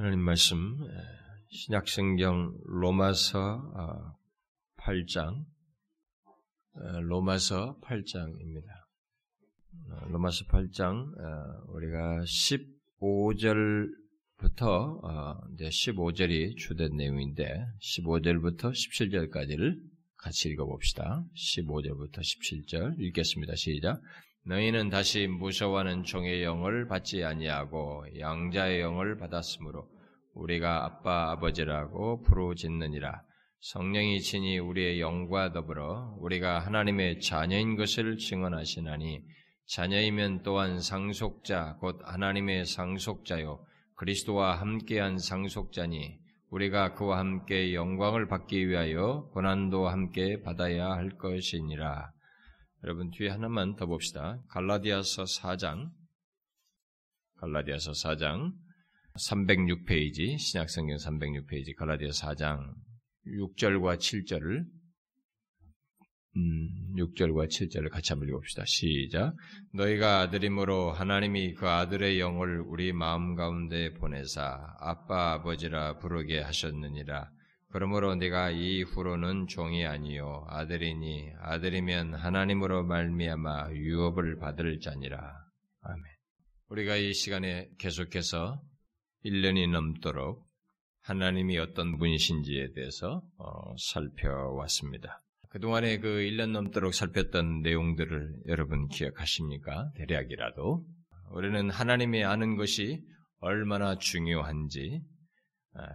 하나님 0.00 0.20
말씀 0.20 0.78
신약성경 1.50 2.56
로마서 2.64 4.16
8장 4.78 5.44
로마서 7.02 7.78
8장입니다. 7.82 8.64
로마서 10.08 10.46
8장 10.46 11.12
우리가 11.68 12.22
15절부터 14.40 15.02
15절이 15.58 16.56
주된 16.56 16.96
내용인데 16.96 17.66
15절부터 17.82 18.72
17절까지를 18.72 19.78
같이 20.16 20.48
읽어봅시다. 20.48 21.26
15절부터 21.36 22.20
17절 22.20 22.98
읽겠습니다. 23.00 23.54
시작. 23.54 24.00
너희는 24.46 24.88
다시 24.88 25.26
무서워하는 25.26 26.04
종의 26.04 26.42
영을 26.42 26.88
받지 26.88 27.24
아니하고 27.24 28.04
양자의 28.18 28.80
영을 28.80 29.18
받았으므로 29.18 29.88
우리가 30.34 30.84
아빠 30.84 31.30
아버지라고 31.30 32.22
부르짖느니라. 32.22 33.22
성령이 33.60 34.20
친히 34.20 34.58
우리의 34.58 35.00
영과 35.00 35.52
더불어 35.52 36.16
우리가 36.18 36.60
하나님의 36.60 37.20
자녀인 37.20 37.76
것을 37.76 38.16
증언하시나니 38.16 39.22
자녀이면 39.66 40.42
또한 40.42 40.80
상속자 40.80 41.76
곧 41.80 42.00
하나님의 42.02 42.64
상속자요 42.64 43.64
그리스도와 43.96 44.58
함께한 44.58 45.18
상속자니 45.18 46.18
우리가 46.48 46.94
그와 46.94 47.18
함께 47.18 47.74
영광을 47.74 48.26
받기 48.26 48.66
위하여 48.66 49.28
고난도 49.34 49.86
함께 49.88 50.40
받아야 50.42 50.92
할 50.92 51.10
것이니라. 51.18 52.10
여러분 52.82 53.10
뒤에 53.10 53.28
하나만 53.28 53.76
더 53.76 53.84
봅시다. 53.86 54.42
갈라디아서 54.48 55.24
4장 55.24 55.90
갈라디아서 57.36 57.92
4장 57.92 58.52
306페이지 59.18 60.38
신약성경 60.38 60.96
306페이지 60.96 61.76
갈라디아서 61.76 62.28
4장 62.28 62.72
6절과 63.26 63.98
7절을 63.98 64.64
음, 66.36 66.94
6절과 66.96 67.48
7절을 67.48 67.90
같이 67.90 68.12
한번 68.14 68.28
읽어봅시다. 68.28 68.64
시작. 68.64 69.34
너희가 69.74 70.20
아들이므로 70.20 70.92
하나님이 70.92 71.54
그 71.54 71.68
아들의 71.68 72.18
영을 72.18 72.60
우리 72.60 72.94
마음 72.94 73.34
가운데 73.34 73.92
보내사 73.92 74.76
아빠 74.78 75.32
아버지라 75.32 75.98
부르게 75.98 76.40
하셨느니라. 76.40 77.30
그러므로 77.72 78.16
네가 78.16 78.50
이후로는 78.50 79.46
종이 79.46 79.86
아니요 79.86 80.44
아들이니 80.48 81.32
아들이면 81.40 82.14
하나님으로 82.14 82.84
말미암아 82.84 83.72
유업을 83.72 84.38
받을 84.38 84.80
자니라. 84.80 85.32
아멘. 85.82 86.02
우리가 86.68 86.96
이 86.96 87.12
시간에 87.14 87.68
계속해서 87.78 88.60
1년이 89.24 89.70
넘도록 89.70 90.44
하나님이 91.02 91.58
어떤 91.58 91.96
분이신지에 91.98 92.72
대해서 92.74 93.22
어, 93.38 93.74
살펴왔습니다. 93.78 95.20
그동안에 95.50 95.98
그 95.98 96.08
1년 96.08 96.52
넘도록 96.52 96.94
살폈던 96.94 97.62
내용들을 97.62 98.42
여러분 98.46 98.88
기억하십니까? 98.88 99.90
대략이라도. 99.96 100.84
우리는 101.32 101.70
하나님이 101.70 102.24
아는 102.24 102.56
것이 102.56 103.00
얼마나 103.40 103.96
중요한지, 103.96 105.00
아, 105.02 105.19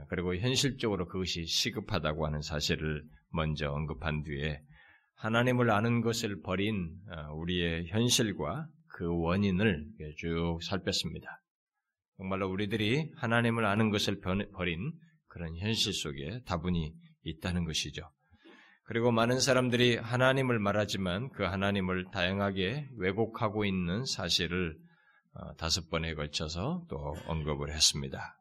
그리고 0.09 0.35
현실적으로 0.35 1.07
그것이 1.07 1.45
시급하다고 1.45 2.25
하는 2.25 2.41
사실을 2.41 3.03
먼저 3.29 3.69
언급한 3.71 4.23
뒤에 4.23 4.61
하나님을 5.15 5.71
아는 5.71 6.01
것을 6.01 6.41
버린 6.41 6.95
아, 7.09 7.31
우리의 7.31 7.87
현실과 7.87 8.67
그 8.87 9.05
원인을 9.07 9.85
쭉 10.17 10.59
살폈습니다. 10.63 11.27
정말로 12.17 12.49
우리들이 12.49 13.11
하나님을 13.17 13.65
아는 13.65 13.89
것을 13.89 14.21
버린 14.21 14.93
그런 15.27 15.57
현실 15.57 15.93
속에 15.93 16.41
다분히 16.45 16.93
있다는 17.23 17.65
것이죠. 17.65 18.09
그리고 18.83 19.11
많은 19.11 19.39
사람들이 19.39 19.97
하나님을 19.97 20.59
말하지만 20.59 21.29
그 21.31 21.43
하나님을 21.43 22.11
다양하게 22.11 22.87
왜곡하고 22.97 23.65
있는 23.65 24.05
사실을 24.05 24.77
어, 25.33 25.53
다섯 25.55 25.89
번에 25.89 26.13
걸쳐서 26.13 26.85
또 26.89 27.15
언급을 27.25 27.73
했습니다. 27.73 28.34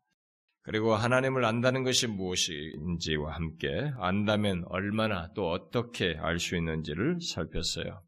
그리고 0.64 0.94
하나님을 0.94 1.44
안다는 1.44 1.84
것이 1.84 2.06
무엇인지와 2.06 3.34
함께 3.34 3.92
안다면 3.98 4.64
얼마나 4.68 5.30
또 5.34 5.50
어떻게 5.50 6.16
알 6.18 6.38
수 6.38 6.56
있는지를 6.56 7.18
살폈어요. 7.20 8.02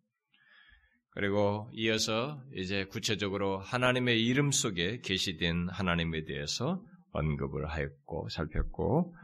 그리고 1.10 1.70
이어서 1.74 2.42
이제 2.54 2.84
구체적으로 2.84 3.58
하나님의 3.58 4.24
이름 4.24 4.52
속에 4.52 5.00
계시된 5.00 5.68
하나님에 5.68 6.24
대해서 6.24 6.82
언급을 7.12 7.68
하였고 7.68 8.28
살폈고 8.30 9.14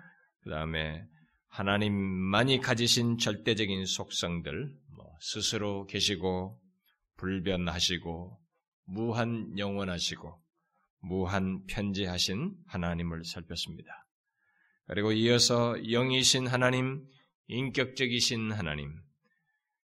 그 0.43 0.51
다음에 0.51 1.03
하나님만이 1.49 2.61
가지신 2.61 3.17
절대적인 3.17 3.87
속성들 3.87 4.75
뭐 4.95 5.07
스스로 5.21 5.87
계시고 5.87 6.59
불변하시고 7.17 8.39
무한 8.87 9.59
영원하시고 9.59 10.42
무한 11.03 11.65
편지하신 11.67 12.55
하나님을 12.67 13.25
살폈습니다. 13.25 13.91
그리고 14.87 15.13
이어서 15.13 15.77
영이신 15.83 16.47
하나님, 16.47 17.05
인격적이신 17.49 18.53
하나님, 18.53 18.95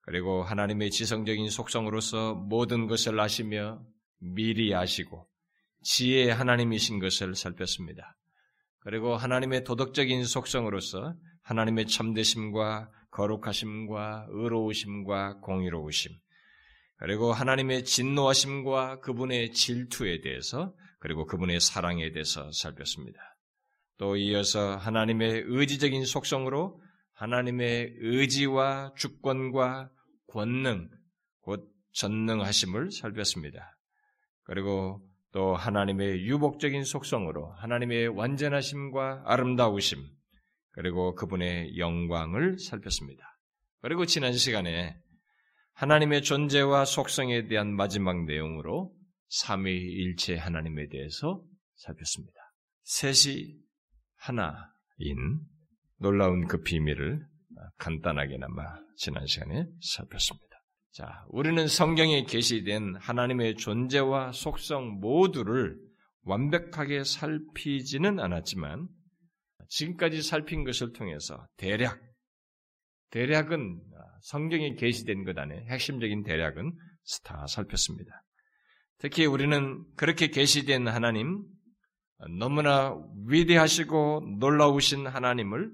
그리고 0.03 0.43
하나님의 0.43 0.91
지성적인 0.91 1.51
속성으로서 1.51 2.35
모든 2.35 2.87
것을 2.87 3.19
아시며 3.21 3.83
미리 4.19 4.75
아시고 4.75 5.29
지혜의 5.83 6.35
하나님이신 6.35 6.99
것을 6.99 7.35
살폈습니다. 7.35 8.17
그리고 8.81 9.17
하나님의 9.17 9.65
도덕적인 9.65 10.25
속성으로서 10.25 11.15
하나님의 11.43 11.87
참되심과 11.87 12.91
거룩하심과 13.11 14.27
의로우심과 14.31 15.41
공의로우심, 15.41 16.13
그리고 16.99 17.33
하나님의 17.33 17.85
진노하심과 17.85 19.01
그분의 19.01 19.53
질투에 19.53 20.21
대해서 20.21 20.75
그리고 21.01 21.27
그분의 21.27 21.61
사랑에 21.61 22.13
대해서 22.13 22.51
살폈습니다. 22.53 23.19
또 23.99 24.17
이어서 24.17 24.77
하나님의 24.77 25.45
의지적인 25.47 26.05
속성으로 26.05 26.81
하나님의 27.15 27.97
의지와 27.99 28.95
주권과 28.97 29.91
권능, 30.29 30.89
곧 31.41 31.69
전능하심을 31.93 32.93
살폈습니다. 32.93 33.77
그리고 34.45 35.03
또 35.33 35.55
하나님의 35.55 36.27
유복적인 36.27 36.85
속성으로 36.85 37.53
하나님의 37.53 38.09
완전하심과 38.09 39.25
아름다우심, 39.27 39.99
그리고 40.73 41.15
그분의 41.15 41.79
영광을 41.79 42.59
살폈습니다. 42.59 43.23
그리고 43.83 44.07
지난 44.07 44.33
시간에 44.33 44.97
하나님의 45.75 46.23
존재와 46.23 46.85
속성에 46.85 47.49
대한 47.49 47.75
마지막 47.75 48.25
내용으로 48.25 48.93
삼위일체 49.31 50.37
하나님에 50.37 50.89
대해서 50.89 51.43
살폈습니다. 51.77 52.39
셋이 52.83 53.55
하나인 54.17 55.41
놀라운 55.99 56.47
그 56.47 56.61
비밀을 56.63 57.25
간단하게나마 57.79 58.63
지난 58.97 59.27
시간에 59.27 59.67
살폈습니다. 59.81 60.47
자, 60.93 61.25
우리는 61.29 61.67
성경에 61.69 62.25
게시된 62.25 62.97
하나님의 62.97 63.55
존재와 63.55 64.33
속성 64.33 64.99
모두를 64.99 65.79
완벽하게 66.23 67.05
살피지는 67.05 68.19
않았지만 68.19 68.89
지금까지 69.69 70.23
살핀 70.23 70.65
것을 70.65 70.93
통해서 70.93 71.47
대략 71.57 72.01
대략은 73.11 73.81
성경에 74.23 74.75
게시된 74.75 75.25
것 75.25 75.39
안에 75.39 75.67
핵심적인 75.67 76.25
대략은 76.25 76.73
다 77.25 77.47
살폈습니다. 77.47 78.11
특히 79.01 79.25
우리는 79.25 79.83
그렇게 79.97 80.29
계시된 80.29 80.87
하나님, 80.87 81.43
너무나 82.39 83.03
위대하시고 83.27 84.37
놀라우신 84.39 85.07
하나님을 85.07 85.73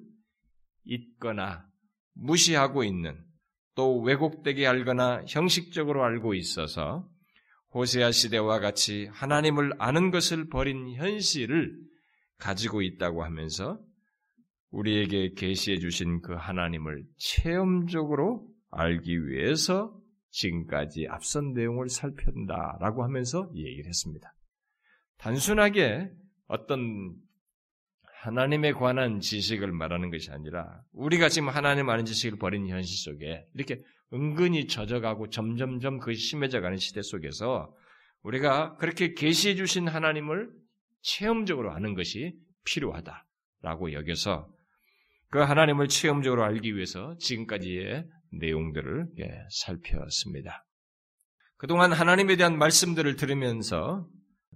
잊거나 0.85 1.67
무시하고 2.15 2.85
있는 2.85 3.21
또 3.75 4.01
왜곡되게 4.01 4.67
알거나 4.67 5.25
형식적으로 5.29 6.05
알고 6.05 6.35
있어서 6.35 7.09
호세아 7.75 8.13
시대와 8.13 8.61
같이 8.61 9.09
하나님을 9.13 9.73
아는 9.79 10.13
것을 10.13 10.49
버린 10.49 10.95
현실을 10.95 11.77
가지고 12.39 12.81
있다고 12.81 13.25
하면서 13.25 13.81
우리에게 14.71 15.33
계시해 15.37 15.79
주신 15.81 16.23
그 16.23 16.33
하나님을 16.33 17.05
체험적으로 17.19 18.47
알기 18.71 19.27
위해서 19.27 19.99
지금까지 20.37 21.07
앞선 21.09 21.53
내용을 21.55 21.89
살편다라고 21.89 23.03
하면서 23.03 23.51
얘기를 23.55 23.87
했습니다. 23.87 24.33
단순하게 25.19 26.11
어떤 26.47 27.15
하나님에 28.23 28.73
관한 28.73 29.21
지식을 29.21 29.73
말하는 29.73 30.11
것이 30.11 30.31
아니라 30.31 30.83
우리가 30.93 31.29
지금 31.29 31.49
하나님 31.49 31.89
아는 31.89 32.05
지식을 32.05 32.39
버린 32.39 32.69
현실 32.69 32.99
속에 32.99 33.47
이렇게 33.55 33.83
은근히 34.13 34.67
젖어가고 34.67 35.31
점점점 35.31 36.01
그 36.01 36.15
심해져가는 36.15 36.77
시대 36.77 37.03
속에서 37.03 37.75
우리가 38.23 38.77
그렇게 38.77 39.15
계시해 39.15 39.55
주신 39.55 39.89
하나님을 39.89 40.51
체험적으로 41.03 41.73
아는 41.73 41.95
것이 41.95 42.35
필요하다라고 42.65 43.93
여겨서 43.93 44.49
그 45.31 45.39
하나님을 45.39 45.89
체험적으로 45.89 46.45
알기 46.45 46.75
위해서 46.75 47.17
지금까지의 47.19 48.07
내용들을 48.33 49.09
예, 49.19 49.47
살펴봤습니다. 49.51 50.65
그동안 51.57 51.93
하나님에 51.93 52.37
대한 52.37 52.59
말씀들을 52.59 53.17
들으면서 53.17 54.07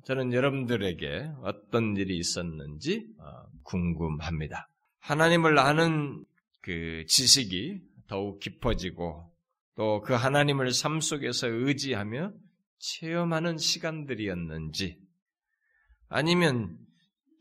저는 0.04 0.32
여러분들에게 0.32 1.30
어떤 1.42 1.96
일이 1.96 2.16
있었는지 2.18 3.06
어, 3.18 3.50
궁금합니다. 3.64 4.68
하나님을 5.00 5.58
아는 5.58 6.24
그 6.62 7.04
지식이 7.06 7.80
더욱 8.06 8.40
깊어지고 8.40 9.30
또 9.76 10.02
그 10.02 10.12
하나님을 10.12 10.72
삶 10.72 11.00
속에서 11.00 11.46
의지하며 11.48 12.32
체험하는 12.78 13.56
시간들이었는지 13.56 14.98
아니면 16.08 16.76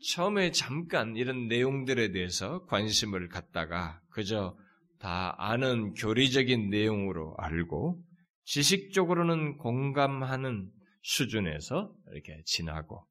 처음에 0.08 0.50
잠깐 0.52 1.16
이런 1.16 1.48
내용들에 1.48 2.12
대해서 2.12 2.64
관심을 2.66 3.28
갖다가 3.28 4.00
그저 4.08 4.56
다 5.00 5.34
아는 5.38 5.94
교리적인 5.94 6.68
내용으로 6.68 7.34
알고 7.38 8.04
지식적으로는 8.44 9.56
공감하는 9.56 10.70
수준에서 11.02 11.92
이렇게 12.12 12.42
지나고 12.44 13.06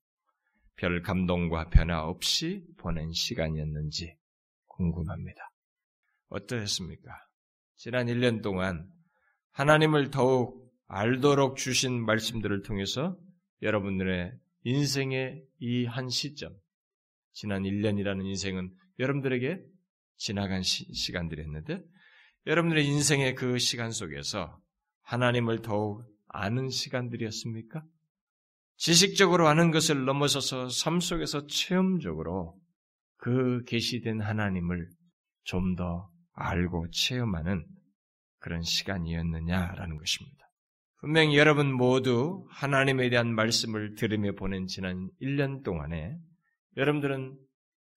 별 0.76 1.02
감동과 1.02 1.70
변화 1.70 2.04
없이 2.04 2.64
보낸 2.78 3.12
시간이었는지 3.12 4.16
궁금합니다. 4.68 5.52
어떠했습니까? 6.30 7.12
지난 7.76 8.06
1년 8.06 8.44
동안 8.44 8.88
하나님을 9.52 10.12
더욱 10.12 10.72
알도록 10.88 11.58
주신 11.58 12.06
말씀들을 12.06 12.62
통해서 12.62 13.18
여러분들의 13.62 14.32
인생의 14.64 15.44
이 15.60 15.86
한 15.86 16.10
시점, 16.10 16.54
지난 17.34 17.64
1년이라는 17.64 18.26
인생은 18.26 18.72
여러분들에게 19.00 19.64
지나간 20.20 20.62
시, 20.62 21.12
간들이었는데 21.12 21.82
여러분들의 22.46 22.86
인생의 22.86 23.34
그 23.34 23.58
시간 23.58 23.92
속에서 23.92 24.60
하나님을 25.02 25.64
더욱 25.64 26.04
아는 26.28 26.70
시간들이었습니까? 26.70 27.84
지식적으로 28.78 29.48
아는 29.48 29.72
것을 29.72 30.06
넘어서서 30.06 30.70
삶 30.70 31.00
속에서 31.00 31.48
체험적으로 31.48 32.56
그 33.18 33.64
계시된 33.66 34.22
하나님을 34.22 34.90
좀 35.44 35.76
더 35.76 36.12
알고 36.40 36.90
체험하는 36.92 37.66
그런 38.40 38.62
시간이었느냐라는 38.62 39.98
것입니다. 39.98 40.38
분명히 41.00 41.38
여러분 41.38 41.74
모두 41.74 42.46
하나님에 42.50 43.10
대한 43.10 43.34
말씀을 43.34 43.96
들으며 43.96 44.34
보낸 44.34 44.68
지난 44.68 45.10
1년 45.22 45.64
동안에 45.64 46.18
여러분들은 46.78 47.38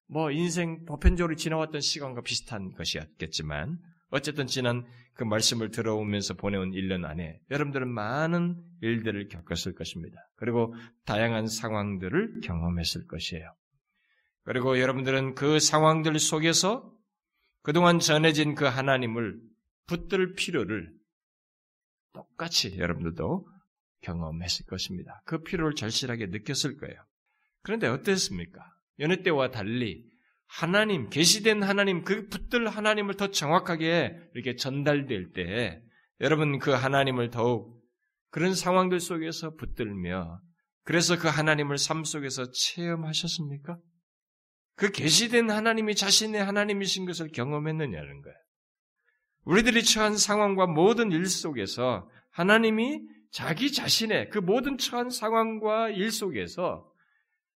뭐 0.06 0.30
인생 0.30 0.84
보편적으로 0.84 1.36
지나왔던 1.36 1.80
시간과 1.80 2.22
비슷한 2.22 2.72
것이었겠지만 2.72 3.78
어쨌든 4.10 4.46
지난 4.46 4.84
그 5.14 5.24
말씀을 5.24 5.70
들어오면서 5.70 6.34
보내온 6.34 6.70
1년 6.72 7.04
안에 7.04 7.40
여러분들은 7.50 7.88
많은 7.88 8.62
일들을 8.80 9.28
겪었을 9.28 9.74
것입니다. 9.74 10.16
그리고 10.36 10.74
다양한 11.04 11.46
상황들을 11.46 12.40
경험했을 12.42 13.06
것이에요. 13.06 13.54
그리고 14.44 14.78
여러분들은 14.78 15.34
그 15.34 15.58
상황들 15.58 16.18
속에서 16.18 16.92
그동안 17.62 17.98
전해진 18.00 18.54
그 18.54 18.64
하나님을 18.64 19.40
붙들 19.86 20.34
필요를 20.34 20.92
똑같이 22.12 22.76
여러분들도 22.76 23.46
경험했을 24.02 24.66
것입니다. 24.66 25.22
그 25.24 25.42
필요를 25.42 25.74
절실하게 25.74 26.26
느꼈을 26.26 26.76
거예요. 26.76 26.96
그런데 27.62 27.86
어땠습니까? 27.86 28.60
여느 28.98 29.22
때와 29.22 29.50
달리 29.50 30.04
하나님, 30.46 31.08
계시된 31.08 31.62
하나님, 31.62 32.04
그 32.04 32.28
붙들 32.28 32.68
하나님을 32.68 33.14
더 33.14 33.28
정확하게 33.28 34.14
이렇게 34.34 34.54
전달될 34.54 35.32
때 35.32 35.82
여러분 36.20 36.58
그 36.58 36.70
하나님을 36.70 37.30
더욱 37.30 37.82
그런 38.30 38.54
상황들 38.54 39.00
속에서 39.00 39.54
붙들며 39.54 40.40
그래서 40.84 41.18
그 41.18 41.28
하나님을 41.28 41.78
삶 41.78 42.04
속에서 42.04 42.50
체험하셨습니까? 42.50 43.78
그 44.74 44.90
계시된 44.90 45.50
하나님이 45.50 45.94
자신의 45.94 46.42
하나님이신 46.44 47.06
것을 47.06 47.28
경험했느냐는 47.28 48.22
거예요. 48.22 48.36
우리들이 49.44 49.84
처한 49.84 50.16
상황과 50.16 50.66
모든 50.66 51.12
일 51.12 51.26
속에서 51.26 52.08
하나님이 52.30 53.00
자기 53.30 53.72
자신의 53.72 54.30
그 54.30 54.38
모든 54.38 54.76
처한 54.76 55.10
상황과 55.10 55.90
일 55.90 56.10
속에서 56.10 56.91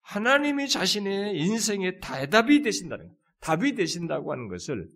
하나님이 0.03 0.69
자신의 0.69 1.39
인생의 1.39 2.01
대답이 2.01 2.63
되신다는 2.63 3.09
것, 3.09 3.15
답이 3.41 3.75
되신다고 3.75 4.33
하는 4.33 4.49
것을 4.49 4.89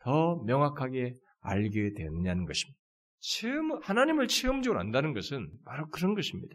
더 0.00 0.42
명확하게 0.44 1.14
알게 1.40 1.92
되느냐는 1.94 2.44
것입니다. 2.46 2.78
체험, 3.20 3.80
하나님을 3.82 4.28
체험적으로 4.28 4.80
안다는 4.80 5.14
것은 5.14 5.48
바로 5.64 5.88
그런 5.90 6.14
것입니다. 6.14 6.54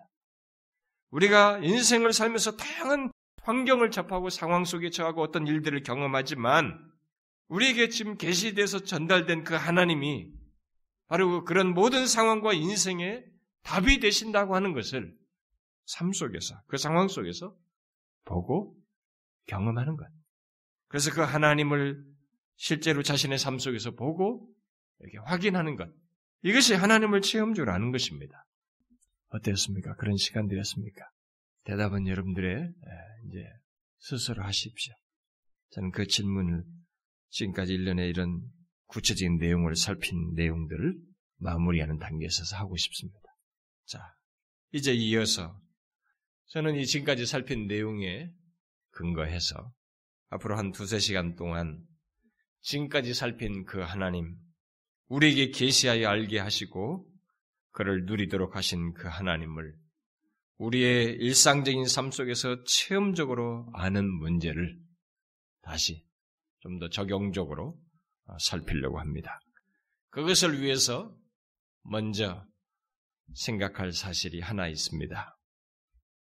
우리가 1.12 1.60
인생을 1.60 2.12
살면서 2.12 2.58
다양한 2.58 3.12
환경을 3.44 3.92
접하고 3.92 4.30
상황 4.30 4.66
속에 4.66 4.90
처하고 4.90 5.22
어떤 5.22 5.48
일들을 5.48 5.84
경험하지만 5.84 6.78
우리에게 7.48 7.88
지금 7.88 8.18
계시돼서 8.18 8.80
전달된 8.80 9.46
그 9.46 9.54
하나님이 9.54 10.30
바로 11.08 11.46
그런 11.46 11.74
모든 11.74 12.06
상황과 12.06 12.52
인생의 12.52 13.24
답이 13.64 14.02
되신다고 14.02 14.56
하는 14.56 14.74
것을 14.74 15.16
삶 15.88 16.12
속에서, 16.12 16.62
그 16.68 16.78
상황 16.78 17.08
속에서 17.08 17.58
보고 18.26 18.78
경험하는 19.48 19.96
것. 19.96 20.06
그래서 20.90 21.12
그 21.12 21.22
하나님을 21.22 22.04
실제로 22.58 23.02
자신의 23.02 23.40
삶 23.40 23.58
속에서 23.58 23.92
보고 23.92 24.54
이렇게 25.00 25.18
확인하는 25.20 25.76
것. 25.76 25.90
이것이 26.44 26.74
하나님을 26.74 27.22
체험적으로 27.22 27.72
아는 27.72 27.92
것입니다. 27.92 28.46
어땠습니까? 29.30 29.96
그런 29.96 30.18
시간들이었습니까? 30.18 31.10
대답은 31.64 32.08
여러분들의 32.08 32.74
이제 33.28 33.44
스스로 34.00 34.44
하십시오. 34.44 34.94
저는 35.72 35.92
그 35.92 36.06
질문을 36.06 36.64
지금까지 37.30 37.78
1년에 37.78 38.10
이런 38.10 38.42
구체적인 38.88 39.38
내용을 39.38 39.76
살핀 39.76 40.34
내용들을 40.36 40.96
마무리하는 41.40 41.98
단계에 41.98 42.30
서서 42.30 42.58
하고 42.58 42.76
싶습니다. 42.78 43.20
자, 43.86 44.00
이제 44.72 44.94
이어서 44.94 45.60
저는 46.48 46.76
이 46.76 46.86
지금까지 46.86 47.26
살핀 47.26 47.68
내용에 47.68 48.32
근거해서 48.92 49.72
앞으로 50.30 50.58
한 50.58 50.72
두세 50.72 51.00
시간 51.00 51.36
동안 51.36 51.82
지금까지 52.62 53.14
살핀 53.14 53.66
그 53.66 53.80
하나님, 53.80 54.36
우리에게 55.08 55.52
계시하여 55.52 56.08
알게 56.08 56.40
하시고 56.40 57.08
그를 57.72 58.06
누리도록 58.06 58.56
하신 58.56 58.94
그 58.94 59.08
하나님을 59.08 59.76
우리의 60.58 61.18
일상적인 61.18 61.86
삶 61.86 62.12
속에서 62.12 62.64
체험적으로 62.64 63.70
아는 63.74 64.10
문제를 64.10 64.78
다시 65.62 66.08
좀 66.60 66.80
더 66.80 66.90
적용적으로 66.90 67.80
살피려고 68.40 69.00
합니다. 69.00 69.40
그것을 70.10 70.62
위해서 70.62 71.16
먼저 71.84 72.46
생각할 73.36 73.94
사실이 73.94 74.42
하나 74.42 74.68
있습니다. 74.68 75.37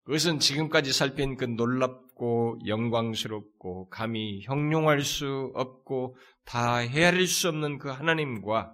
그것은 0.09 0.39
지금까지 0.39 0.95
살핀 0.95 1.37
그 1.37 1.45
놀랍고 1.45 2.61
영광스럽고 2.67 3.91
감히 3.91 4.41
형용할 4.41 5.03
수 5.03 5.53
없고 5.55 6.17
다 6.47 6.79
헤아릴 6.79 7.27
수 7.27 7.49
없는 7.49 7.77
그 7.77 7.91
하나님과 7.91 8.73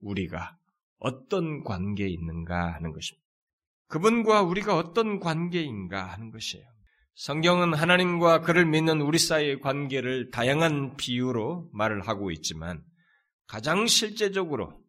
우리가 0.00 0.56
어떤 0.98 1.62
관계에 1.62 2.08
있는가 2.08 2.74
하는 2.74 2.90
것입니다. 2.92 3.24
그분과 3.86 4.42
우리가 4.42 4.76
어떤 4.76 5.20
관계인가 5.20 6.02
하는 6.02 6.32
것이에요. 6.32 6.66
성경은 7.14 7.74
하나님과 7.74 8.40
그를 8.40 8.66
믿는 8.66 9.02
우리 9.02 9.20
사이의 9.20 9.60
관계를 9.60 10.30
다양한 10.32 10.96
비유로 10.96 11.70
말을 11.72 12.08
하고 12.08 12.32
있지만 12.32 12.82
가장 13.46 13.86
실제적으로 13.86 14.82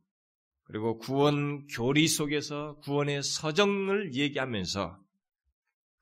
그리고 0.64 0.98
구원 0.98 1.68
교리 1.68 2.08
속에서 2.08 2.80
구원의 2.80 3.22
서정을 3.22 4.16
얘기하면서 4.16 5.03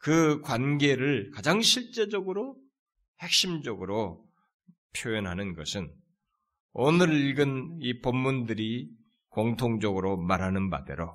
그 0.01 0.41
관계를 0.41 1.29
가장 1.31 1.61
실제적으로 1.61 2.57
핵심적으로 3.19 4.25
표현하는 4.97 5.53
것은 5.55 5.93
오늘 6.73 7.13
읽은 7.13 7.77
이 7.81 7.99
본문들이 7.99 8.89
공통적으로 9.29 10.17
말하는 10.17 10.69
바대로 10.69 11.13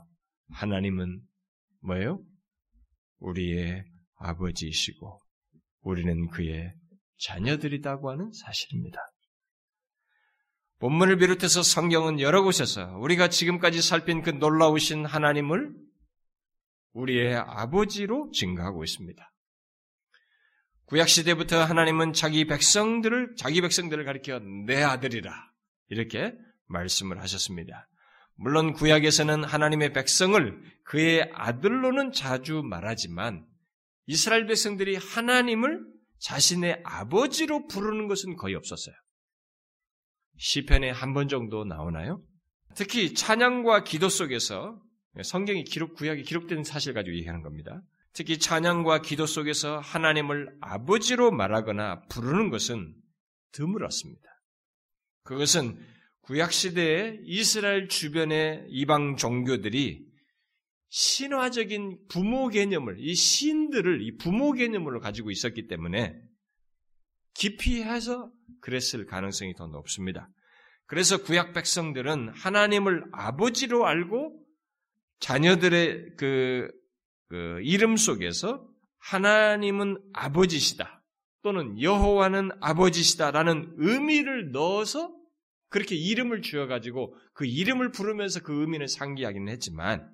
하나님은 0.51 1.21
뭐예요? 1.81 2.23
우리의 3.19 3.85
아버지이시고 4.19 5.21
우리는 5.81 6.29
그의 6.29 6.73
자녀들이라고 7.19 8.11
하는 8.11 8.31
사실입니다. 8.33 8.99
본문을 10.79 11.17
비롯해서 11.17 11.63
성경은 11.63 12.21
여러 12.21 12.43
곳에서 12.43 12.99
우리가 12.99 13.29
지금까지 13.29 13.83
살핀 13.83 14.23
그 14.23 14.31
놀라우신 14.31 15.07
하나님을 15.07 15.75
우리의 16.97 17.35
아버지로 17.37 18.31
증가하고 18.33 18.83
있습니다. 18.85 19.33
구약 20.87 21.09
시대부터 21.09 21.63
하나님은 21.63 22.13
자기 22.13 22.47
백성들을 22.47 23.35
자기 23.37 23.61
백성들을 23.61 24.05
가리켜 24.05 24.41
내 24.67 24.83
아들이라 24.83 25.33
이렇게 25.89 26.33
말씀을 26.67 27.21
하셨습니다. 27.21 27.89
물론 28.37 28.73
구약에서는 28.73 29.45
하나님의 29.45 29.93
백성을 29.93 30.63
그의 30.85 31.31
아들로는 31.35 32.13
자주 32.13 32.63
말하지만 32.63 33.47
이스라엘 34.07 34.47
백성들이 34.47 34.97
하나님을 34.97 35.85
자신의 36.21 36.83
아버지로 36.85 37.67
부르는 37.67 38.09
것은 38.09 38.37
거의 38.37 38.55
없었어요. 38.55 38.95
시편에 40.39 40.91
한 40.91 41.15
번 41.15 41.29
정도 41.29 41.65
나오나요? 41.65 42.23
특히 42.75 43.15
찬양과 43.15 43.85
기도 43.85 44.09
속에서 44.09 44.81
성경이 45.23 45.65
기록 45.65 45.95
구약이 45.95 46.23
기록된 46.23 46.65
사실 46.65 46.95
가지고 46.95 47.17
얘기하는 47.17 47.43
겁니다. 47.43 47.83
특히 48.13 48.39
찬양과 48.39 49.03
기도 49.03 49.27
속에서 49.27 49.79
하나님을 49.79 50.57
아버지로 50.61 51.31
말하거나 51.31 52.03
부르는 52.09 52.51
것은 52.51 52.95
드물었습니다. 53.53 54.23
그것은 55.25 55.79
구약 56.23 56.53
시대에 56.53 57.19
이스라엘 57.25 57.89
주변의 57.89 58.67
이방 58.71 59.17
종교들이 59.17 60.07
신화적인 60.89 61.99
부모 62.09 62.49
개념을 62.49 62.97
이 62.99 63.15
신들을 63.15 64.03
이 64.03 64.17
부모 64.17 64.53
개념으로 64.53 65.01
가지고 65.01 65.31
있었기 65.31 65.67
때문에 65.67 66.15
깊이 67.35 67.83
해서 67.83 68.31
그랬을 68.61 69.05
가능성이 69.05 69.55
더 69.55 69.67
높습니다. 69.67 70.31
그래서 70.87 71.23
구약 71.23 71.53
백성들은 71.53 72.31
하나님을 72.31 73.05
아버지로 73.13 73.87
알고 73.87 74.46
자녀들의 75.21 76.17
그, 76.17 76.69
그 77.29 77.61
이름 77.63 77.97
속에서 77.97 78.67
하나님은 78.99 79.99
아버지시다 80.13 81.03
또는 81.43 81.81
여호와는 81.81 82.51
아버지시다라는 82.61 83.75
의미를 83.77 84.51
넣어서 84.53 85.15
그렇게 85.69 85.95
이름을 85.95 86.43
주어가지고 86.43 87.15
그 87.33 87.47
이름을 87.47 87.93
부르면서 87.93 88.41
그 88.41 88.61
의미를 88.61 88.89
상기하기는 88.89 89.53
했지만 89.53 90.11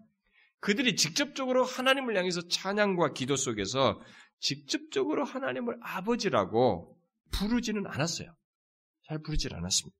그들이 0.60 0.96
직접적으로 0.96 1.64
하나님을 1.64 2.16
향해서 2.16 2.48
찬양과 2.48 3.12
기도 3.14 3.36
속에서 3.36 4.00
직접적으로 4.40 5.24
하나님을 5.24 5.78
아버지라고 5.82 6.96
부르지는 7.32 7.86
않았어요. 7.86 8.34
잘 9.08 9.20
부르질 9.22 9.54
않았습니다. 9.54 9.96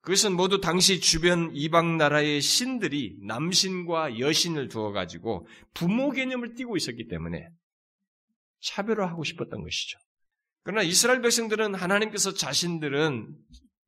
그것은 0.00 0.34
모두 0.34 0.60
당시 0.60 1.00
주변 1.00 1.50
이방 1.54 1.96
나라의 1.96 2.40
신들이 2.40 3.16
남신과 3.26 4.18
여신을 4.18 4.68
두어 4.68 4.92
가지고 4.92 5.46
부모 5.74 6.10
개념을 6.10 6.54
띠고 6.54 6.76
있었기 6.76 7.08
때문에 7.08 7.48
차별화하고 8.60 9.24
싶었던 9.24 9.62
것이죠. 9.62 9.98
그러나 10.62 10.82
이스라엘 10.82 11.20
백성들은 11.22 11.74
하나님께서 11.74 12.34
자신들은 12.34 13.34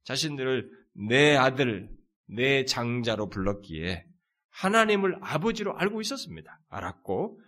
자신들을 0.05 0.71
내 1.09 1.37
아들, 1.37 1.89
내 2.27 2.65
장자로 2.65 3.29
불렀기에 3.29 4.05
하나님을 4.51 5.19
아버지로 5.21 5.77
알고 5.77 6.01
있었습니다. 6.01 6.61
알았고 6.69 7.41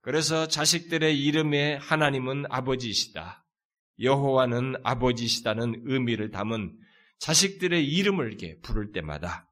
그래서 0.00 0.48
자식들의 0.48 1.22
이름에 1.24 1.76
하나님은 1.76 2.44
아버지이시다. 2.50 3.44
여호와는 4.00 4.76
아버지시다는 4.82 5.82
의미를 5.84 6.30
담은 6.30 6.76
자식들의 7.22 7.86
이름을 7.86 8.26
이렇게 8.26 8.58
부를 8.62 8.90
때마다 8.90 9.48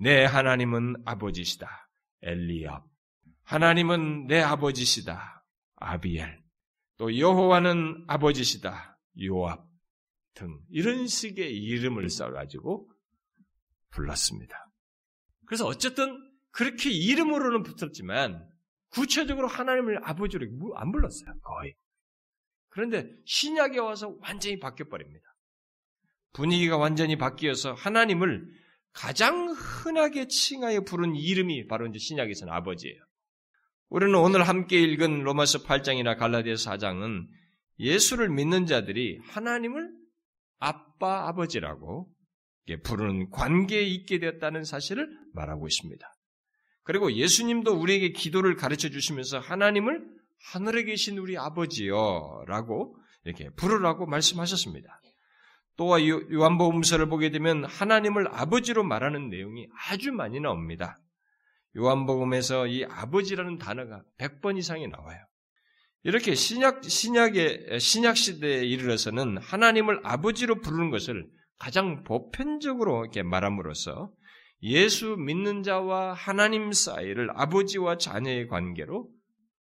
내 0.00 0.24
하나님은 0.24 0.96
아버지시다. 1.04 1.88
엘리압. 2.22 2.84
하나님은 3.44 4.26
내 4.26 4.40
아버지시다. 4.40 5.46
아비엘. 5.76 6.42
또 6.96 7.16
여호와는 7.16 8.06
아버지시다. 8.08 8.98
요압 9.22 9.64
등 10.34 10.58
이런 10.70 11.06
식의 11.06 11.56
이름을 11.56 12.10
써가지고 12.10 12.90
불렀습니다. 13.90 14.72
그래서 15.46 15.66
어쨌든 15.66 16.18
그렇게 16.50 16.90
이름으로는 16.90 17.62
붙었지만 17.62 18.44
구체적으로 18.88 19.46
하나님을 19.46 20.00
아버지로 20.02 20.48
안 20.74 20.90
불렀어요. 20.90 21.32
거의. 21.42 21.76
그런데 22.70 23.08
신약에 23.24 23.78
와서 23.78 24.16
완전히 24.20 24.58
바뀌어 24.58 24.88
버립니다. 24.88 25.33
분위기가 26.34 26.76
완전히 26.76 27.16
바뀌어서 27.16 27.72
하나님을 27.72 28.46
가장 28.92 29.50
흔하게 29.50 30.28
칭하여 30.28 30.82
부른 30.82 31.16
이름이 31.16 31.66
바로 31.66 31.86
이제 31.86 31.98
신약에서는 31.98 32.52
아버지예요. 32.52 33.00
우리는 33.88 34.14
오늘 34.16 34.46
함께 34.46 34.80
읽은 34.80 35.22
로마서 35.22 35.62
8장이나 35.62 36.18
갈라디아서 36.18 36.72
4장은 36.72 37.26
예수를 37.78 38.28
믿는 38.28 38.66
자들이 38.66 39.18
하나님을 39.22 39.90
아빠, 40.58 41.28
아버지라고 41.28 42.08
부르는 42.82 43.30
관계에 43.30 43.82
있게 43.82 44.18
되었다는 44.18 44.64
사실을 44.64 45.08
말하고 45.32 45.66
있습니다. 45.66 46.14
그리고 46.82 47.12
예수님도 47.12 47.72
우리에게 47.72 48.10
기도를 48.10 48.56
가르쳐 48.56 48.88
주시면서 48.88 49.38
하나님을 49.38 50.04
하늘에 50.52 50.84
계신 50.84 51.18
우리 51.18 51.36
아버지요 51.38 52.44
라고 52.46 52.96
이렇게 53.24 53.50
부르라고 53.50 54.06
말씀하셨습니다. 54.06 55.00
또한 55.76 56.06
요한복음서를 56.06 57.08
보게 57.08 57.30
되면 57.30 57.64
하나님을 57.64 58.28
아버지로 58.28 58.84
말하는 58.84 59.28
내용이 59.28 59.68
아주 59.88 60.12
많이 60.12 60.40
나옵니다. 60.40 61.00
요한복음에서 61.76 62.68
이 62.68 62.84
아버지라는 62.84 63.58
단어가 63.58 64.02
100번 64.18 64.56
이상이 64.56 64.86
나와요. 64.86 65.18
이렇게 66.04 66.34
신약 66.34 66.84
신약의 66.84 67.80
신약 67.80 68.16
시대에 68.16 68.64
이르러서는 68.64 69.38
하나님을 69.38 70.00
아버지로 70.04 70.60
부르는 70.60 70.90
것을 70.90 71.26
가장 71.58 72.04
보편적으로 72.04 73.02
이렇게 73.02 73.22
말함으로써 73.22 74.12
예수 74.62 75.16
믿는 75.16 75.62
자와 75.62 76.12
하나님 76.12 76.72
사이를 76.72 77.30
아버지와 77.34 77.96
자녀의 77.96 78.48
관계로 78.48 79.08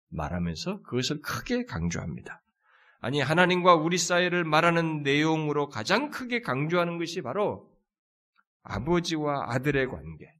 말하면서 0.10 0.82
그것을 0.84 1.22
크게 1.22 1.66
강조합니다. 1.66 2.43
아니, 3.04 3.20
하나님과 3.20 3.76
우리 3.76 3.98
사이를 3.98 4.46
말하는 4.46 5.04
내용으로 5.04 5.68
가장 5.68 6.10
크게 6.10 6.40
강조하는 6.40 6.98
것이 6.98 7.22
바로 7.22 7.70
아버지와 8.64 9.54
아들의 9.54 9.88
관계. 9.90 10.32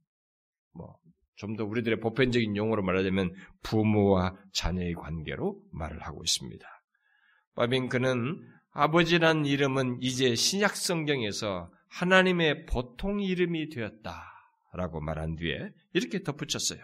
뭐, 0.72 0.96
좀 1.36 1.56
더 1.56 1.66
우리들의 1.66 2.00
보편적인 2.00 2.56
용어로 2.56 2.82
말하자면 2.82 3.34
부모와 3.64 4.34
자녀의 4.54 4.94
관계로 4.94 5.60
말을 5.72 6.00
하고 6.04 6.24
있습니다. 6.24 6.66
바빙크는 7.54 8.40
아버지란 8.72 9.44
이름은 9.44 9.98
이제 10.00 10.34
신약 10.34 10.74
성경에서 10.74 11.70
하나님의 11.90 12.64
보통 12.64 13.20
이름이 13.20 13.68
되었다라고 13.68 15.02
말한 15.02 15.36
뒤에 15.36 15.68
이렇게 15.92 16.22
덧붙였어요. 16.22 16.80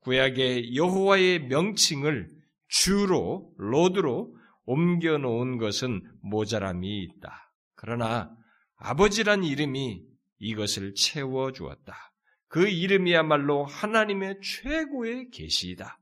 구약의 0.00 0.74
여호와의 0.74 1.48
명칭을 1.48 2.30
주로 2.68 3.52
로드로 3.58 4.37
옮겨 4.68 5.16
놓은 5.16 5.56
것은 5.56 6.02
모자람이 6.20 7.02
있다. 7.02 7.50
그러나 7.74 8.30
아버지란 8.76 9.42
이름이 9.42 10.02
이것을 10.40 10.92
채워 10.94 11.52
주었다. 11.52 12.12
그 12.48 12.68
이름이야말로 12.68 13.64
하나님의 13.64 14.40
최고의 14.42 15.30
계시이다. 15.30 15.98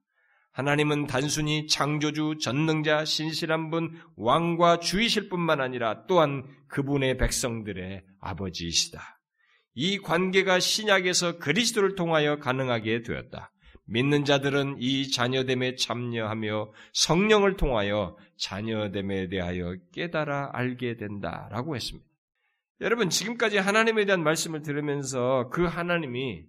하나님은 0.51 1.07
단순히 1.07 1.69
창조주, 1.69 2.39
전능자, 2.41 3.05
신실한 3.05 3.71
분, 3.71 4.01
왕과 4.17 4.81
주이실 4.81 5.29
뿐만 5.29 5.61
아니라 5.61 6.05
또한 6.09 6.43
그분의 6.67 7.19
백성들의 7.19 8.03
아버지이시다. 8.21 9.21
이 9.75 9.99
관계가 9.99 10.59
신약에서 10.59 11.39
그리스도를 11.39 11.95
통하여 11.95 12.41
가능하게 12.41 13.03
되었다. 13.03 13.53
믿는 13.87 14.25
자들은 14.25 14.77
이 14.79 15.11
자녀됨에 15.11 15.77
참여하며 15.77 16.73
성령을 16.93 17.57
통하여 17.57 18.17
자녀됨에 18.37 19.29
대하여 19.29 19.77
깨달아 19.93 20.51
알게 20.53 20.97
된다라고 20.97 21.77
했습니다. 21.77 22.09
여러분, 22.81 23.09
지금까지 23.09 23.59
하나님에 23.59 24.05
대한 24.05 24.23
말씀을 24.23 24.63
들으면서 24.63 25.49
그 25.51 25.65
하나님이 25.65 26.45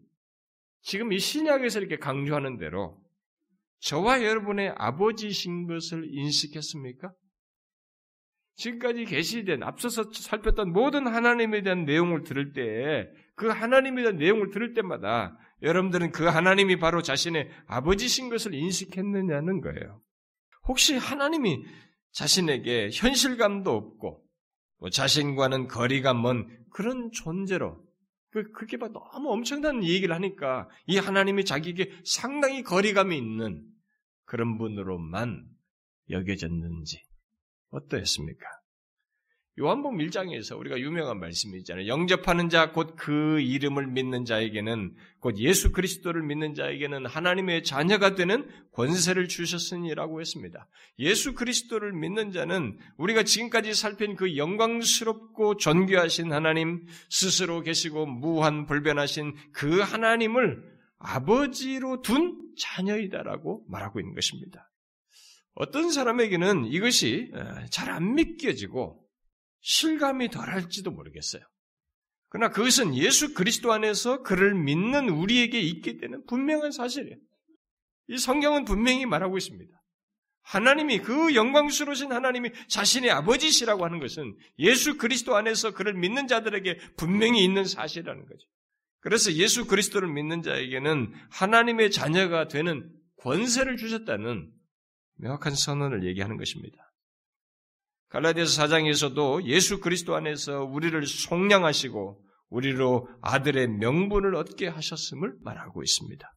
지금 0.82 1.13
이 1.13 1.20
신약에서 1.20 1.79
이렇게 1.79 1.98
강조하는 1.98 2.58
대로 2.58 3.00
저와 3.79 4.24
여러분의 4.24 4.74
아버지신 4.75 5.67
것을 5.67 6.08
인식했습니까? 6.10 7.13
지금까지 8.56 9.06
계시된 9.06 9.62
앞서서 9.62 10.12
살폈던 10.12 10.74
모든 10.74 11.06
하나님에 11.06 11.62
대한 11.62 11.86
내용을 11.86 12.24
들을 12.24 12.53
때 12.53 13.27
그 13.38 13.48
하나님에 13.48 14.01
대한 14.01 14.17
내용을 14.17 14.50
들을 14.50 14.74
때마다 14.74 15.38
여러분들은 15.61 16.11
그 16.11 16.25
하나님이 16.25 16.77
바로 16.77 17.01
자신의 17.01 17.49
아버지신 17.67 18.29
것을 18.29 18.53
인식했느냐는 18.53 19.61
거예요. 19.61 20.01
혹시 20.67 20.95
하나님이 20.95 21.63
자신에게 22.11 22.89
현실감도 22.93 23.71
없고 23.71 24.23
뭐 24.79 24.89
자신과는 24.89 25.67
거리가 25.67 26.13
먼 26.13 26.47
그런 26.71 27.11
존재로 27.11 27.83
그, 28.29 28.51
그렇게 28.51 28.77
막 28.77 28.91
너무 28.91 29.31
엄청난 29.31 29.83
얘기를 29.83 30.13
하니까 30.13 30.69
이 30.85 30.97
하나님이 30.97 31.45
자기에게 31.45 31.91
상당히 32.05 32.61
거리감이 32.61 33.17
있는 33.17 33.65
그런 34.25 34.57
분으로만 34.57 35.47
여겨졌는지 36.09 37.01
어떠했습니까? 37.69 38.45
요한복음 39.59 39.97
1장에서 39.97 40.55
우리가 40.59 40.79
유명한 40.79 41.19
말씀이 41.19 41.57
있잖아요. 41.57 41.87
영접하는 41.87 42.47
자 42.47 42.73
곧 42.73 42.95
그 42.95 43.39
이름을 43.39 43.87
믿는 43.87 44.23
자에게는 44.23 44.95
곧 45.19 45.39
예수 45.39 45.71
그리스도를 45.71 46.21
믿는 46.21 46.53
자에게는 46.53 47.07
하나님의 47.07 47.63
자녀가 47.63 48.13
되는 48.13 48.47
권세를 48.73 49.27
주셨으니라고 49.27 50.21
했습니다. 50.21 50.67
예수 50.99 51.33
그리스도를 51.33 51.91
믿는 51.93 52.31
자는 52.31 52.77
우리가 52.97 53.23
지금까지 53.23 53.73
살핀 53.73 54.15
그 54.15 54.37
영광스럽고 54.37 55.57
존귀하신 55.57 56.31
하나님 56.31 56.85
스스로 57.09 57.61
계시고 57.61 58.05
무한 58.05 58.67
불변하신 58.67 59.33
그 59.53 59.79
하나님을 59.79 60.63
아버지로 60.99 62.03
둔 62.03 62.39
자녀이다라고 62.59 63.65
말하고 63.69 63.99
있는 63.99 64.13
것입니다. 64.13 64.69
어떤 65.55 65.89
사람에게는 65.89 66.65
이것이 66.65 67.31
잘 67.71 67.89
안 67.89 68.13
믿겨지고 68.13 69.06
실감이 69.69 70.29
덜할지도 70.29 70.91
모르겠어요. 70.91 71.41
그러나 72.29 72.53
그것은 72.53 72.95
예수 72.95 73.33
그리스도 73.33 73.74
안에서 73.74 74.24
그를 74.24 74.55
믿는 74.55 75.09
우리에게 75.09 75.59
있게 75.59 75.97
되는 75.97 76.25
분명한 76.25 76.71
사실이에요. 76.71 77.17
이 78.07 78.17
성경은 78.17 78.63
분명히 78.63 79.05
말하고 79.05 79.38
있습니다. 79.38 79.69
하나님이 80.43 81.00
그 81.00 81.36
영광스러우신 81.36 82.13
하나님이 82.13 82.51
자신의 82.69 83.12
아버지시라고 83.12 83.83
하는 83.83 84.00
것은 84.00 84.38
예수 84.59 84.97
그리스도 84.97 85.36
안에서 85.36 85.74
그를 85.74 85.93
믿는 85.93 86.27
자들에게 86.27 86.93
분명히 86.95 87.43
있는 87.43 87.65
사실이라는 87.65 88.25
거죠. 88.25 88.47
그래서 89.01 89.33
예수 89.33 89.67
그리스도를 89.67 90.07
믿는 90.07 90.43
자에게는 90.43 91.13
하나님의 91.29 91.91
자녀가 91.91 92.47
되는 92.47 92.89
권세를 93.17 93.75
주셨다는 93.75 94.50
명확한 95.17 95.55
선언을 95.55 96.05
얘기하는 96.05 96.38
것입니다. 96.38 96.87
갈라디아서 98.09 98.63
4장에서도 98.63 99.43
예수 99.45 99.79
그리스도 99.79 100.15
안에서 100.15 100.63
우리를 100.63 101.05
속량하시고 101.05 102.23
우리로 102.49 103.09
아들의 103.21 103.67
명분을 103.67 104.35
얻게 104.35 104.67
하셨음을 104.67 105.35
말하고 105.41 105.83
있습니다. 105.83 106.33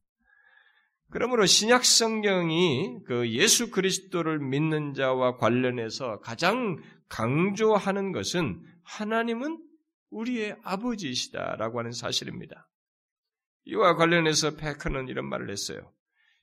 그러므로 1.11 1.47
신약 1.47 1.85
성경이 1.85 3.01
그 3.07 3.31
예수 3.31 3.71
그리스도를 3.71 4.39
믿는 4.39 4.95
자와 4.95 5.37
관련해서 5.37 6.21
가장 6.21 6.79
강조하는 7.09 8.13
것은 8.13 8.63
하나님은 8.85 9.59
우리의 10.11 10.57
아버지이시다라고 10.63 11.81
하는 11.81 11.93
사실입니다. 11.93 12.69
이와 13.65 13.97
관련해서 13.97 14.57
페크는 14.57 15.09
이런 15.09 15.29
말을 15.29 15.51
했어요. 15.51 15.93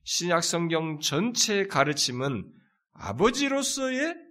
신약 0.03 0.43
성경 0.43 0.99
전체의 0.99 1.67
가르침은 1.67 2.49
아버지로서의 2.93 4.26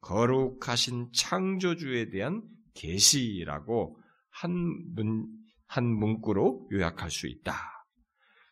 거룩하신 0.00 1.10
창조주에 1.14 2.10
대한 2.10 2.42
계시라고 2.74 3.98
한 4.30 4.52
문, 4.94 5.26
한 5.66 5.84
문구로 5.84 6.68
요약할 6.72 7.10
수 7.10 7.26
있다. 7.26 7.78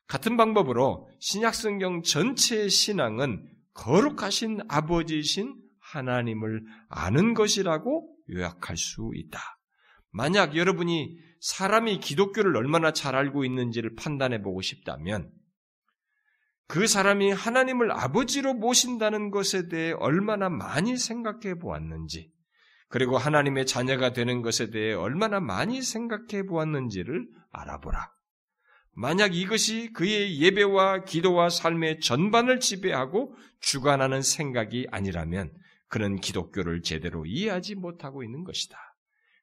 같은 0.09 0.37
방법으로 0.37 1.09
신약성경 1.21 2.03
전체의 2.03 2.71
신앙은 2.71 3.47
거룩하신 3.75 4.61
아버지이신 4.69 5.55
하나님을 5.81 6.65
아는 6.89 7.35
것이라고 7.35 8.17
요약할 8.31 8.77
수 8.77 9.11
있다. 9.15 9.41
만약 10.11 10.57
여러분이 10.57 11.19
사람이 11.41 12.01
기독교를 12.01 12.57
얼마나 12.57 12.93
잘 12.93 13.15
알고 13.15 13.45
있는지를 13.45 13.95
판단해 13.97 14.43
보고 14.43 14.63
싶다면 14.63 15.31
그 16.69 16.87
사람이 16.87 17.31
하나님을 17.31 17.93
아버지로 17.93 18.55
모신다는 18.55 19.31
것에 19.31 19.69
대해 19.69 19.93
얼마나 19.93 20.49
많이 20.49 20.97
생각해 20.97 21.59
보았는지, 21.61 22.33
그리고 22.89 23.19
하나님의 23.19 23.67
자녀가 23.67 24.13
되는 24.13 24.43
것에 24.43 24.71
대해 24.71 24.93
얼마나 24.95 25.41
많이 25.41 25.83
생각해 25.83 26.45
보았는지를 26.47 27.27
알아보라. 27.53 28.11
만약 28.93 29.35
이것이 29.35 29.93
그의 29.93 30.41
예배와 30.41 31.05
기도와 31.05 31.51
삶의 31.51 32.01
전반을 32.01 32.61
지배하고 32.61 33.35
주관하는 33.61 34.23
생각이 34.23 34.87
아니라면 34.91 35.53
그는 35.89 36.17
기독교를 36.17 36.83
제대로 36.83 37.27
이해하지 37.27 37.75
못하고 37.75 38.23
있는 38.23 38.43
것이다. 38.43 38.79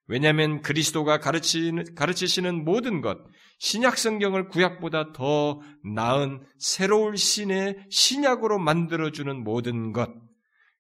왜냐하면 0.08 0.62
그리스도가 0.62 1.20
가르치는, 1.20 1.96
가르치시는 1.96 2.66
모든 2.66 3.02
것, 3.02 3.18
신약 3.60 3.98
성경을 3.98 4.50
구약보다 4.50 5.14
더 5.14 5.62
나은 5.96 6.44
새로운 6.58 7.16
신의 7.16 7.86
신약으로 7.90 8.60
만들어주는 8.60 9.44
모든 9.44 9.94
것, 9.94 10.10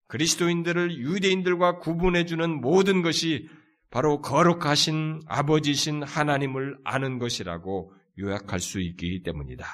그리스도인들을 0.07 0.97
유대인들과 0.97 1.79
구분해주는 1.79 2.61
모든 2.61 3.01
것이 3.01 3.47
바로 3.89 4.21
거룩하신 4.21 5.21
아버지신 5.27 6.03
하나님을 6.03 6.77
아는 6.83 7.19
것이라고 7.19 7.93
요약할 8.19 8.59
수 8.59 8.79
있기 8.81 9.21
때문이다. 9.23 9.65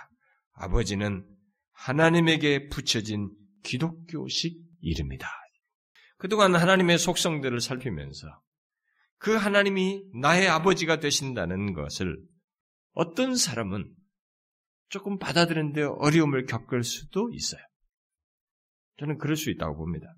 아버지는 0.54 1.26
하나님에게 1.74 2.68
붙여진 2.68 3.32
기독교식 3.64 4.62
이름이다. 4.82 5.28
그동안 6.18 6.56
하나님의 6.56 6.98
속성들을 6.98 7.62
살피면서 7.62 8.28
그 9.20 9.36
하나님이 9.36 10.06
나의 10.22 10.48
아버지가 10.48 11.00
되신다는 11.00 11.74
것을 11.74 12.18
어떤 12.94 13.36
사람은 13.36 13.94
조금 14.88 15.20
받아들이는데 15.20 15.84
어려움을 15.84 16.46
겪을 16.46 16.84
수도 16.84 17.30
있어요. 17.32 17.62
저는 18.98 19.18
그럴 19.18 19.36
수 19.36 19.50
있다고 19.52 19.78
봅니다. 19.78 20.14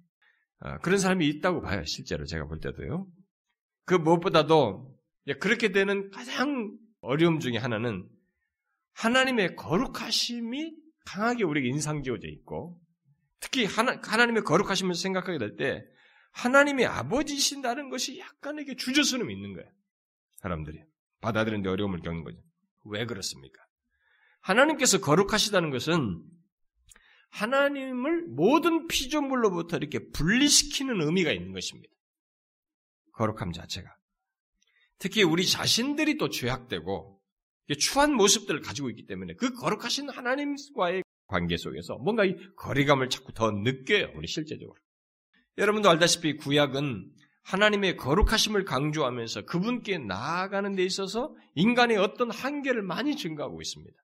아, 0.59 0.77
그런 0.79 0.99
사람이 0.99 1.27
있다고 1.27 1.61
봐요, 1.61 1.83
실제로 1.85 2.25
제가 2.25 2.45
볼 2.45 2.59
때도요. 2.59 3.07
그 3.85 3.95
무엇보다도 3.95 4.97
그렇게 5.39 5.71
되는 5.71 6.09
가장 6.11 6.77
어려움 7.01 7.39
중에 7.39 7.57
하나는 7.57 8.07
하나님의 8.93 9.55
거룩하심이 9.55 10.75
강하게 11.05 11.43
우리에게 11.43 11.69
인상지어져 11.69 12.27
있고 12.27 12.79
특히 13.39 13.65
하나, 13.65 13.99
하나님의 14.03 14.43
거룩하심을 14.43 14.93
생각하게 14.93 15.39
될 15.39 15.55
때 15.55 15.83
하나님의 16.31 16.85
아버지신다는 16.85 17.89
것이 17.89 18.19
약간에게 18.19 18.75
주저스름이 18.75 19.33
있는 19.33 19.53
거예요. 19.53 19.69
사람들이. 20.37 20.79
받아들이는데 21.21 21.69
어려움을 21.69 22.01
겪는 22.01 22.23
거죠. 22.23 22.39
왜 22.85 23.05
그렇습니까? 23.05 23.61
하나님께서 24.41 24.99
거룩하시다는 24.99 25.69
것은 25.69 26.23
하나님을 27.29 28.27
모든 28.29 28.87
피조물로부터 28.87 29.77
이렇게 29.77 29.99
분리시키는 30.09 31.01
의미가 31.01 31.31
있는 31.31 31.53
것입니다. 31.53 31.93
거룩함 33.13 33.51
자체가. 33.51 33.95
특히 34.97 35.23
우리 35.23 35.47
자신들이 35.47 36.17
또 36.17 36.29
죄악되고 36.29 37.21
추한 37.79 38.13
모습들을 38.13 38.61
가지고 38.61 38.89
있기 38.89 39.05
때문에 39.05 39.35
그 39.35 39.53
거룩하신 39.53 40.09
하나님과의 40.09 41.03
관계 41.27 41.55
속에서 41.55 41.97
뭔가 41.97 42.25
이 42.25 42.35
거리감을 42.57 43.09
자꾸 43.09 43.31
더 43.33 43.51
느껴요. 43.51 44.11
우리 44.15 44.27
실제적으로. 44.27 44.77
여러분도 45.61 45.91
알다시피 45.91 46.37
구약은 46.37 47.11
하나님의 47.43 47.95
거룩하심을 47.97 48.65
강조하면서 48.65 49.45
그분께 49.45 49.99
나아가는 49.99 50.75
데 50.75 50.83
있어서 50.83 51.35
인간의 51.53 51.97
어떤 51.97 52.31
한계를 52.31 52.81
많이 52.81 53.15
증가하고 53.15 53.61
있습니다. 53.61 53.95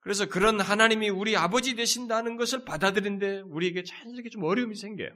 그래서 0.00 0.26
그런 0.26 0.60
하나님이 0.60 1.08
우리 1.08 1.36
아버지 1.36 1.76
되신다는 1.76 2.36
것을 2.36 2.64
받아들이는데 2.64 3.42
우리에게 3.42 3.84
자연스럽게 3.84 4.30
좀 4.30 4.42
어려움이 4.42 4.74
생겨요. 4.74 5.10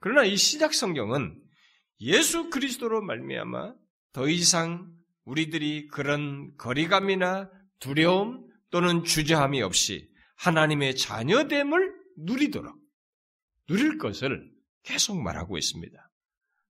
그러나 0.00 0.24
이 0.24 0.36
시작 0.38 0.72
성경은 0.72 1.38
예수 2.00 2.48
그리스도로 2.48 3.02
말미암아 3.02 3.74
더 4.14 4.28
이상 4.28 4.90
우리들이 5.24 5.88
그런 5.88 6.54
거리감이나 6.56 7.50
두려움 7.78 8.46
또는 8.70 9.04
주저함이 9.04 9.60
없이 9.60 10.08
하나님의 10.36 10.96
자녀됨을 10.96 11.94
누리도록 12.16 12.74
누릴 13.66 13.98
것을 13.98 14.55
계속 14.86 15.20
말하고 15.20 15.58
있습니다. 15.58 16.10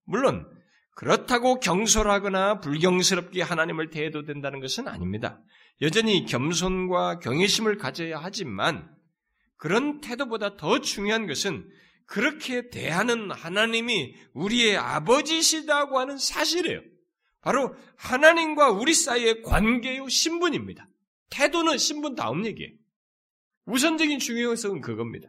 물론 0.05 0.50
그렇다고 0.96 1.61
경솔하거나 1.61 2.61
불경스럽게 2.61 3.42
하나님을 3.42 3.90
대해도 3.90 4.24
된다는 4.24 4.61
것은 4.61 4.88
아닙니다. 4.88 5.42
여전히 5.83 6.24
겸손과 6.24 7.18
경외심을 7.18 7.76
가져야 7.76 8.18
하지만 8.18 8.90
그런 9.59 10.00
태도보다 10.00 10.57
더 10.57 10.81
중요한 10.81 11.26
것은 11.26 11.68
그렇게 12.07 12.70
대하는 12.70 13.31
하나님이 13.31 14.14
우리의 14.33 14.79
아버지시다고 14.79 15.98
하는 15.98 16.16
사실이에요. 16.16 16.81
바로 17.42 17.76
하나님과 17.96 18.70
우리 18.70 18.94
사이의 18.94 19.42
관계요 19.42 20.09
신분입니다. 20.09 20.88
태도는 21.31 21.76
신분 21.76 22.14
다음 22.14 22.46
얘기예요. 22.46 22.72
우선적인 23.66 24.18
중요성은 24.18 24.81
그겁니다. 24.81 25.29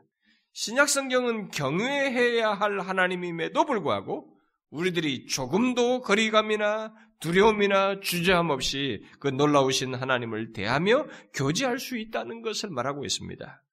신약 0.60 0.90
성경은 0.90 1.50
경외해야 1.50 2.50
할 2.50 2.80
하나님임에도 2.80 3.64
불구하고 3.68 4.28
우리들이 4.72 5.28
조금도 5.28 6.02
거리감이나 6.02 6.96
두려움이나 7.20 8.00
주저함 8.00 8.50
없이 8.50 9.04
그 9.20 9.28
놀라우신 9.28 9.94
하나님을 9.94 10.54
대하며 10.54 11.06
교제할 11.36 11.78
수 11.78 11.96
있다는 11.96 12.42
것을 12.42 12.72
말하고 12.72 13.06
있습니다. 13.06 13.64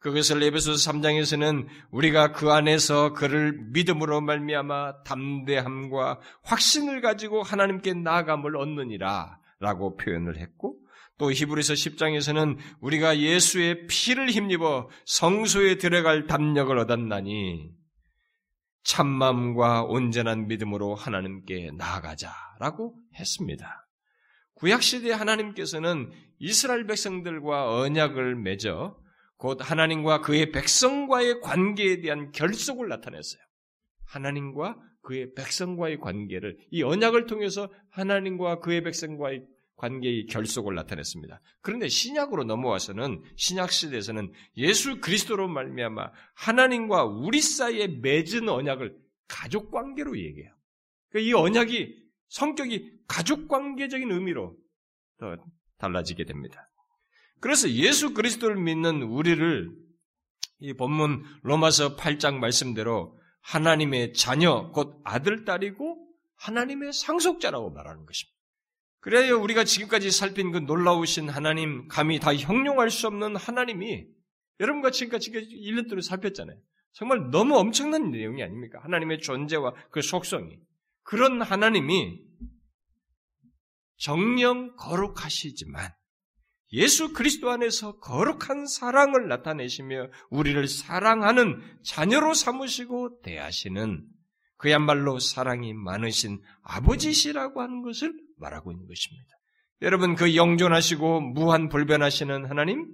그것을 0.00 0.42
에베소서 0.42 0.90
3장에서는 0.90 1.68
우리가 1.92 2.32
그 2.32 2.50
안에서 2.50 3.12
그를 3.12 3.52
믿음으로 3.72 4.20
말미암아 4.20 5.04
담대함과 5.04 6.18
확신을 6.42 7.00
가지고 7.00 7.44
하나님께 7.44 7.94
나아감을 7.94 8.56
얻느니라 8.56 9.38
라고 9.60 9.96
표현을 9.96 10.38
했고 10.38 10.80
또 11.18 11.32
히브리서 11.32 11.74
10장에서는 11.74 12.56
우리가 12.80 13.18
예수의 13.18 13.86
피를 13.88 14.30
힘입어 14.30 14.88
성소에 15.04 15.76
들어갈 15.76 16.26
담력을 16.26 16.76
얻었나니 16.78 17.70
참마음과 18.84 19.82
온전한 19.84 20.46
믿음으로 20.46 20.94
하나님께 20.94 21.72
나아가자라고 21.76 22.96
했습니다. 23.16 23.86
구약시대 24.54 25.12
하나님께서는 25.12 26.10
이스라엘 26.38 26.86
백성들과 26.86 27.80
언약을 27.80 28.36
맺어 28.36 28.96
곧 29.36 29.58
하나님과 29.60 30.20
그의 30.20 30.50
백성과의 30.50 31.40
관계에 31.40 32.00
대한 32.00 32.32
결속을 32.32 32.88
나타냈어요. 32.88 33.40
하나님과 34.06 34.76
그의 35.02 35.32
백성과의 35.34 35.98
관계를 35.98 36.56
이 36.70 36.82
언약을 36.82 37.26
통해서 37.26 37.68
하나님과 37.90 38.60
그의 38.60 38.82
백성과의 38.82 39.44
관계의 39.78 40.26
결속을 40.26 40.74
나타냈습니다. 40.74 41.40
그런데 41.62 41.88
신약으로 41.88 42.44
넘어와서는 42.44 43.22
신약 43.36 43.72
시대에서는 43.72 44.32
예수 44.56 45.00
그리스도로 45.00 45.48
말미암아 45.48 46.10
하나님과 46.34 47.04
우리 47.04 47.40
사이에 47.40 47.86
맺은 47.86 48.48
언약을 48.48 48.96
가족 49.28 49.70
관계로 49.70 50.18
얘기해요. 50.18 50.52
그러니까 51.10 51.30
이 51.30 51.32
언약이 51.32 51.96
성격이 52.28 52.92
가족 53.06 53.48
관계적인 53.48 54.10
의미로 54.10 54.56
더 55.18 55.36
달라지게 55.78 56.24
됩니다. 56.24 56.68
그래서 57.40 57.70
예수 57.70 58.14
그리스도를 58.14 58.56
믿는 58.56 59.02
우리를 59.02 59.70
이 60.60 60.72
본문 60.74 61.22
로마서 61.42 61.96
8장 61.96 62.38
말씀대로 62.38 63.16
하나님의 63.42 64.12
자녀, 64.12 64.72
곧 64.72 65.00
아들, 65.04 65.44
딸이고 65.44 66.08
하나님의 66.34 66.92
상속자라고 66.92 67.70
말하는 67.70 68.04
것입니다. 68.06 68.37
그래야 69.00 69.34
우리가 69.34 69.64
지금까지 69.64 70.10
살핀 70.10 70.52
그 70.52 70.58
놀라우신 70.58 71.28
하나님, 71.28 71.86
감히 71.88 72.18
다 72.18 72.34
형용할 72.34 72.90
수 72.90 73.06
없는 73.06 73.36
하나님이 73.36 74.06
여러분과 74.60 74.90
지금까지 74.90 75.30
1년 75.30 75.88
동안 75.88 76.02
살폈잖아요. 76.02 76.58
정말 76.92 77.30
너무 77.30 77.56
엄청난 77.56 78.10
내용이 78.10 78.42
아닙니까? 78.42 78.80
하나님의 78.82 79.20
존재와 79.20 79.74
그 79.90 80.02
속성이. 80.02 80.58
그런 81.04 81.40
하나님이 81.40 82.20
정령 83.98 84.76
거룩하시지만 84.76 85.92
예수 86.72 87.12
그리스도 87.12 87.50
안에서 87.50 87.98
거룩한 87.98 88.66
사랑을 88.66 89.28
나타내시며 89.28 90.08
우리를 90.30 90.68
사랑하는 90.68 91.62
자녀로 91.82 92.34
삼으시고 92.34 93.22
대하시는 93.22 94.04
그야말로 94.56 95.18
사랑이 95.18 95.72
많으신 95.72 96.42
아버지시라고 96.62 97.62
하는 97.62 97.82
것을 97.82 98.12
말하고 98.38 98.72
있는 98.72 98.86
것입니다. 98.86 99.28
여러분 99.82 100.14
그 100.14 100.34
영존하시고 100.34 101.20
무한 101.20 101.68
불변하시는 101.68 102.46
하나님, 102.46 102.86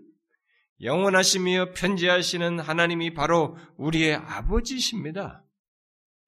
영원하시며 0.80 1.72
편지하시는 1.74 2.58
하나님이 2.58 3.14
바로 3.14 3.56
우리의 3.76 4.14
아버지십니다. 4.14 5.44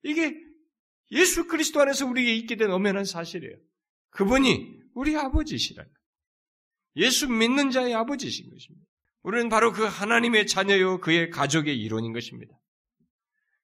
이게 0.02 0.34
예수 1.10 1.46
그리스도 1.46 1.80
안에서 1.80 2.06
우리에게 2.06 2.34
있게 2.36 2.56
된 2.56 2.70
엄연한 2.70 3.04
사실이에요. 3.04 3.56
그분이 4.10 4.80
우리 4.94 5.16
아버지시라는 5.16 5.90
예수 6.96 7.28
믿는 7.28 7.70
자의 7.70 7.94
아버지신 7.94 8.50
것입니다. 8.50 8.86
우리는 9.22 9.48
바로 9.48 9.72
그 9.72 9.84
하나님의 9.84 10.46
자녀요 10.46 11.00
그의 11.00 11.30
가족의 11.30 11.76
이론인 11.76 12.12
것입니다. 12.12 12.54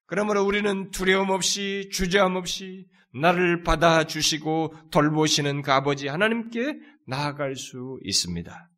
그러므로 0.06 0.44
우리는 0.44 0.90
두려움 0.90 1.30
없이 1.30 1.88
주저함 1.90 2.36
없이 2.36 2.86
나를 3.14 3.62
받아주시고 3.62 4.90
돌보시는 4.90 5.62
그 5.62 5.72
아버지 5.72 6.08
하나님께 6.08 6.78
나아갈 7.06 7.56
수 7.56 7.98
있습니다. 8.02 8.70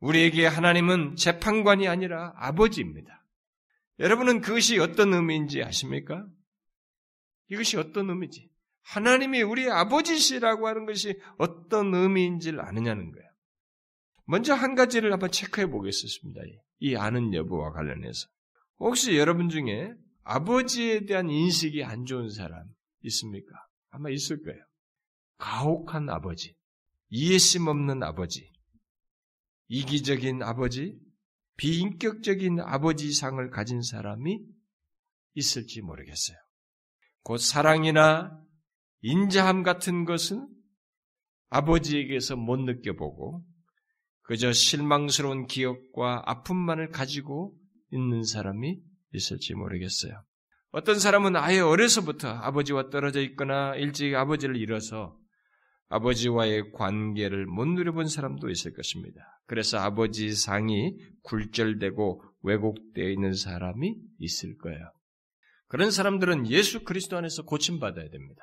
우리에게 0.00 0.46
하나님은 0.46 1.16
재판관이 1.16 1.88
아니라 1.88 2.32
아버지입니다. 2.36 3.24
여러분은 4.00 4.40
그것이 4.40 4.78
어떤 4.78 5.14
의미인지 5.14 5.62
아십니까? 5.62 6.26
이것이 7.48 7.76
어떤 7.76 8.10
의미지? 8.10 8.50
하나님이 8.82 9.42
우리 9.42 9.70
아버지시라고 9.70 10.66
하는 10.66 10.86
것이 10.86 11.20
어떤 11.38 11.94
의미인지를 11.94 12.60
아느냐는 12.60 13.12
거예요. 13.12 13.28
먼저 14.24 14.54
한 14.54 14.74
가지를 14.74 15.12
한번 15.12 15.30
체크해 15.30 15.68
보겠습니다. 15.68 16.40
이 16.80 16.96
아는 16.96 17.32
여부와 17.32 17.72
관련해서. 17.72 18.26
혹시 18.78 19.16
여러분 19.16 19.48
중에 19.48 19.92
아버지에 20.24 21.06
대한 21.06 21.30
인식이 21.30 21.84
안 21.84 22.04
좋은 22.04 22.28
사람 22.30 22.64
있습니까? 23.02 23.54
아마 23.90 24.10
있을 24.10 24.42
거예요. 24.42 24.60
가혹한 25.38 26.08
아버지, 26.08 26.54
이해심 27.08 27.66
없는 27.66 28.02
아버지, 28.02 28.50
이기적인 29.68 30.42
아버지, 30.42 30.98
비인격적인 31.56 32.60
아버지상을 32.60 33.50
가진 33.50 33.82
사람이 33.82 34.40
있을지 35.34 35.80
모르겠어요. 35.80 36.36
곧 37.22 37.38
사랑이나 37.38 38.38
인자함 39.02 39.62
같은 39.62 40.04
것은 40.04 40.48
아버지에게서 41.50 42.36
못 42.36 42.58
느껴보고 42.58 43.44
그저 44.22 44.52
실망스러운 44.52 45.46
기억과 45.46 46.22
아픔만을 46.24 46.90
가지고 46.90 47.54
있는 47.90 48.22
사람이 48.22 48.80
있을지 49.12 49.54
모르겠어요. 49.54 50.24
어떤 50.72 50.98
사람은 50.98 51.36
아예 51.36 51.60
어려서부터 51.60 52.28
아버지와 52.28 52.88
떨어져 52.88 53.20
있거나 53.20 53.76
일찍 53.76 54.14
아버지를 54.14 54.56
잃어서 54.56 55.18
아버지와의 55.88 56.72
관계를 56.72 57.44
못 57.44 57.66
누려본 57.66 58.08
사람도 58.08 58.48
있을 58.48 58.72
것입니다. 58.72 59.20
그래서 59.46 59.76
아버지 59.78 60.34
상이 60.34 60.96
굴절되고 61.24 62.24
왜곡되어 62.42 63.10
있는 63.10 63.34
사람이 63.34 63.94
있을 64.18 64.56
거예요. 64.56 64.90
그런 65.68 65.90
사람들은 65.90 66.48
예수 66.48 66.84
그리스도 66.84 67.18
안에서 67.18 67.42
고침받아야 67.42 68.08
됩니다. 68.08 68.42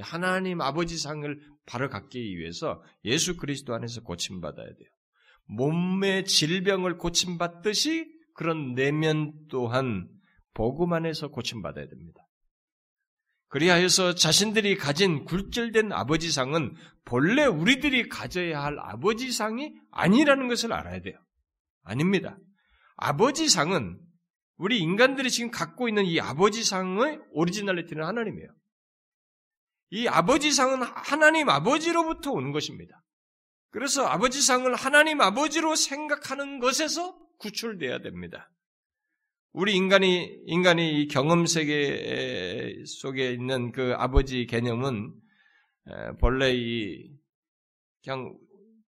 하나님 0.00 0.62
아버지 0.62 0.96
상을 0.96 1.38
바로 1.66 1.90
갖기 1.90 2.38
위해서 2.38 2.82
예수 3.04 3.36
그리스도 3.36 3.74
안에서 3.74 4.00
고침받아야 4.00 4.66
돼요. 4.66 4.88
몸의 5.48 6.24
질병을 6.24 6.96
고침받듯이 6.96 8.06
그런 8.32 8.74
내면 8.74 9.34
또한 9.50 10.08
복음 10.54 10.92
안에서 10.92 11.28
고침받아야 11.28 11.86
됩니다. 11.86 12.20
그리하여서 13.48 14.14
자신들이 14.14 14.76
가진 14.76 15.24
굴절된 15.24 15.92
아버지상은 15.92 16.74
본래 17.04 17.46
우리들이 17.46 18.08
가져야 18.08 18.62
할 18.62 18.78
아버지상이 18.78 19.72
아니라는 19.90 20.48
것을 20.48 20.72
알아야 20.72 21.00
돼요. 21.00 21.18
아닙니다. 21.82 22.38
아버지상은 22.96 23.98
우리 24.56 24.80
인간들이 24.80 25.30
지금 25.30 25.50
갖고 25.50 25.88
있는 25.88 26.04
이 26.04 26.20
아버지상의 26.20 27.20
오리지널리티는 27.32 28.04
하나님이에요. 28.04 28.48
이 29.90 30.08
아버지상은 30.08 30.82
하나님 30.82 31.48
아버지로부터 31.48 32.32
오는 32.32 32.52
것입니다. 32.52 33.02
그래서 33.70 34.04
아버지상을 34.06 34.74
하나님 34.74 35.20
아버지로 35.20 35.74
생각하는 35.76 36.58
것에서 36.58 37.16
구출돼야 37.38 38.00
됩니다. 38.00 38.50
우리 39.52 39.74
인간이 39.74 40.40
인간이 40.46 41.02
이 41.02 41.08
경험 41.08 41.46
세계 41.46 42.82
속에 42.86 43.32
있는 43.32 43.72
그 43.72 43.94
아버지 43.96 44.46
개념은 44.46 45.14
본래 46.20 46.52
이 46.54 47.10
그냥 48.02 48.36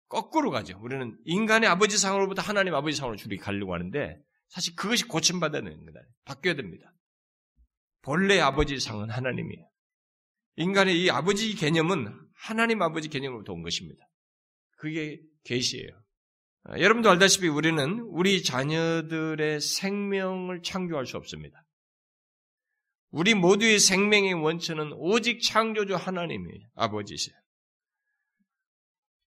거꾸로 0.09 0.51
가죠. 0.51 0.79
우리는 0.83 1.16
인간의 1.25 1.68
아버지 1.68 1.96
상으로부터 1.96 2.42
하나님 2.42 2.75
아버지 2.75 2.96
상으로 2.96 3.16
줄이 3.16 3.37
가려고 3.37 3.75
하는데 3.75 4.20
사실 4.49 4.75
그것이 4.75 5.05
고침받아야 5.07 5.62
됩니다. 5.62 6.01
바뀌어야 6.25 6.55
됩니다. 6.55 6.92
본래 8.03 8.40
아버지 8.40 8.79
상은 8.81 9.11
하나님이에요. 9.11 9.66
인간의 10.57 11.01
이 11.01 11.11
아버지 11.11 11.55
개념은 11.55 12.12
하나님 12.35 12.83
아버지 12.83 13.09
개념으로부터 13.09 13.53
온 13.53 13.62
것입니다. 13.62 14.05
그게 14.77 15.20
계시예요. 15.44 15.88
아, 16.64 16.79
여러분도 16.79 17.11
알다시피 17.11 17.49
우리는 17.49 18.01
우리 18.11 18.42
자녀들의 18.42 19.61
생명을 19.61 20.62
창조할 20.62 21.07
수 21.07 21.16
없습니다. 21.16 21.64
우리 23.11 23.35
모두의 23.35 23.79
생명의 23.79 24.35
원천은 24.35 24.92
오직 24.92 25.40
창조주 25.42 25.96
하나님이 25.96 26.49
아버지세요. 26.75 27.35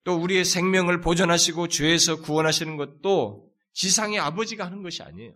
또 0.04 0.15
우리의 0.15 0.46
생명을 0.46 1.02
보존하시고 1.02 1.67
죄에서 1.69 2.22
구원하시는 2.22 2.78
것도 2.78 3.50
지상의 3.74 4.19
아버지가 4.19 4.65
하는 4.65 4.84
것이 4.84 5.02
아니에요. 5.02 5.34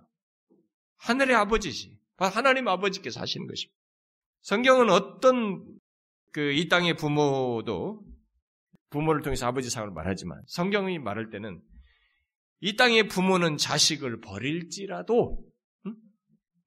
하늘의 0.98 1.36
아버지시. 1.36 1.98
하나님 2.18 2.68
아버지께서 2.68 3.20
하시는 3.20 3.48
것입니다. 3.48 3.78
성경은 4.42 4.90
어떤 4.90 5.78
그 6.38 6.54
이 6.54 6.68
땅의 6.68 6.98
부모도 6.98 8.04
부모를 8.92 9.24
통해서 9.24 9.48
아버지 9.48 9.72
상을 9.72 9.90
말하지만 9.90 10.40
성경이 10.46 11.00
말할 11.00 11.32
때는 11.32 11.60
이 12.60 12.76
땅의 12.76 13.08
부모는 13.08 13.58
자식을 13.58 14.22
버릴지라도 14.22 15.43
응? 15.86 15.96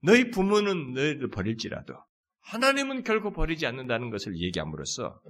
너희 0.02 0.30
부모는 0.30 0.94
너희를 0.94 1.30
버릴지라도 1.30 1.94
하나님은 2.42 3.02
결코 3.02 3.32
버리지 3.32 3.66
않는다는 3.66 4.10
것을 4.10 4.36
얘기함으로써 4.38 5.20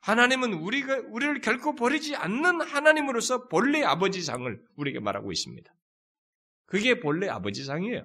하나님은 0.00 0.52
우리가 0.52 1.02
우리를 1.08 1.40
결코 1.40 1.74
버리지 1.74 2.14
않는 2.16 2.60
하나님으로서 2.60 3.48
본래 3.48 3.82
아버지상을 3.82 4.60
우리에게 4.76 5.00
말하고 5.00 5.32
있습니다. 5.32 5.72
그게 6.66 7.00
본래 7.00 7.28
아버지상이에요. 7.28 8.04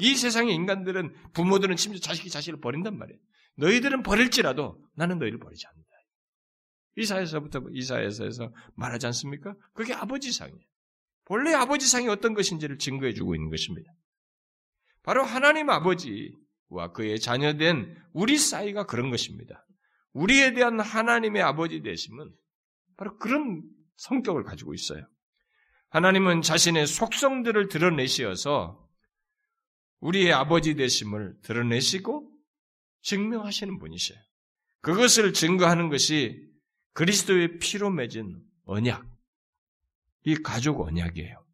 이 0.00 0.14
세상의 0.14 0.54
인간들은 0.54 1.32
부모들은 1.32 1.76
심지어 1.76 2.00
자식이 2.00 2.30
자식을 2.30 2.60
버린단 2.60 2.98
말이에요. 2.98 3.18
너희들은 3.56 4.02
버릴지라도 4.02 4.78
나는 4.94 5.18
너희를 5.18 5.38
버리지 5.38 5.66
않는다. 5.66 5.87
이사에서부터 6.96 7.62
이사에서 7.72 8.52
말하지 8.74 9.06
않습니까? 9.06 9.54
그게 9.72 9.94
아버지상이에요. 9.94 10.60
본래 11.24 11.52
아버지상이 11.52 12.08
어떤 12.08 12.34
것인지를 12.34 12.78
증거해 12.78 13.12
주고 13.12 13.34
있는 13.34 13.50
것입니다. 13.50 13.92
바로 15.02 15.22
하나님 15.22 15.70
아버지와 15.70 16.92
그의 16.94 17.20
자녀된 17.20 17.96
우리 18.12 18.38
사이가 18.38 18.86
그런 18.86 19.10
것입니다. 19.10 19.66
우리에 20.12 20.54
대한 20.54 20.80
하나님의 20.80 21.42
아버지 21.42 21.82
되심은 21.82 22.32
바로 22.96 23.16
그런 23.18 23.62
성격을 23.96 24.42
가지고 24.42 24.74
있어요. 24.74 25.06
하나님은 25.90 26.42
자신의 26.42 26.86
속성들을 26.86 27.68
드러내시어서 27.68 28.88
우리의 30.00 30.32
아버지 30.32 30.74
되심을 30.74 31.40
드러내시고 31.42 32.30
증명하시는 33.02 33.78
분이셔요. 33.78 34.18
그것을 34.80 35.32
증거하는 35.32 35.88
것이 35.88 36.47
그리스도의 36.98 37.60
피로 37.60 37.90
맺은 37.90 38.42
언약, 38.64 39.06
이 40.24 40.34
가족 40.34 40.80
언약이에요. 40.80 41.44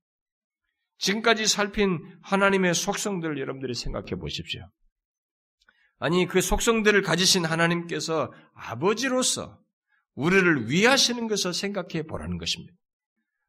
지금까지 0.97 1.47
살핀 1.47 2.01
하나님의 2.23 2.73
속성들을 2.73 3.39
여러분들이 3.39 3.75
생각해 3.75 4.15
보십시오. 4.15 4.67
아니, 5.99 6.27
그 6.27 6.41
속성들을 6.41 7.03
가지신 7.03 7.45
하나님께서 7.45 8.33
아버지로서 8.55 9.61
우리를 10.15 10.71
위하시는 10.71 11.29
것을 11.29 11.53
생각해 11.53 12.05
보라는 12.05 12.39
것입니다. 12.39 12.73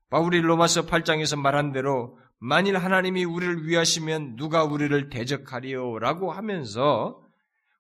바울이 0.10 0.42
로마서 0.42 0.88
8장에서 0.88 1.40
말한 1.40 1.72
대로 1.72 2.20
만일 2.40 2.76
하나님이 2.76 3.24
우리를 3.24 3.70
위하시면 3.70 4.36
누가 4.36 4.66
우리를 4.66 5.10
대적하리요? 5.10 6.00
라고 6.00 6.34
하면서 6.34 7.22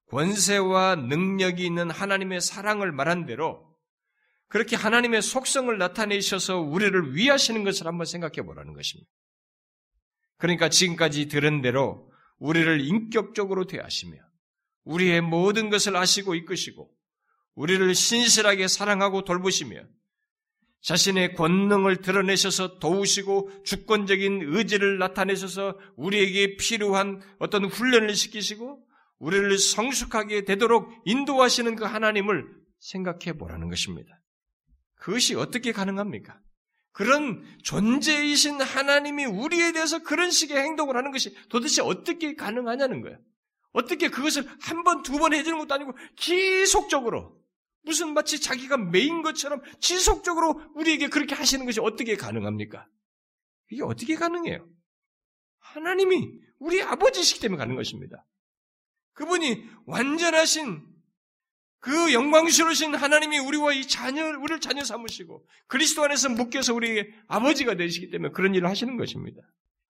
권세와 0.07 0.95
능력이 0.95 1.65
있는 1.65 1.91
하나님의 1.91 2.39
사랑을 2.39 2.93
말한 2.93 3.25
대로 3.25 3.74
그렇게 4.47 4.75
하나님의 4.75 5.21
속성을 5.21 5.75
나타내셔서 5.77 6.59
우리를 6.59 7.15
위하시는 7.15 7.63
것을 7.63 7.87
한번 7.87 8.05
생각해 8.05 8.45
보라는 8.45 8.73
것입니다. 8.73 9.09
그러니까 10.37 10.69
지금까지 10.69 11.27
들은 11.27 11.61
대로 11.61 12.11
우리를 12.37 12.81
인격적으로 12.81 13.65
대하시며 13.65 14.17
우리의 14.83 15.21
모든 15.21 15.69
것을 15.69 15.95
아시고 15.95 16.35
이끄시고 16.35 16.89
우리를 17.55 17.95
신실하게 17.95 18.67
사랑하고 18.67 19.23
돌보시며 19.23 19.81
자신의 20.81 21.33
권능을 21.33 22.01
드러내셔서 22.01 22.77
도우시고 22.77 23.63
주권적인 23.63 24.41
의지를 24.53 24.99
나타내셔서 24.99 25.79
우리에게 25.95 26.57
필요한 26.57 27.21
어떤 27.39 27.65
훈련을 27.65 28.13
시키시고 28.13 28.85
우리를 29.17 29.57
성숙하게 29.57 30.45
되도록 30.45 30.91
인도하시는 31.05 31.75
그 31.75 31.85
하나님을 31.85 32.45
생각해 32.79 33.33
보라는 33.37 33.69
것입니다. 33.69 34.21
그것이 35.05 35.35
어떻게 35.35 35.71
가능합니까? 35.71 36.41
그런 36.91 37.45
존재이신 37.61 38.59
하나님이 38.59 39.25
우리에 39.25 39.71
대해서 39.71 39.99
그런 39.99 40.31
식의 40.31 40.57
행동을 40.57 40.97
하는 40.97 41.11
것이 41.11 41.35
도대체 41.47 41.83
어떻게 41.83 42.33
가능하냐는 42.33 43.01
거예요. 43.03 43.19
어떻게 43.71 44.09
그것을 44.09 44.47
한 44.61 44.83
번, 44.83 45.03
두 45.03 45.19
번 45.19 45.35
해주는 45.35 45.59
것도 45.59 45.75
아니고 45.75 45.93
계속적으로 46.15 47.39
무슨 47.83 48.15
마치 48.15 48.41
자기가 48.41 48.77
메인 48.77 49.21
것처럼 49.21 49.61
지속적으로 49.79 50.59
우리에게 50.73 51.09
그렇게 51.09 51.35
하시는 51.35 51.63
것이 51.67 51.79
어떻게 51.81 52.15
가능합니까? 52.15 52.87
이게 53.69 53.83
어떻게 53.83 54.15
가능해요? 54.15 54.67
하나님이 55.59 56.31
우리 56.57 56.81
아버지시기 56.81 57.41
때문에 57.41 57.59
가는 57.59 57.75
것입니다. 57.75 58.25
그분이 59.13 59.69
완전하신 59.85 60.94
그 61.79 62.13
영광스러우신 62.13 62.95
하나님이 62.95 63.39
우리와 63.39 63.73
이 63.73 63.87
자녀, 63.87 64.25
우리를 64.25 64.59
자녀 64.59 64.83
삼으시고 64.83 65.45
그리스도 65.67 66.03
안에서 66.03 66.29
묶여서 66.29 66.73
우리에게 66.73 67.13
아버지가 67.27 67.75
되시기 67.75 68.09
때문에 68.09 68.31
그런 68.31 68.55
일을 68.55 68.67
하시는 68.67 68.97
것입니다. 68.97 69.41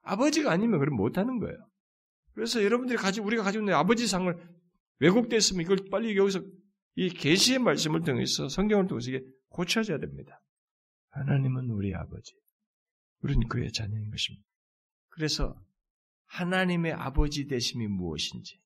아버지가 0.02 0.52
아니면 0.52 0.80
그럼 0.80 0.96
못하는 0.96 1.40
거예요. 1.40 1.58
그래서 2.34 2.64
여러분들이 2.64 2.98
가지고 2.98 3.28
우리가 3.28 3.44
가지고 3.44 3.64
있는 3.64 3.74
아버지상을 3.76 4.36
왜곡됐으면 5.00 5.62
이걸 5.62 5.78
빨리 5.90 6.16
여기서 6.18 6.42
이 6.96 7.10
계시의 7.10 7.60
말씀을 7.60 8.04
통해서 8.04 8.50
성경을 8.50 8.88
통해서 8.88 9.10
이게 9.10 9.24
고쳐져야 9.50 10.00
됩니다. 10.00 10.42
하나님은 11.10 11.70
우리 11.70 11.94
아버지. 11.96 12.34
우리는 13.22 13.48
그의 13.48 13.72
자녀인 13.72 14.10
것입니다. 14.10 14.46
그래서 15.10 15.58
하나님의 16.26 16.94
아버지 16.94 17.48
되심이 17.48 17.88
무엇인지 17.88 18.60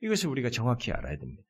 이것을 0.00 0.28
우리가 0.28 0.50
정확히 0.50 0.92
알아야 0.92 1.16
됩니다. 1.18 1.42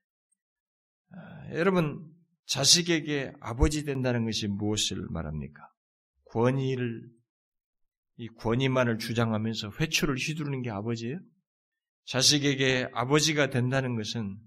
아, 1.10 1.50
여러분 1.54 2.04
자식에게 2.46 3.32
아버지 3.40 3.84
된다는 3.84 4.24
것이 4.24 4.46
무엇을 4.48 5.06
말합니까? 5.10 5.68
권위를 6.26 7.08
이 8.16 8.28
권위만을 8.28 8.98
주장하면서 8.98 9.72
회초를 9.78 10.16
휘두르는 10.16 10.62
게 10.62 10.70
아버지예요? 10.70 11.20
자식에게 12.04 12.88
아버지가 12.92 13.50
된다는 13.50 13.96
것은 13.96 14.38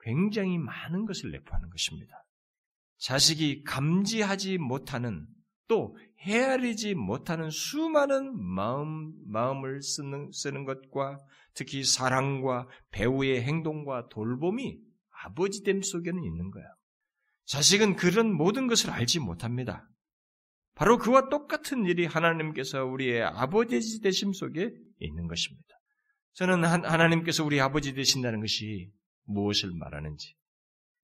굉장히 0.00 0.56
많은 0.56 1.04
것을 1.04 1.30
내포하는 1.30 1.68
것입니다. 1.68 2.24
자식이 2.98 3.64
감지하지 3.64 4.58
못하는 4.58 5.26
또 5.68 5.96
헤아리지 6.20 6.94
못하는 6.94 7.50
수많은 7.50 8.36
마음, 8.40 9.12
마음을 9.26 9.82
쓰는, 9.82 10.30
쓰는 10.32 10.64
것과 10.64 11.18
특히 11.54 11.84
사랑과 11.84 12.66
배우의 12.90 13.42
행동과 13.42 14.08
돌봄이 14.08 14.78
아버지됨 15.24 15.82
속에는 15.82 16.22
있는 16.24 16.50
거예요. 16.50 16.68
자식은 17.46 17.96
그런 17.96 18.32
모든 18.32 18.66
것을 18.66 18.90
알지 18.90 19.18
못합니다. 19.20 19.88
바로 20.74 20.98
그와 20.98 21.28
똑같은 21.28 21.84
일이 21.84 22.06
하나님께서 22.06 22.84
우리의 22.84 23.22
아버지 23.22 24.00
되심 24.00 24.32
속에 24.32 24.70
있는 24.98 25.26
것입니다. 25.26 25.68
저는 26.34 26.64
하나님께서 26.64 27.44
우리 27.44 27.60
아버지 27.60 27.92
되신다는 27.92 28.40
것이 28.40 28.90
무엇을 29.24 29.72
말하는지 29.74 30.34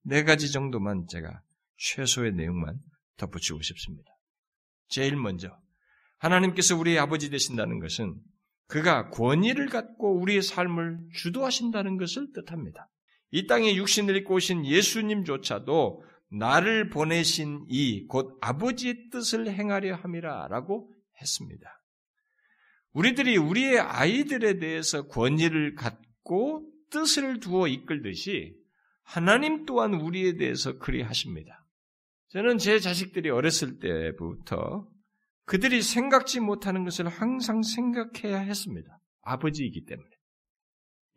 네 0.03 0.23
가지 0.23 0.51
정도만 0.51 1.05
제가 1.07 1.41
최소의 1.77 2.33
내용만 2.33 2.79
덧붙이고 3.17 3.61
싶습니다. 3.61 4.09
제일 4.87 5.15
먼저 5.15 5.55
하나님께서 6.19 6.77
우리의 6.77 6.97
아버지 6.97 7.29
되신다는 7.29 7.79
것은 7.79 8.15
그가 8.67 9.09
권위를 9.09 9.67
갖고 9.67 10.19
우리의 10.19 10.41
삶을 10.41 11.09
주도하신다는 11.13 11.97
것을 11.97 12.31
뜻합니다. 12.33 12.89
이 13.31 13.47
땅에 13.47 13.75
육신을 13.75 14.15
입고 14.17 14.35
오신 14.35 14.65
예수님조차도 14.65 16.03
나를 16.29 16.89
보내신 16.89 17.65
이 17.69 18.07
곧 18.07 18.37
아버지의 18.41 19.09
뜻을 19.11 19.49
행하려 19.49 19.95
함이라라고 19.95 20.93
했습니다. 21.21 21.81
우리들이 22.93 23.37
우리의 23.37 23.79
아이들에 23.79 24.59
대해서 24.59 25.07
권위를 25.07 25.75
갖고 25.75 26.69
뜻을 26.89 27.39
두어 27.39 27.67
이끌듯이 27.67 28.55
하나님 29.03 29.65
또한 29.65 29.93
우리에 29.93 30.35
대해서 30.35 30.77
그리 30.79 31.01
하십니다. 31.01 31.65
저는 32.29 32.57
제 32.57 32.79
자식들이 32.79 33.29
어렸을 33.29 33.79
때부터 33.79 34.87
그들이 35.45 35.81
생각지 35.81 36.41
못하는 36.41 36.83
것을 36.83 37.07
항상 37.07 37.61
생각해야 37.61 38.39
했습니다. 38.39 38.99
아버지이기 39.21 39.85
때문에. 39.85 40.09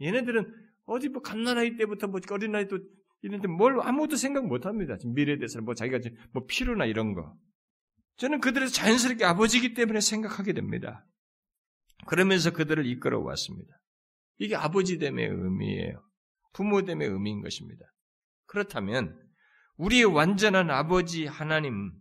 얘네들은 0.02 0.69
어디 0.90 1.08
뭐 1.08 1.22
갓난아이 1.22 1.76
때부터 1.76 2.08
뭐 2.08 2.20
어린아이 2.28 2.66
도 2.66 2.80
이런데 3.22 3.46
뭘 3.46 3.80
아무것도 3.80 4.16
생각 4.16 4.46
못 4.46 4.66
합니다. 4.66 4.96
미래에 5.04 5.38
대해서는 5.38 5.64
뭐 5.64 5.74
자기가 5.74 6.00
뭐 6.32 6.46
필요나 6.46 6.84
이런 6.86 7.14
거. 7.14 7.36
저는 8.16 8.40
그들을 8.40 8.66
자연스럽게 8.66 9.24
아버지이기 9.24 9.74
때문에 9.74 10.00
생각하게 10.00 10.52
됩니다. 10.52 11.06
그러면서 12.06 12.50
그들을 12.50 12.86
이끌어 12.86 13.20
왔습니다. 13.20 13.72
이게 14.38 14.56
아버지 14.56 14.98
됨의 14.98 15.28
의미예요. 15.28 16.02
부모 16.54 16.82
됨의 16.82 17.08
의미인 17.08 17.40
것입니다. 17.40 17.84
그렇다면 18.46 19.16
우리의 19.76 20.06
완전한 20.06 20.70
아버지 20.70 21.26
하나님 21.26 21.92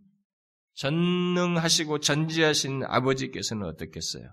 전능하시고 0.74 2.00
전지하신 2.00 2.82
아버지께서는 2.84 3.68
어떻겠어요? 3.68 4.32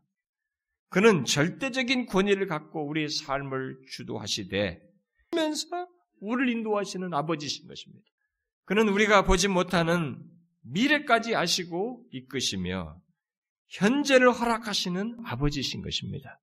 그는 0.90 1.26
절대적인 1.26 2.06
권위를 2.06 2.48
갖고 2.48 2.88
우리의 2.88 3.10
삶을 3.10 3.78
주도하시되 3.92 4.80
면서 5.36 5.88
우리를 6.22 6.50
인도하시는 6.50 7.14
아버지신 7.14 7.68
것입니다. 7.68 8.06
그는 8.66 8.88
우리가 8.90 9.24
보지 9.24 9.48
못하는 9.48 10.22
미래까지 10.62 11.36
아시고 11.36 12.06
이끄시며 12.12 12.98
현재를 13.70 14.32
허락하시는 14.32 15.18
아버지신 15.26 15.82
것입니다. 15.82 16.40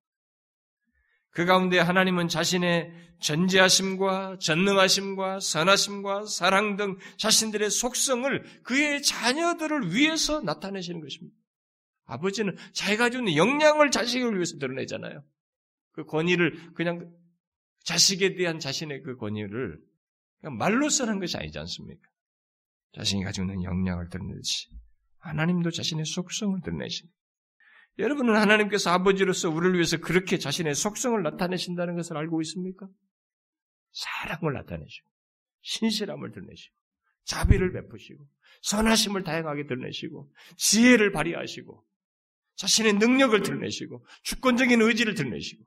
그 1.30 1.44
가운데 1.46 1.78
하나님은 1.78 2.28
자신의 2.28 2.92
전지하심과 3.20 4.38
전능하심과 4.40 5.40
선하심과 5.40 6.26
사랑 6.26 6.76
등 6.76 6.96
자신들의 7.18 7.70
속성을 7.70 8.62
그의 8.62 9.02
자녀들을 9.02 9.94
위해서 9.94 10.40
나타내시는 10.40 11.00
것입니다. 11.00 11.36
아버지는 12.04 12.56
자기가 12.72 13.10
주는 13.10 13.34
영향을 13.34 13.90
자식을 13.90 14.34
위해서 14.34 14.58
드러내잖아요. 14.58 15.24
그 15.92 16.04
권위를 16.04 16.74
그냥 16.74 17.10
자식에 17.84 18.34
대한 18.34 18.58
자신의 18.58 19.02
그 19.02 19.16
권위를 19.16 19.78
말로 20.58 20.88
쓰는 20.88 21.20
것이 21.20 21.36
아니지 21.36 21.58
않습니까? 21.58 22.08
자신이 22.94 23.24
가지고 23.24 23.46
있는 23.46 23.64
역량을 23.64 24.08
드러내듯이 24.08 24.68
하나님도 25.18 25.70
자신의 25.70 26.04
속성을 26.04 26.60
드러내십니다. 26.62 27.16
여러분은 27.98 28.34
하나님께서 28.34 28.90
아버지로서 28.90 29.50
우리를 29.50 29.74
위해서 29.74 29.96
그렇게 29.98 30.38
자신의 30.38 30.74
속성을 30.74 31.22
나타내신다는 31.22 31.96
것을 31.96 32.16
알고 32.16 32.42
있습니까? 32.42 32.88
사랑을 33.92 34.52
나타내시고, 34.52 35.08
신실함을 35.62 36.32
드러내시고, 36.32 36.74
자비를 37.24 37.72
베푸시고, 37.72 38.26
선하심을 38.62 39.22
다양하게 39.22 39.66
드러내시고, 39.66 40.30
지혜를 40.56 41.12
발휘하시고, 41.12 41.84
자신의 42.56 42.94
능력을 42.94 43.40
드러내시고, 43.42 44.04
주권적인 44.22 44.80
의지를 44.80 45.14
드러내시고, 45.14 45.64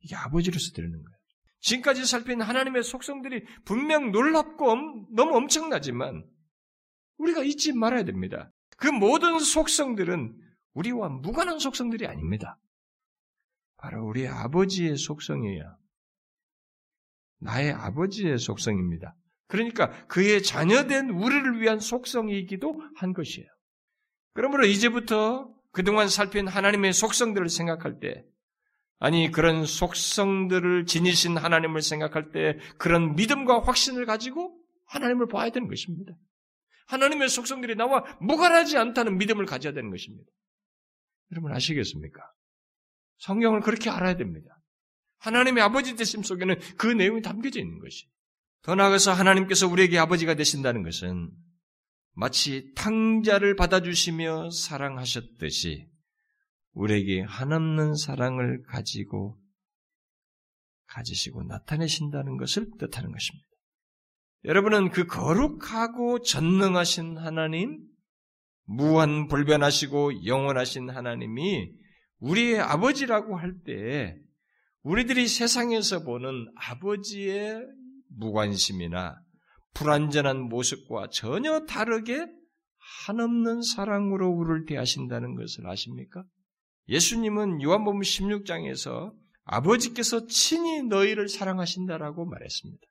이게 0.00 0.16
아버지로서 0.16 0.72
드러내는 0.72 1.02
거예요. 1.02 1.18
지금까지 1.60 2.04
살핀 2.04 2.40
하나님의 2.40 2.82
속성들이 2.82 3.44
분명 3.64 4.12
놀랍고 4.12 5.08
너무 5.12 5.36
엄청나지만, 5.36 6.24
우리가 7.16 7.42
잊지 7.42 7.72
말아야 7.72 8.04
됩니다. 8.04 8.52
그 8.76 8.86
모든 8.88 9.38
속성들은 9.38 10.36
우리와 10.74 11.08
무관한 11.08 11.58
속성들이 11.58 12.06
아닙니다. 12.06 12.58
바로 13.76 14.06
우리 14.06 14.26
아버지의 14.26 14.96
속성이에요. 14.96 15.76
나의 17.40 17.72
아버지의 17.72 18.38
속성입니다. 18.38 19.14
그러니까 19.46 20.06
그의 20.06 20.42
자녀된 20.42 21.10
우리를 21.10 21.60
위한 21.60 21.80
속성이기도 21.80 22.80
한 22.96 23.12
것이에요. 23.12 23.48
그러므로 24.34 24.66
이제부터 24.66 25.52
그동안 25.78 26.08
살핀 26.08 26.48
하나님의 26.48 26.92
속성들을 26.92 27.48
생각할 27.48 28.00
때, 28.00 28.24
아니, 28.98 29.30
그런 29.30 29.64
속성들을 29.64 30.86
지니신 30.86 31.36
하나님을 31.36 31.82
생각할 31.82 32.32
때 32.32 32.58
그런 32.78 33.14
믿음과 33.14 33.62
확신을 33.62 34.04
가지고 34.04 34.58
하나님을 34.86 35.28
봐야 35.28 35.50
되는 35.50 35.68
것입니다. 35.68 36.14
하나님의 36.88 37.28
속성들이 37.28 37.76
나와 37.76 38.02
무관하지 38.20 38.76
않다는 38.76 39.18
믿음을 39.18 39.46
가져야 39.46 39.72
되는 39.72 39.88
것입니다. 39.92 40.28
여러분 41.30 41.52
아시겠습니까? 41.52 42.28
성경을 43.18 43.60
그렇게 43.60 43.88
알아야 43.88 44.16
됩니다. 44.16 44.60
하나님의 45.18 45.62
아버지 45.62 45.94
되심 45.94 46.24
속에는 46.24 46.58
그 46.76 46.88
내용이 46.88 47.22
담겨져 47.22 47.60
있는 47.60 47.78
것이. 47.78 48.08
더 48.62 48.74
나아가서 48.74 49.12
하나님께서 49.12 49.68
우리에게 49.68 49.96
아버지가 49.96 50.34
되신다는 50.34 50.82
것은 50.82 51.30
마치 52.14 52.72
탕자를 52.74 53.56
받아주시며 53.56 54.50
사랑하셨듯이 54.50 55.88
우리에게 56.72 57.22
한없는 57.22 57.94
사랑을 57.94 58.62
가지고 58.64 59.38
가지시고 60.86 61.44
나타내신다는 61.44 62.36
것을 62.36 62.70
뜻하는 62.78 63.12
것입니다. 63.12 63.46
여러분은 64.44 64.90
그 64.90 65.06
거룩하고 65.06 66.22
전능하신 66.22 67.18
하나님, 67.18 67.84
무한 68.64 69.26
불변하시고 69.28 70.24
영원하신 70.26 70.90
하나님이 70.90 71.72
우리의 72.20 72.60
아버지라고 72.60 73.36
할 73.36 73.62
때 73.64 74.16
우리들이 74.82 75.26
세상에서 75.26 76.04
보는 76.04 76.46
아버지의 76.56 77.62
무관심이나 78.16 79.20
불완전한 79.74 80.48
모습과 80.48 81.08
전혀 81.10 81.64
다르게 81.66 82.26
한없는 83.06 83.62
사랑으로 83.62 84.28
우리를 84.30 84.66
대하신다는 84.66 85.34
것을 85.34 85.66
아십니까? 85.66 86.24
예수님은 86.88 87.62
요한복음 87.62 88.00
16장에서 88.00 89.14
아버지께서 89.44 90.26
친히 90.26 90.82
너희를 90.82 91.28
사랑하신다라고 91.28 92.26
말했습니다. 92.26 92.82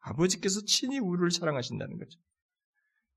아버지께서 0.00 0.60
친히 0.64 0.98
우리를 0.98 1.30
사랑하신다는 1.30 1.98
거죠. 1.98 2.18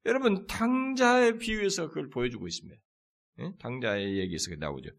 여러분 0.05 0.45
탕자의 0.47 1.37
비유에서 1.37 1.89
그걸 1.89 2.09
보여주고 2.09 2.47
있습니다. 2.47 2.81
예? 3.39 3.51
탕자의 3.59 4.17
얘기에서 4.19 4.51
나오죠. 4.57 4.89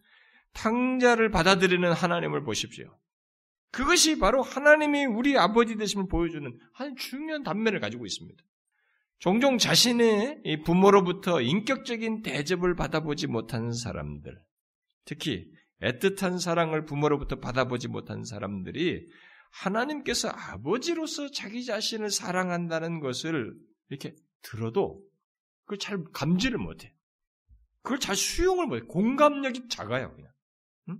탕자를 0.52 1.30
받아들이는 1.30 1.92
하나님을 1.92 2.44
보십시오. 2.44 2.96
그것이 3.72 4.18
바로 4.18 4.42
하나님이 4.42 5.06
우리 5.06 5.36
아버지 5.36 5.76
되심을 5.76 6.06
보여주는 6.06 6.58
한 6.74 6.94
중요한 6.94 7.42
단면을 7.42 7.80
가지고 7.80 8.06
있습니다. 8.06 8.42
종종 9.18 9.56
자신의 9.56 10.42
부모로부터 10.64 11.40
인격적인 11.40 12.22
대접을 12.22 12.76
받아보지 12.76 13.28
못한 13.28 13.72
사람들, 13.72 14.38
특히 15.04 15.50
애틋한 15.80 16.38
사랑을 16.38 16.84
부모로부터 16.84 17.40
받아보지 17.40 17.88
못한 17.88 18.24
사람들이 18.24 19.08
하나님께서 19.50 20.28
아버지로서 20.28 21.30
자기 21.30 21.64
자신을 21.64 22.10
사랑한다는 22.10 23.00
것을 23.00 23.54
이렇게 23.88 24.14
들어도 24.42 25.02
그걸 25.64 25.78
잘 25.78 26.04
감지를 26.12 26.58
못해. 26.58 26.94
그걸 27.82 28.00
잘 28.00 28.16
수용을 28.16 28.66
못해. 28.66 28.86
공감력이 28.86 29.68
작아요, 29.68 30.14
그냥. 30.14 30.30
응? 30.88 30.98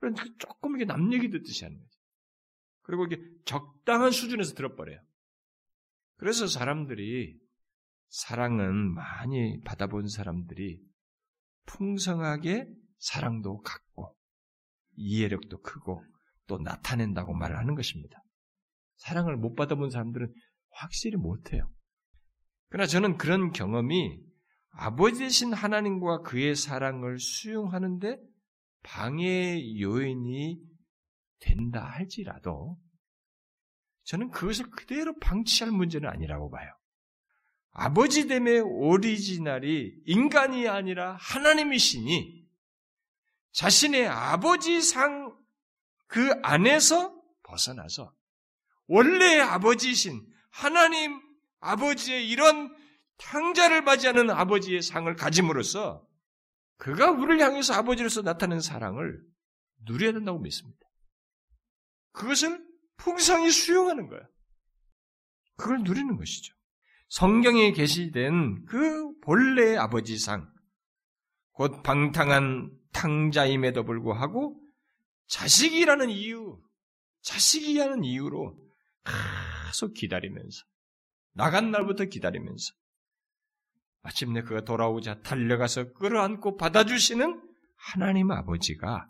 그러니까 0.00 0.24
조금 0.38 0.76
이게 0.76 0.84
남 0.84 1.12
얘기 1.12 1.30
듣듯이 1.30 1.64
하는 1.64 1.78
거지. 1.78 1.93
그리고 2.84 3.06
이게 3.06 3.20
적당한 3.44 4.10
수준에서 4.10 4.54
들어버려요. 4.54 5.00
그래서 6.16 6.46
사람들이 6.46 7.36
사랑은 8.08 8.94
많이 8.94 9.60
받아본 9.64 10.08
사람들이 10.08 10.80
풍성하게 11.66 12.68
사랑도 12.98 13.60
갖고 13.60 14.16
이해력도 14.96 15.60
크고 15.62 16.04
또 16.46 16.58
나타낸다고 16.58 17.34
말을 17.34 17.58
하는 17.58 17.74
것입니다. 17.74 18.22
사랑을 18.96 19.36
못 19.36 19.54
받아본 19.54 19.90
사람들은 19.90 20.32
확실히 20.70 21.16
못해요. 21.16 21.68
그러나 22.68 22.86
저는 22.86 23.16
그런 23.16 23.50
경험이 23.52 24.20
아버지 24.70 25.20
되신 25.20 25.52
하나님과 25.52 26.22
그의 26.22 26.54
사랑을 26.54 27.18
수용하는데 27.18 28.18
방해 28.82 29.80
요인이 29.80 30.60
된다 31.44 31.84
할지라도 31.84 32.78
저는 34.04 34.30
그것을 34.30 34.70
그대로 34.70 35.18
방치할 35.18 35.72
문제는 35.72 36.08
아니라고 36.08 36.50
봐요. 36.50 36.70
아버지 37.70 38.28
됨의 38.28 38.60
오리지널이 38.60 40.02
인간이 40.06 40.68
아니라 40.68 41.16
하나님이시니 41.20 42.44
자신의 43.52 44.06
아버지상 44.06 45.36
그 46.06 46.32
안에서 46.42 47.14
벗어나서 47.42 48.14
원래의 48.86 49.40
아버지이신 49.40 50.24
하나님 50.50 51.20
아버지의 51.60 52.28
이런 52.28 52.74
탕자를 53.16 53.82
맞이하는 53.82 54.30
아버지의 54.30 54.82
상을 54.82 55.12
가짐으로써 55.16 56.06
그가 56.76 57.10
우리를 57.10 57.40
향해서 57.40 57.74
아버지로서 57.74 58.22
나타낸 58.22 58.60
사랑을 58.60 59.20
누려야 59.84 60.12
된다고 60.12 60.38
믿습니다. 60.38 60.83
그것을 62.14 62.64
풍성히 62.96 63.50
수용하는 63.50 64.08
거야. 64.08 64.20
그걸 65.56 65.82
누리는 65.82 66.16
것이죠. 66.16 66.54
성경에 67.08 67.72
게시된 67.72 68.64
그 68.64 69.18
본래의 69.20 69.76
아버지상, 69.78 70.50
곧 71.52 71.82
방탕한 71.82 72.72
탕자임에도 72.92 73.84
불구하고 73.84 74.60
자식이라는 75.28 76.10
이유, 76.10 76.60
자식이라는 77.22 78.04
이유로 78.04 78.56
계속 79.66 79.94
기다리면서 79.94 80.64
나간 81.32 81.70
날부터 81.70 82.06
기다리면서 82.06 82.72
마침내 84.02 84.42
그가 84.42 84.62
돌아오자 84.62 85.22
달려가서 85.22 85.92
끌어안고 85.94 86.56
받아주시는 86.56 87.42
하나님 87.76 88.30
아버지가 88.30 89.08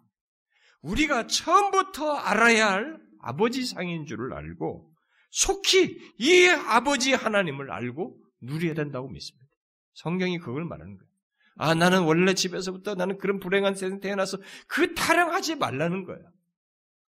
우리가 0.85 1.26
처음부터 1.26 2.12
알아야 2.12 2.72
할 2.72 2.99
아버지 3.20 3.64
상인 3.64 4.07
줄을 4.07 4.35
알고 4.35 4.93
속히 5.30 5.99
이 6.18 6.47
아버지 6.47 7.12
하나님을 7.12 7.70
알고 7.70 8.16
누려야 8.43 8.74
된다고 8.74 9.09
믿습니다. 9.09 9.49
성경이 9.95 10.39
그걸 10.39 10.64
말하는 10.64 10.97
거예요. 10.97 11.11
아, 11.57 11.74
나는 11.74 12.03
원래 12.03 12.35
집에서부터 12.35 12.95
나는 12.95 13.16
그런 13.18 13.39
불행한 13.41 13.74
세상 13.74 14.01
태어나서 14.01 14.39
그 14.66 14.95
타령하지 14.95 15.57
말라는 15.57 16.05
거예요. 16.05 16.22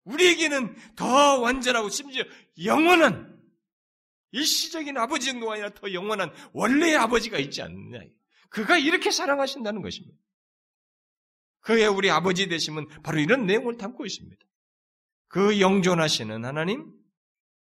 우리에게는 0.06 0.76
더 0.96 1.40
완전하고 1.40 1.90
심지어 1.90 2.24
영원한 2.64 3.36
일시적인 4.32 4.98
아버지 4.98 5.32
정도가 5.32 5.54
아니라 5.54 5.74
더 5.74 5.92
영원한 5.94 6.32
원래의 6.54 6.96
아버지가 6.96 7.40
있지 7.40 7.62
않느냐. 7.62 8.02
그가 8.50 8.78
이렇게 8.78 9.12
사랑하신다는 9.12 9.82
것입니다. 9.82 10.18
그의 11.66 11.88
우리 11.88 12.12
아버지 12.12 12.48
되심은 12.48 12.88
바로 13.02 13.20
이런 13.20 13.48
내용을 13.48 13.78
담고 13.78 14.06
있습니다. 14.06 14.46
그 15.28 15.60
영존하시는 15.60 16.46
하나님, 16.46 16.94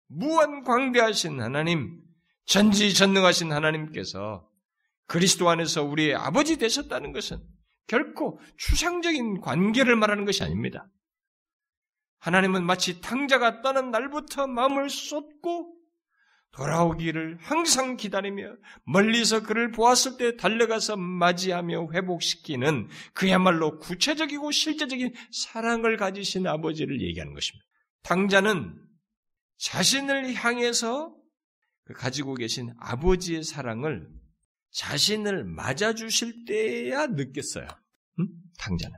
무한 0.08 0.64
광대하신 0.64 1.40
하나님, 1.40 2.02
전지전능하신 2.46 3.54
하나님께서 3.54 4.50
그리스도 5.06 5.50
안에서 5.50 5.84
우리의 5.84 6.16
아버지 6.16 6.58
되셨다는 6.58 7.14
것은 7.14 7.44
결코 7.86 8.40
추상적인 8.58 9.40
관계를 9.40 9.96
말하는 9.96 10.26
것이 10.26 10.44
아닙니다. 10.44 10.88
하나님은 12.20 12.66
마치 12.66 13.02
탕자가 13.02 13.62
떠난 13.62 13.92
날부터 13.92 14.48
마음을 14.48 14.90
쏟고 14.90 15.76
돌아오기를 16.52 17.38
항상 17.40 17.96
기다리며 17.96 18.56
멀리서 18.84 19.44
그를 19.44 19.72
보았을 19.72 20.18
때 20.18 20.36
달려가서 20.36 20.98
맞이하며 20.98 21.92
회복시키는 21.94 22.90
그야말로 23.14 23.80
구체적이고 23.80 24.52
실제적인 24.52 25.14
사랑을 25.32 25.96
가지신 25.96 26.48
아버지를 26.48 27.02
얘기하는 27.02 27.34
것입니다. 27.34 27.66
탕자는 28.04 28.76
자신을 29.58 30.34
향해서 30.34 31.16
그 31.86 31.94
가지고 31.94 32.36
계신 32.36 32.74
아버지의 32.80 33.44
사랑을 33.44 34.10
자신을 34.72 35.46
맞아주실 35.46 36.46
때야 36.46 37.08
느꼈어요. 37.08 37.68
응? 38.20 38.28
탕자는. 38.60 38.96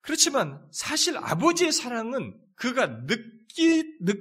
그렇지만 0.00 0.64
사실 0.72 1.16
아버지의 1.16 1.72
사랑은 1.72 2.34
그가 2.54 2.86
느끼, 3.06 3.84
느, 4.00 4.14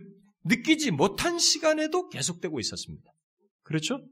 느끼지 0.47 0.91
못한 0.91 1.39
시간에도 1.39 2.09
계속되고 2.09 2.59
있었습니다. 2.59 3.11
그렇죠? 3.63 4.05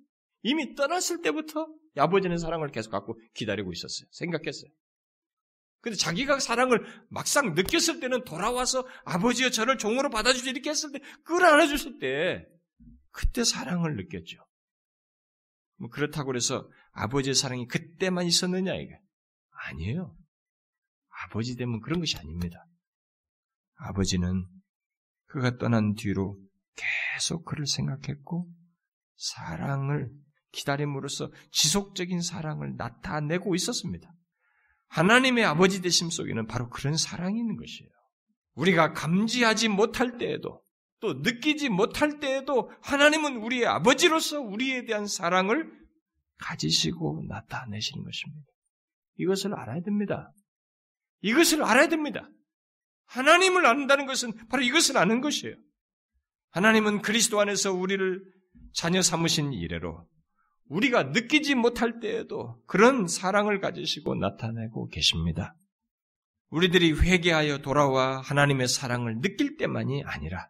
이미 0.44 0.76
떠났을 0.76 1.22
때부터 1.22 1.68
아버지는 1.98 2.38
사랑을 2.38 2.70
계속 2.70 2.92
갖고 2.92 3.20
기다리고 3.34 3.72
있었어요. 3.72 4.08
생각했어요. 4.12 4.70
근데 5.82 5.98
자기가 5.98 6.40
사랑을 6.40 6.84
막상 7.10 7.54
느꼈을 7.54 8.00
때는 8.00 8.24
돌아와서 8.24 8.88
아버지여 9.06 9.52
저를 9.52 9.78
종으로 9.78 10.10
받아주지 10.10 10.50
이렇게 10.50 10.72
했을 10.72 10.92
때, 10.92 11.00
안아주실 11.28 12.00
때, 12.00 12.46
그때 13.12 13.44
사랑을 13.44 13.96
느꼈죠. 13.96 14.38
뭐 15.78 15.90
그렇다고 15.90 16.36
해서 16.36 16.70
아버지의 16.92 17.36
사랑이 17.36 17.68
그때만 17.68 18.26
있었느냐, 18.26 18.74
이게. 18.76 19.00
아니에요. 19.68 20.16
아버지 21.24 21.56
되면 21.56 21.80
그런 21.82 22.00
것이 22.00 22.18
아닙니다. 22.18 22.66
아버지는 23.76 24.46
그가 25.36 25.58
떠난 25.58 25.96
뒤로 25.96 26.40
계속 27.14 27.44
그를 27.44 27.68
생각했고 27.68 28.50
사랑을 29.18 30.10
기다림으로써 30.54 31.30
지속적인 31.52 32.22
사랑을 32.22 32.76
나타내고 32.78 33.54
있었습니다. 33.56 34.10
하나님의 34.88 35.44
아버지 35.44 35.82
되심 35.82 36.10
속에는 36.10 36.48
바로 36.48 36.70
그런 36.70 36.96
사랑이 36.96 37.38
있는 37.38 37.58
것이에요. 37.58 37.90
우리가 38.54 38.94
감지하지 38.94 39.68
못할 39.68 40.18
때에도 40.18 40.62
또 41.02 41.16
느끼지 41.16 41.68
못할 41.68 42.22
때에도 42.22 42.72
하나님은 42.82 43.36
우리의 43.36 43.66
아버지로서 43.66 44.40
우리에 44.40 44.86
대한 44.86 45.06
사랑을 45.06 45.70
가지시고 46.38 47.26
나타내시는 47.28 48.06
것입니다. 48.06 48.48
이것을 49.18 49.54
알아야 49.54 49.82
됩니다. 49.82 50.32
이것을 51.20 51.62
알아야 51.62 51.90
됩니다. 51.90 52.30
하나님을 53.08 53.66
안다는 53.66 54.06
것은 54.06 54.34
바로 54.50 54.64
이것을 54.64 54.98
아는 54.98 55.22
것이에요. 55.22 55.56
하나님은 56.52 57.02
그리스도 57.02 57.40
안에서 57.40 57.74
우리를 57.74 58.24
자녀 58.74 59.02
삼으신 59.02 59.54
이래로 59.54 60.08
우리가 60.68 61.04
느끼지 61.04 61.56
못할 61.56 62.00
때에도 62.00 62.62
그런 62.66 63.08
사랑을 63.08 63.60
가지시고 63.60 64.16
나타내고 64.16 64.90
계십니다. 64.90 65.56
우리들이 66.50 66.94
회개하여 66.94 67.60
돌아와 67.60 68.22
하나님의 68.22 68.68
사랑을 68.68 69.20
느낄 69.22 69.58
때만이 69.58 70.04
아니라 70.06 70.50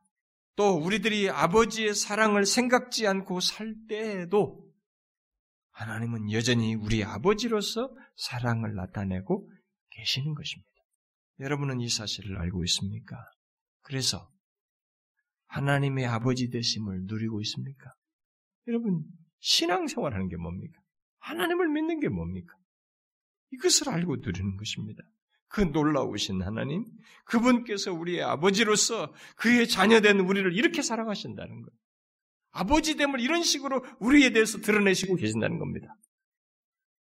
또 0.56 0.76
우리들이 0.76 1.30
아버지의 1.30 1.94
사랑을 1.94 2.46
생각지 2.46 3.08
않고 3.08 3.40
살 3.40 3.76
때에도 3.90 4.66
하나님은 5.72 6.32
여전히 6.32 6.76
우리 6.76 7.04
아버지로서 7.04 7.94
사랑을 8.16 8.76
나타내고 8.76 9.52
계시는 9.90 10.34
것입니다. 10.34 10.75
여러분은 11.40 11.82
이 11.82 11.90
사실을 11.90 12.38
알고 12.38 12.64
있습니까? 12.66 13.18
그래서 13.82 14.30
하나님의 15.48 16.06
아버지 16.06 16.50
되심을 16.50 17.04
누리고 17.06 17.42
있습니까? 17.42 17.92
여러분, 18.68 19.04
신앙생활 19.40 20.14
하는 20.14 20.28
게 20.28 20.38
뭡니까? 20.38 20.80
하나님을 21.20 21.70
믿는 21.70 22.00
게 22.00 22.10
뭡니까? 22.10 22.54
이것을 23.52 23.90
알고 23.90 24.18
누리는 24.18 24.58
것입니다. 24.58 25.04
그 25.48 25.62
놀라우신 25.62 26.42
하나님, 26.42 26.86
그분께서 27.26 27.94
우리의 27.94 28.24
아버지로서 28.24 29.14
그의 29.38 29.68
자녀된 29.68 30.20
우리를 30.20 30.54
이렇게 30.54 30.82
사랑하신다는 30.82 31.62
것. 31.62 31.72
아버지됨을 32.52 33.20
이런 33.20 33.44
식으로 33.44 33.86
우리에 34.00 34.32
대해서 34.32 34.60
드러내시고 34.60 35.16
계신다는 35.16 35.60
겁니다. 35.60 35.88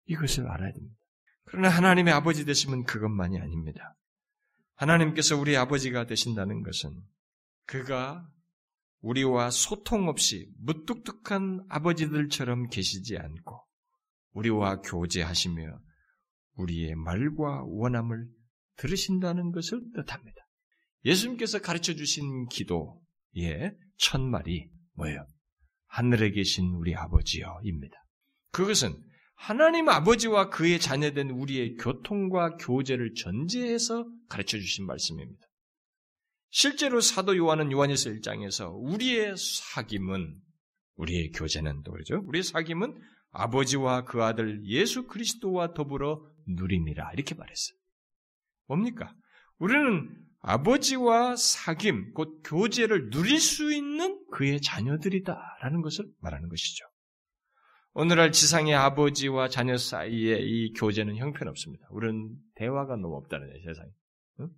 이것을 0.07 0.49
알아야 0.49 0.73
됩니다. 0.73 0.97
그러나 1.45 1.69
하나님의 1.69 2.13
아버지 2.15 2.45
되심은 2.45 2.85
그것만이 2.85 3.39
아닙니다. 3.39 3.95
하나님께서 4.81 5.37
우리 5.37 5.59
아버지가 5.59 6.07
되신다는 6.07 6.63
것은 6.63 6.99
그가 7.67 8.27
우리와 9.03 9.51
소통 9.51 10.09
없이 10.09 10.51
무뚝뚝한 10.59 11.67
아버지들처럼 11.69 12.71
계시지 12.71 13.19
않고 13.19 13.63
우리와 14.33 14.81
교제하시며 14.81 15.81
우리의 16.55 16.95
말과 16.95 17.63
원함을 17.67 18.27
들으신다는 18.77 19.53
것을 19.53 19.83
뜻합니다. 19.95 20.39
예수님께서 21.05 21.61
가르쳐 21.61 21.95
주신 21.95 22.49
기도의 22.49 23.77
첫 23.99 24.21
말이 24.23 24.71
뭐예요? 24.95 25.27
하늘에 25.89 26.31
계신 26.31 26.73
우리 26.73 26.95
아버지여입니다. 26.95 27.97
그것은 28.53 28.95
하나님 29.41 29.89
아버지와 29.89 30.51
그의 30.51 30.79
자녀된 30.79 31.31
우리의 31.31 31.77
교통과 31.77 32.57
교제를 32.59 33.15
전제해서 33.15 34.07
가르쳐 34.29 34.59
주신 34.59 34.85
말씀입니다. 34.85 35.47
실제로 36.51 37.01
사도 37.01 37.35
요한은 37.39 37.73
요한일서 37.73 38.11
1장에서 38.11 38.71
우리의 38.75 39.33
사귐은 39.33 40.35
우리의 40.97 41.31
교제는 41.31 41.83
또 41.85 41.93
그러죠. 41.93 42.23
우리의 42.27 42.43
사귐은 42.43 42.95
아버지와 43.31 44.05
그 44.05 44.23
아들 44.23 44.61
예수 44.67 45.07
그리스도와 45.07 45.73
더불어 45.73 46.23
누림이라 46.47 47.13
이렇게 47.15 47.35
말했어요. 47.35 47.79
뭡니까? 48.67 49.15
우리는 49.57 50.23
아버지와 50.41 51.33
사귐, 51.37 52.13
곧 52.13 52.43
교제를 52.45 53.09
누릴 53.09 53.41
수 53.41 53.73
있는 53.73 54.23
그의 54.33 54.61
자녀들이다라는 54.61 55.81
것을 55.81 56.05
말하는 56.21 56.51
것이죠. 56.51 56.90
오늘날 57.93 58.31
지상의 58.31 58.75
아버지와 58.75 59.49
자녀 59.49 59.77
사이의 59.77 60.43
이 60.43 60.73
교제는 60.75 61.17
형편없습니다. 61.17 61.89
우리는 61.91 62.37
대화가 62.55 62.97
너무 62.97 63.17
없다는 63.17 63.49
거예요, 63.49 63.63
세상에. 63.65 63.91
응? 64.41 64.49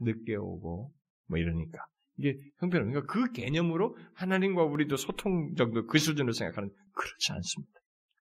늦게 0.00 0.36
오고, 0.36 0.92
뭐 1.26 1.38
이러니까. 1.38 1.78
이게 2.16 2.36
형편없 2.58 2.88
그러니까 2.88 3.12
그 3.12 3.32
개념으로 3.32 3.96
하나님과 4.14 4.64
우리도 4.64 4.96
소통 4.96 5.54
정도 5.56 5.86
그 5.86 5.98
수준으로 5.98 6.32
생각하는, 6.32 6.70
그렇지 6.94 7.32
않습니다. 7.32 7.72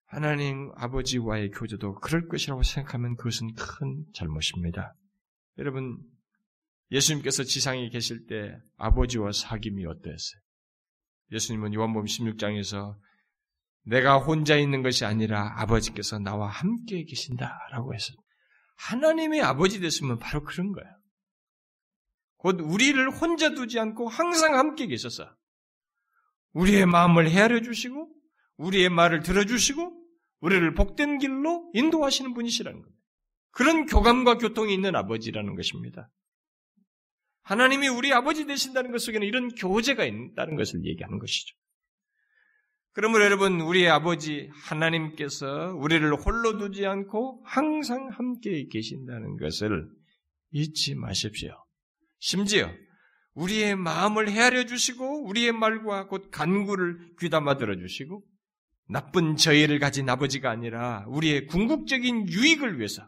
하나님 0.05 0.71
아버지와의 0.75 1.51
교제도 1.51 1.95
그럴 1.95 2.27
것이라고 2.27 2.63
생각하면 2.63 3.15
그것은 3.15 3.53
큰 3.55 4.05
잘못입니다. 4.13 4.93
여러분, 5.57 5.97
예수님께서 6.91 7.43
지상에 7.43 7.89
계실 7.89 8.25
때 8.25 8.57
아버지와 8.77 9.31
사귐이 9.31 9.85
어땠어요? 9.85 10.41
예수님은 11.31 11.73
요한복음 11.73 12.05
16장에서 12.05 12.95
내가 13.87 14.17
혼자 14.17 14.57
있는 14.57 14.83
것이 14.83 15.05
아니라 15.05 15.61
아버지께서 15.61 16.19
나와 16.19 16.47
함께 16.47 17.03
계신다라고 17.05 17.93
해서 17.93 18.13
하나님의 18.75 19.41
아버지 19.41 19.79
됐으면 19.79 20.19
바로 20.19 20.43
그런 20.43 20.73
거예요. 20.73 20.89
곧 22.35 22.59
우리를 22.61 23.09
혼자 23.09 23.51
두지 23.51 23.79
않고 23.79 24.09
항상 24.09 24.57
함께 24.57 24.87
계셔서 24.87 25.33
우리의 26.51 26.85
마음을 26.85 27.29
헤아려 27.29 27.61
주시고 27.61 28.13
우리의 28.57 28.89
말을 28.89 29.21
들어주시고 29.23 30.05
우리를 30.41 30.73
복된 30.73 31.17
길로 31.17 31.71
인도하시는 31.73 32.33
분이시라는 32.33 32.81
겁니다. 32.81 33.01
그런 33.51 33.85
교감과 33.85 34.37
교통이 34.37 34.73
있는 34.73 34.95
아버지라는 34.95 35.55
것입니다. 35.55 36.09
하나님이 37.43 37.87
우리 37.87 38.13
아버지 38.13 38.45
되신다는 38.45 38.91
것 38.91 38.99
속에는 38.99 39.25
이런 39.25 39.47
교제가 39.55 40.03
있다는 40.03 40.57
것을 40.57 40.85
얘기하는 40.85 41.17
것이죠. 41.19 41.55
그러므로 42.97 43.25
여러분, 43.25 43.61
우리의 43.61 43.91
아버지 43.91 44.49
하나님께서 44.53 45.75
우리를 45.75 46.11
홀로 46.15 46.57
두지 46.57 46.87
않고 46.87 47.43
항상 47.45 48.09
함께 48.09 48.65
계신다는 48.71 49.37
것을 49.37 49.87
잊지 50.49 50.95
마십시오. 50.95 51.63
심지어 52.17 52.71
우리의 53.35 53.75
마음을 53.75 54.31
헤아려 54.31 54.65
주시고 54.65 55.27
우리의 55.27 55.51
말과 55.51 56.07
곧 56.07 56.31
간구를 56.31 57.11
귀담아 57.19 57.57
들어 57.57 57.77
주시고 57.77 58.23
나쁜 58.89 59.35
저희를 59.35 59.77
가진 59.77 60.09
아버지가 60.09 60.49
아니라 60.49 61.05
우리의 61.09 61.45
궁극적인 61.45 62.29
유익을 62.29 62.79
위해서 62.79 63.07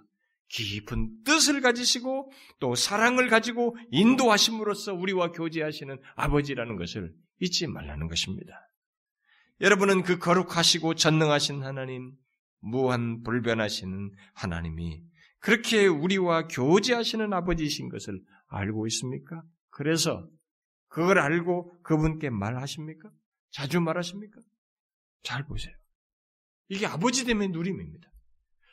깊은 0.49 1.23
뜻을 1.23 1.61
가지시고 1.61 2.31
또 2.59 2.75
사랑을 2.75 3.27
가지고 3.27 3.75
인도하심으로써 3.89 4.93
우리와 4.93 5.31
교제하시는 5.31 5.97
아버지라는 6.15 6.75
것을 6.75 7.11
잊지 7.39 7.65
말라는 7.65 8.07
것입니다. 8.07 8.68
여러분은 9.61 10.03
그 10.03 10.17
거룩하시고 10.17 10.95
전능하신 10.95 11.63
하나님, 11.63 12.13
무한 12.61 13.23
불변하시는 13.23 14.11
하나님이 14.33 15.01
그렇게 15.39 15.85
우리와 15.85 16.47
교제하시는 16.47 17.33
아버지이신 17.33 17.89
것을 17.89 18.21
알고 18.47 18.87
있습니까? 18.87 19.41
그래서 19.69 20.27
그걸 20.87 21.19
알고 21.19 21.81
그분께 21.83 22.29
말하십니까? 22.29 23.09
자주 23.51 23.79
말하십니까? 23.79 24.39
잘 25.23 25.45
보세요. 25.45 25.73
이게 26.69 26.85
아버지 26.85 27.25
됨의 27.25 27.49
누림입니다. 27.49 28.09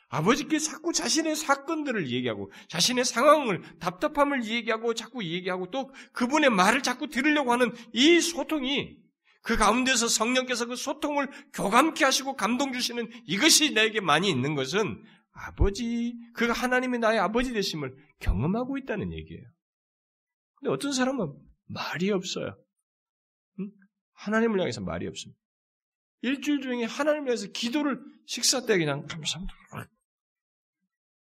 아버지께 0.09 0.57
자꾸 0.59 0.93
자신의 0.93 1.35
사건들을 1.35 2.09
얘기하고 2.09 2.49
자신의 2.69 3.03
상황을 3.03 3.61
답답함을 3.79 4.45
얘기하고 4.45 4.93
자꾸 4.93 5.23
얘기하고 5.23 5.69
또 5.69 5.91
그분의 6.13 6.49
말을 6.49 6.81
자꾸 6.81 7.07
들으려고 7.07 7.51
하는 7.51 7.73
이 7.91 8.21
소통이 8.21 8.97
그 9.47 9.55
가운데서 9.55 10.09
성령께서 10.09 10.65
그 10.65 10.75
소통을 10.75 11.29
교감케 11.53 12.03
하시고 12.03 12.35
감동 12.35 12.73
주시는 12.73 13.09
이것이 13.27 13.71
나에게 13.71 14.01
많이 14.01 14.29
있는 14.29 14.55
것은 14.55 15.01
아버지 15.31 16.13
그 16.33 16.49
하나님이 16.49 16.97
나의 16.97 17.17
아버지 17.17 17.53
되심을 17.53 17.95
경험하고 18.19 18.77
있다는 18.77 19.13
얘기예요. 19.13 19.43
근데 20.55 20.73
어떤 20.73 20.91
사람은 20.91 21.33
말이 21.67 22.11
없어요. 22.11 22.61
응? 23.61 23.71
하나님을 24.15 24.59
향해서 24.59 24.81
말이 24.81 25.07
없습니다. 25.07 25.39
일주일 26.23 26.59
중에 26.59 26.83
하나님을 26.83 27.27
위해서 27.27 27.47
기도를 27.47 28.01
식사 28.25 28.65
때 28.65 28.77
그냥 28.77 29.05
감사합니다. 29.05 29.53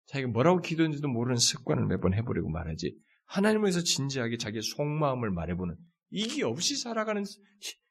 자기가 0.06 0.32
뭐라고 0.32 0.62
기도했는지도 0.62 1.06
모르는 1.06 1.36
습관을 1.36 1.86
매번 1.86 2.12
해보려고 2.12 2.48
말하지. 2.48 2.98
하나님을 3.26 3.66
위해서 3.66 3.84
진지하게 3.84 4.38
자기의 4.38 4.62
속마음을 4.62 5.30
말해보는 5.30 5.76
이게 6.10 6.42
없이 6.42 6.74
살아가는 6.74 7.22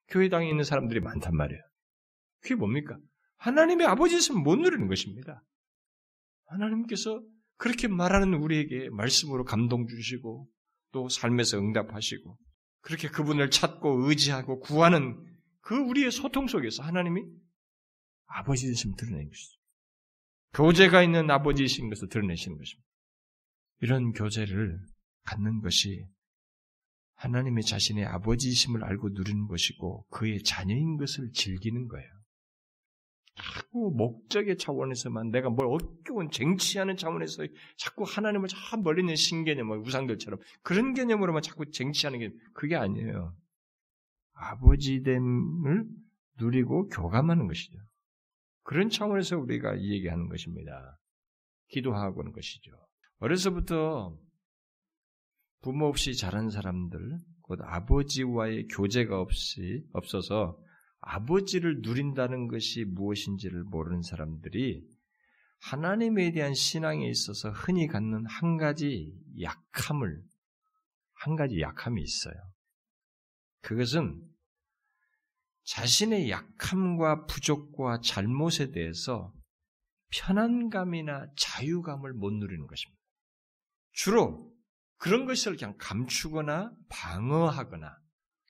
교회당에 0.10 0.50
있는 0.50 0.64
사람들이 0.64 1.00
많단 1.00 1.36
말이에요. 1.36 1.62
그게 2.42 2.56
뭡니까? 2.56 2.98
하나님의 3.38 3.88
아버지였으면 3.88 4.44
못 4.44 4.56
누리는 4.58 4.88
것입니다. 4.88 5.44
하나님께서 6.46 7.22
그렇게 7.58 7.88
말하는 7.88 8.34
우리에게 8.34 8.90
말씀으로 8.90 9.44
감동 9.44 9.88
주시고 9.88 10.48
또 10.92 11.10
삶에서 11.10 11.58
응답하시고 11.58 12.38
그렇게 12.82 13.10
그분을 13.10 13.50
찾고 13.50 14.08
의지하고 14.08 14.60
구하는 14.60 15.18
그 15.62 15.76
우리의 15.76 16.12
소통 16.12 16.48
속에서 16.48 16.84
하나님이 16.84 17.24
아버지 18.28 18.68
되심을 18.68 18.96
드러내는 18.98 19.28
것이죠. 19.28 19.60
교제가 20.54 21.04
있는 21.04 21.30
아버지이신 21.30 21.90
것을 21.90 22.08
드러내시는 22.10 22.58
것입니다. 22.58 22.88
이런 23.82 24.14
교제를 24.14 24.80
갖는 25.24 25.62
것이 25.62 26.06
하나님의 27.16 27.64
자신의 27.64 28.06
아버지이심을 28.06 28.84
알고 28.84 29.10
누리는 29.10 29.48
것이고 29.48 30.06
그의 30.10 30.44
자녀인 30.44 30.98
것을 30.98 31.32
즐기는 31.32 31.88
거예요. 31.88 32.08
자꾸 33.36 33.92
목적의 33.96 34.58
차원에서만 34.58 35.30
내가 35.30 35.50
뭘 35.50 35.68
어려운 35.68 36.30
쟁취하는 36.32 36.96
차원에서 36.96 37.46
자꾸 37.78 38.06
하나님을 38.08 38.48
참 38.48 38.82
멀리 38.82 39.02
있는 39.02 39.16
신개념, 39.16 39.72
우상들처럼 39.72 40.40
그런 40.62 40.94
개념으로만 40.94 41.42
자꾸 41.42 41.70
쟁취하는 41.70 42.20
게 42.20 42.32
그게 42.54 42.76
아니에요. 42.76 43.36
아버지됨을 44.34 45.86
누리고 46.40 46.88
교감하는 46.90 47.48
것이죠. 47.48 47.78
그런 48.64 48.90
차원에서 48.90 49.38
우리가 49.38 49.76
이 49.76 49.92
얘기하는 49.92 50.28
것입니다. 50.30 50.98
기도하고 51.70 52.22
하는 52.22 52.32
것이죠. 52.32 52.72
어려서부터 53.20 54.18
부모 55.66 55.88
없이 55.88 56.16
자란 56.16 56.52
사람들, 56.52 57.00
곧 57.42 57.60
아버지와의 57.64 58.68
교제가 58.68 59.20
없이 59.20 59.84
없어서 59.94 60.60
아버지를 61.00 61.80
누린다는 61.82 62.48
것이 62.50 62.86
무엇인지를 62.86 63.64
모르는 63.64 64.04
사람들이 64.04 64.88
하나님에 65.62 66.34
대한 66.34 66.54
신앙에 66.54 67.10
있어서 67.10 67.50
흔히 67.50 67.88
갖는 67.88 68.28
한 68.28 68.58
가지 68.58 69.12
약함을 69.42 70.22
한 71.14 71.36
가지 71.36 71.60
약함이 71.60 72.00
있어요. 72.00 72.36
그것은 73.62 74.22
자신의 75.64 76.30
약함과 76.30 77.26
부족과 77.26 78.02
잘못에 78.02 78.70
대해서 78.72 79.34
편안감이나 80.12 81.26
자유감을 81.36 82.14
못 82.14 82.34
누리는 82.34 82.68
것입니다. 82.68 83.02
주로 83.94 84.55
그런 84.98 85.26
것을 85.26 85.58
그냥 85.58 85.76
감추거나 85.78 86.72
방어하거나 86.90 87.98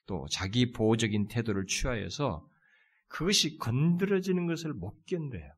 또 0.07 0.27
자기 0.31 0.71
보호적인 0.71 1.27
태도를 1.27 1.65
취하여서 1.65 2.47
그것이 3.07 3.57
건드려지는 3.57 4.45
것을 4.47 4.73
못 4.73 5.05
견뎌요. 5.05 5.51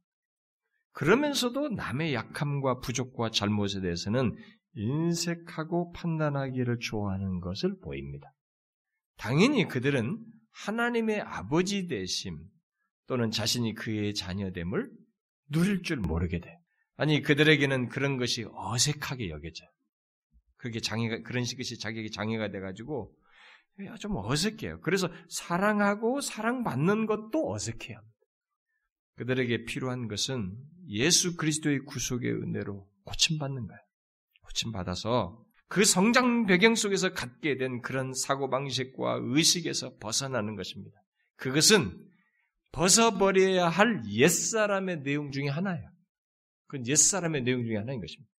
그러면서도 0.91 1.69
남의 1.69 2.13
약함과 2.13 2.79
부족과 2.79 3.29
잘못에 3.29 3.81
대해서는 3.81 4.35
인색하고 4.73 5.91
판단하기를 5.91 6.79
좋아하는 6.79 7.39
것을 7.39 7.79
보입니다. 7.79 8.33
당연히 9.17 9.67
그들은 9.67 10.23
하나님의 10.51 11.21
아버지 11.21 11.87
되심 11.87 12.39
또는 13.07 13.31
자신이 13.31 13.73
그의 13.73 14.13
자녀됨을 14.13 14.91
누릴 15.49 15.81
줄 15.81 15.97
모르게 15.97 16.39
돼. 16.39 16.57
아니 16.95 17.21
그들에게는 17.21 17.89
그런 17.89 18.17
것이 18.17 18.45
어색하게 18.51 19.29
여겨져요. 19.29 19.69
그게 20.57 20.79
장애가 20.79 21.21
그런 21.21 21.43
것이 21.43 21.79
자기에게 21.79 22.09
장애가 22.09 22.51
돼가지고 22.51 23.13
좀 23.99 24.17
어색해요. 24.17 24.81
그래서 24.81 25.09
사랑하고 25.29 26.21
사랑받는 26.21 27.05
것도 27.05 27.51
어색해요. 27.51 28.01
그들에게 29.15 29.65
필요한 29.65 30.07
것은 30.07 30.55
예수 30.89 31.35
그리스도의 31.35 31.79
구속의 31.85 32.31
은혜로 32.31 32.87
고침받는 33.03 33.67
거예요. 33.67 33.81
고침받아서 34.43 35.43
그 35.67 35.83
성장 35.83 36.45
배경 36.45 36.75
속에서 36.75 37.13
갖게 37.13 37.57
된 37.57 37.81
그런 37.81 38.13
사고방식과 38.13 39.19
의식에서 39.21 39.97
벗어나는 39.97 40.55
것입니다. 40.55 40.97
그것은 41.35 42.05
벗어버려야 42.71 43.67
할 43.67 44.01
옛사람의 44.07 45.03
내용 45.03 45.31
중에 45.31 45.47
하나예요. 45.49 45.89
그건 46.67 46.87
옛사람의 46.87 47.43
내용 47.43 47.65
중에 47.65 47.77
하나인 47.77 47.99
것입니다. 47.99 48.31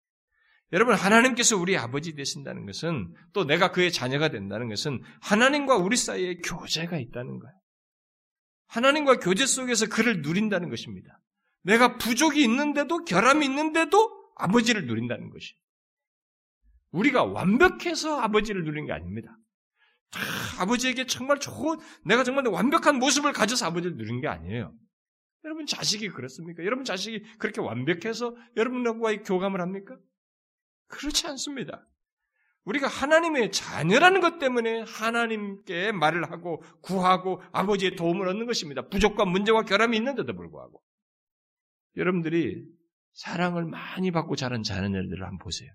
여러분, 0.72 0.94
하나님께서 0.94 1.56
우리 1.56 1.76
아버지 1.76 2.14
되신다는 2.14 2.66
것은 2.66 3.14
또 3.32 3.44
내가 3.44 3.72
그의 3.72 3.90
자녀가 3.90 4.28
된다는 4.28 4.68
것은 4.68 5.00
하나님과 5.22 5.76
우리 5.76 5.96
사이에 5.96 6.36
교제가 6.36 6.98
있다는 6.98 7.38
거예요. 7.38 7.54
하나님과 8.66 9.18
교제 9.18 9.46
속에서 9.46 9.86
그를 9.88 10.20
누린다는 10.20 10.68
것입니다. 10.68 11.18
내가 11.62 11.96
부족이 11.96 12.42
있는데도 12.42 13.04
결함이 13.04 13.46
있는데도 13.46 14.10
아버지를 14.36 14.86
누린다는 14.86 15.30
것이. 15.30 15.54
우리가 16.90 17.24
완벽해서 17.24 18.20
아버지를 18.20 18.64
누리는 18.64 18.86
게 18.86 18.92
아닙니다. 18.92 19.36
아, 20.12 20.62
아버지에게 20.62 21.06
정말 21.06 21.38
좋은 21.38 21.78
내가 22.04 22.24
정말 22.24 22.46
완벽한 22.46 22.98
모습을 22.98 23.32
가져서 23.32 23.66
아버지를 23.66 23.96
누리는 23.96 24.20
게 24.20 24.28
아니에요. 24.28 24.74
여러분 25.44 25.66
자식이 25.66 26.08
그렇습니까? 26.10 26.64
여러분 26.64 26.84
자식이 26.84 27.22
그렇게 27.38 27.60
완벽해서 27.60 28.34
여러분과의 28.56 29.22
교감을 29.22 29.60
합니까? 29.60 29.96
그렇지 30.88 31.26
않습니다. 31.28 31.86
우리가 32.64 32.86
하나님의 32.86 33.50
자녀라는 33.50 34.20
것 34.20 34.38
때문에 34.38 34.82
하나님께 34.82 35.92
말을 35.92 36.30
하고 36.30 36.62
구하고 36.82 37.42
아버지의 37.52 37.96
도움을 37.96 38.28
얻는 38.28 38.46
것입니다. 38.46 38.88
부족과 38.88 39.24
문제와 39.24 39.62
결함이 39.62 39.96
있는데도 39.96 40.34
불구하고. 40.34 40.82
여러분들이 41.96 42.66
사랑을 43.12 43.64
많이 43.64 44.10
받고 44.10 44.36
자란 44.36 44.62
자녀들을 44.62 45.22
한번 45.22 45.38
보세요. 45.38 45.70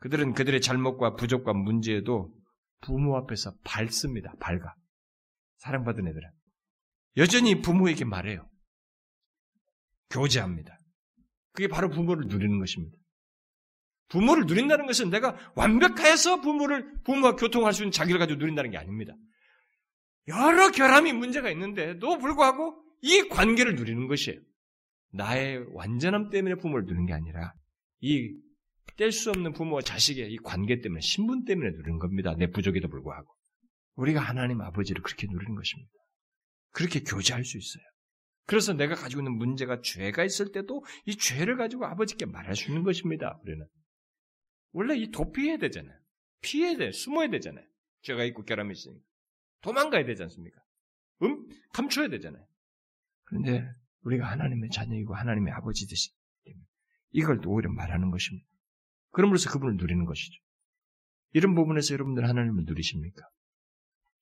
그들은 0.00 0.34
그들의 0.34 0.60
잘못과 0.60 1.14
부족과 1.14 1.52
문제에도 1.52 2.34
부모 2.80 3.16
앞에서 3.16 3.54
밝습니다. 3.64 4.34
밝아. 4.40 4.74
사랑받은 5.58 6.08
애들은. 6.08 6.28
여전히 7.16 7.62
부모에게 7.62 8.04
말해요. 8.04 8.48
교제합니다. 10.10 10.76
그게 11.52 11.68
바로 11.68 11.88
부모를 11.88 12.26
누리는 12.26 12.58
것입니다. 12.58 12.98
부모를 14.12 14.44
누린다는 14.46 14.86
것은 14.86 15.10
내가 15.10 15.36
완벽해서 15.56 16.40
부모를, 16.40 17.00
부모와 17.02 17.36
교통할 17.36 17.72
수 17.72 17.82
있는 17.82 17.90
자기를 17.90 18.18
가지고 18.18 18.38
누린다는 18.38 18.70
게 18.70 18.76
아닙니다. 18.76 19.14
여러 20.28 20.70
결함이 20.70 21.12
문제가 21.12 21.50
있는데도 21.50 22.18
불구하고 22.18 22.76
이 23.00 23.28
관계를 23.28 23.74
누리는 23.74 24.06
것이에요. 24.06 24.38
나의 25.12 25.64
완전함 25.72 26.30
때문에 26.30 26.54
부모를 26.56 26.84
누리는 26.84 27.06
게 27.06 27.12
아니라 27.12 27.52
이 28.00 28.52
뗄 28.96 29.10
수 29.10 29.30
없는 29.30 29.52
부모와 29.52 29.80
자식의 29.82 30.32
이 30.32 30.36
관계 30.38 30.80
때문에 30.80 31.00
신분 31.00 31.44
때문에 31.44 31.70
누리는 31.70 31.98
겁니다. 31.98 32.34
내 32.36 32.48
부족에도 32.48 32.88
불구하고. 32.88 33.34
우리가 33.94 34.20
하나님 34.20 34.60
아버지를 34.60 35.02
그렇게 35.02 35.26
누리는 35.26 35.54
것입니다. 35.54 35.92
그렇게 36.72 37.00
교제할 37.00 37.44
수 37.44 37.58
있어요. 37.58 37.82
그래서 38.46 38.72
내가 38.72 38.94
가지고 38.94 39.22
있는 39.22 39.36
문제가 39.36 39.80
죄가 39.82 40.24
있을 40.24 40.52
때도 40.52 40.84
이 41.06 41.16
죄를 41.16 41.56
가지고 41.56 41.86
아버지께 41.86 42.26
말할 42.26 42.54
수 42.56 42.68
있는 42.68 42.82
것입니다. 42.82 43.38
우리는 43.42 43.66
원래 44.72 44.96
이 44.96 45.10
도피해야 45.10 45.58
되잖아요. 45.58 45.96
피해야 46.40 46.76
돼, 46.76 46.92
숨어야 46.92 47.28
되잖아요. 47.30 47.64
죄가 48.02 48.24
있고 48.24 48.44
결함이 48.44 48.72
있으니까 48.72 49.04
도망가야 49.62 50.04
되지 50.04 50.22
않습니까? 50.24 50.60
음, 51.22 51.48
감춰야 51.72 52.08
되잖아요. 52.08 52.44
그런데 53.24 53.64
우리가 54.02 54.28
하나님의 54.30 54.70
자녀이고 54.70 55.14
하나님의 55.14 55.52
아버지 55.52 55.86
되시 55.86 56.10
이걸 57.12 57.40
또 57.40 57.50
오히려 57.50 57.70
말하는 57.70 58.10
것입니다. 58.10 58.46
그럼으로써 59.10 59.50
그분을 59.50 59.76
누리는 59.76 60.04
것이죠. 60.04 60.42
이런 61.32 61.54
부분에서 61.54 61.94
여러분들 61.94 62.26
하나님을 62.26 62.64
누리십니까? 62.64 63.22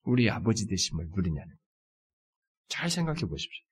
우리 0.03 0.29
아버지 0.29 0.67
되심을 0.67 1.09
누리냐는. 1.15 1.57
잘 2.69 2.91
생각해 2.91 3.21
보십시오. 3.21 3.65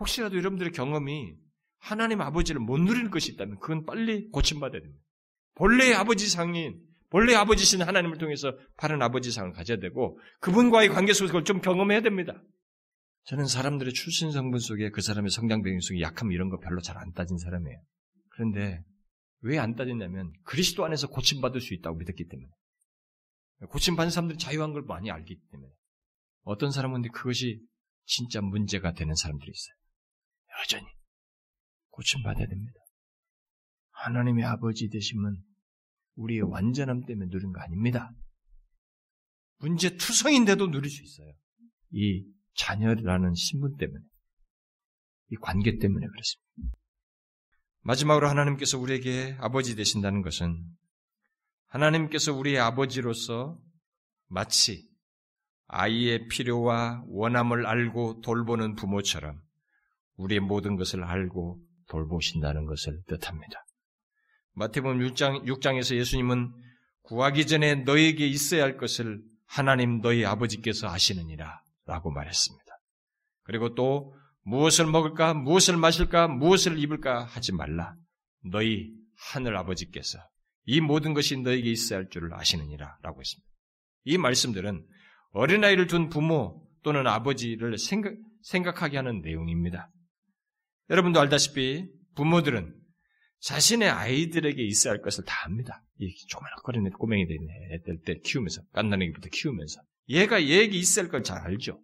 혹시라도 0.00 0.36
여러분들의 0.36 0.72
경험이 0.72 1.36
하나님 1.78 2.20
아버지를 2.20 2.60
못 2.60 2.78
누리는 2.78 3.10
것이 3.10 3.32
있다면 3.32 3.58
그건 3.58 3.84
빨리 3.84 4.28
고침받아야 4.30 4.80
됩니다. 4.80 5.04
본래의 5.54 5.94
아버지 5.94 6.28
상인, 6.28 6.80
본래의 7.10 7.36
아버지신 7.36 7.82
하나님을 7.82 8.18
통해서 8.18 8.56
바른 8.76 9.02
아버지상을 9.02 9.52
가져야 9.52 9.78
되고 9.78 10.18
그분과의 10.40 10.88
관계 10.88 11.12
속에서 11.12 11.32
그걸 11.32 11.44
좀 11.44 11.60
경험해야 11.60 12.00
됩니다. 12.00 12.42
저는 13.24 13.46
사람들의 13.46 13.92
출신 13.92 14.32
성분 14.32 14.58
속에 14.58 14.90
그 14.90 15.00
사람의 15.00 15.30
성장 15.30 15.62
배경 15.62 15.78
속에 15.80 16.00
약함 16.00 16.32
이런 16.32 16.48
거 16.48 16.58
별로 16.58 16.80
잘 16.80 16.96
안 16.98 17.12
따진 17.12 17.38
사람이에요. 17.38 17.78
그런데 18.30 18.82
왜 19.42 19.58
안 19.58 19.74
따졌냐면 19.74 20.32
그리스도 20.44 20.84
안에서 20.84 21.08
고침받을 21.08 21.60
수 21.60 21.74
있다고 21.74 21.98
믿었기 21.98 22.26
때문에. 22.28 22.48
고침받는 23.68 24.10
사람들이 24.10 24.38
자유한 24.38 24.72
걸 24.72 24.82
많이 24.82 25.10
알기 25.10 25.38
때문에. 25.50 25.70
어떤 26.44 26.72
사람은 26.72 27.02
그것이 27.12 27.60
진짜 28.06 28.40
문제가 28.40 28.92
되는 28.94 29.14
사람들이 29.14 29.50
있어요. 29.50 29.76
여전히 30.60 30.86
고침받아야 31.90 32.46
됩니다. 32.46 32.80
하나님의 34.02 34.44
아버지 34.44 34.88
되심은 34.88 35.36
우리의 36.16 36.42
완전함 36.42 37.04
때문에 37.04 37.28
누린 37.30 37.52
거 37.52 37.60
아닙니다. 37.60 38.10
문제 39.58 39.96
투성인데도 39.96 40.70
누릴 40.70 40.90
수 40.90 41.02
있어요. 41.02 41.32
이 41.90 42.24
자녀라는 42.54 43.34
신분 43.34 43.76
때문에, 43.76 44.04
이 45.30 45.36
관계 45.36 45.78
때문에 45.78 46.06
그렇습니다. 46.06 46.78
마지막으로 47.82 48.28
하나님께서 48.28 48.78
우리에게 48.78 49.36
아버지 49.38 49.76
되신다는 49.76 50.22
것은 50.22 50.62
하나님께서 51.66 52.32
우리의 52.34 52.58
아버지로서 52.58 53.58
마치 54.26 54.88
아이의 55.66 56.28
필요와 56.28 57.04
원함을 57.06 57.66
알고 57.66 58.20
돌보는 58.20 58.74
부모처럼 58.74 59.40
우리의 60.16 60.40
모든 60.40 60.76
것을 60.76 61.02
알고 61.02 61.60
돌보신다는 61.88 62.66
것을 62.66 63.02
뜻합니다. 63.06 63.64
마태복음 64.54 64.98
6장, 64.98 65.44
6장에서 65.46 65.96
예수님은 65.96 66.52
구하기 67.02 67.46
전에 67.46 67.76
너에게 67.76 68.26
있어야 68.26 68.62
할 68.62 68.76
것을 68.76 69.22
하나님 69.46 70.00
너희 70.00 70.24
아버지께서 70.24 70.88
아시느니라 70.88 71.62
라고 71.86 72.10
말했습니다. 72.10 72.64
그리고 73.44 73.74
또 73.74 74.14
무엇을 74.44 74.86
먹을까, 74.86 75.34
무엇을 75.34 75.76
마실까, 75.76 76.28
무엇을 76.28 76.78
입을까 76.78 77.24
하지 77.24 77.52
말라. 77.52 77.94
너희 78.44 78.90
하늘 79.16 79.56
아버지께서 79.56 80.18
이 80.64 80.80
모든 80.80 81.14
것이 81.14 81.36
너에게 81.36 81.70
있어야 81.70 82.00
할 82.00 82.08
줄을 82.08 82.34
아시느니라 82.34 82.98
라고 83.02 83.20
했습니다. 83.20 83.48
이 84.04 84.18
말씀들은 84.18 84.84
어린아이를 85.32 85.86
둔 85.86 86.08
부모 86.08 86.66
또는 86.82 87.06
아버지를 87.06 87.78
생각, 87.78 88.14
생각하게 88.42 88.96
하는 88.96 89.20
내용입니다. 89.22 89.90
여러분도 90.90 91.20
알다시피 91.20 91.88
부모들은 92.14 92.74
자신의 93.42 93.90
아이들에게 93.90 94.62
있어야 94.62 94.92
할 94.94 95.02
것을 95.02 95.24
다 95.24 95.44
압니다. 95.46 95.82
이 95.98 96.14
조그마한 96.28 96.90
꼬맹이 96.92 97.26
된 97.26 97.38
애들 97.72 98.00
때 98.02 98.20
키우면서, 98.24 98.62
깐난애기부터 98.72 99.28
키우면서. 99.30 99.80
얘가 100.08 100.42
얘에게 100.42 100.76
있어야 100.76 101.04
할 101.04 101.10
걸 101.10 101.22
잘 101.22 101.38
알죠. 101.38 101.80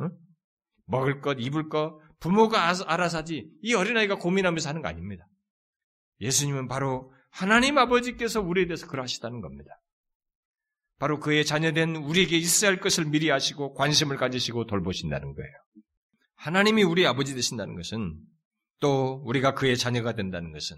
응? 0.00 0.10
먹을 0.86 1.20
것, 1.20 1.38
입을 1.40 1.68
것, 1.68 2.00
부모가 2.20 2.68
알아서 2.86 3.18
하지, 3.18 3.48
이 3.62 3.74
어린아이가 3.74 4.16
고민하면서 4.16 4.68
하는 4.68 4.82
거 4.82 4.88
아닙니다. 4.88 5.26
예수님은 6.20 6.66
바로 6.66 7.12
하나님 7.30 7.78
아버지께서 7.78 8.40
우리에 8.40 8.66
대해서 8.66 8.88
그러하시다는 8.88 9.40
겁니다. 9.40 9.80
바로 10.98 11.20
그의 11.20 11.44
자녀된 11.44 11.94
우리에게 11.94 12.36
있어야 12.36 12.70
할 12.72 12.80
것을 12.80 13.04
미리 13.04 13.30
아시고 13.30 13.74
관심을 13.74 14.16
가지시고 14.16 14.66
돌보신다는 14.66 15.34
거예요. 15.34 15.52
하나님이 16.34 16.82
우리 16.82 17.06
아버지 17.06 17.34
되신다는 17.34 17.76
것은 17.76 18.18
또 18.80 19.22
우리가 19.24 19.54
그의 19.54 19.76
자녀가 19.76 20.14
된다는 20.14 20.52
것은 20.52 20.76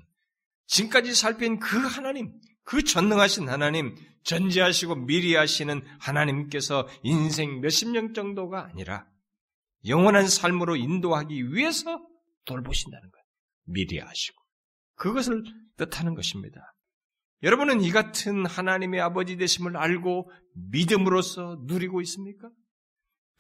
지금까지 0.66 1.14
살핀 1.14 1.59
그 1.59 1.78
하나님, 1.78 2.32
그 2.64 2.84
전능하신 2.84 3.48
하나님, 3.48 3.96
전지하시고 4.22 5.07
미리 5.07 5.34
하시는 5.34 5.82
하나님께서 5.98 6.88
인생 7.03 7.61
몇십 7.61 7.90
년 7.90 8.14
정도가 8.14 8.66
아니라 8.66 9.07
영원한 9.86 10.28
삶으로 10.28 10.76
인도하기 10.76 11.55
위해서 11.55 12.01
돌보신다는 12.44 13.11
거예요. 13.11 13.24
미리 13.64 13.98
하시고. 13.98 14.40
그것을 14.96 15.42
뜻하는 15.76 16.14
것입니다. 16.14 16.74
여러분은 17.42 17.80
이 17.80 17.90
같은 17.90 18.44
하나님의 18.44 19.01
아버지 19.01 19.36
되심을 19.36 19.76
알고 19.76 20.30
믿음으로써 20.70 21.59
누리고 21.62 22.03
있습니까? 22.03 22.51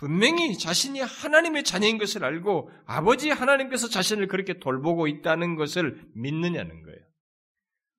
분명히 0.00 0.56
자신이 0.56 0.98
하나님의 0.98 1.62
자녀인 1.62 1.98
것을 1.98 2.24
알고 2.24 2.70
아버지 2.86 3.28
하나님께서 3.28 3.90
자신을 3.90 4.28
그렇게 4.28 4.58
돌보고 4.58 5.08
있다는 5.08 5.56
것을 5.56 6.02
믿느냐는 6.14 6.82
거예요. 6.82 7.00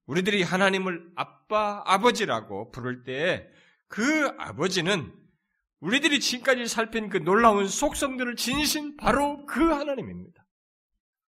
우리들이 0.08 0.42
하나님을 0.42 1.12
아빠, 1.16 1.84
아버지라고 1.86 2.72
부를 2.72 3.04
때그 3.04 4.34
아버지는 4.40 5.14
우리들이 5.80 6.20
지금까지 6.20 6.66
살핀 6.66 7.10
그 7.10 7.18
놀라운 7.18 7.68
속성들을 7.68 8.36
지니신 8.36 8.98
바로 8.98 9.46
그 9.46 9.64
하나님입니다. 9.64 10.44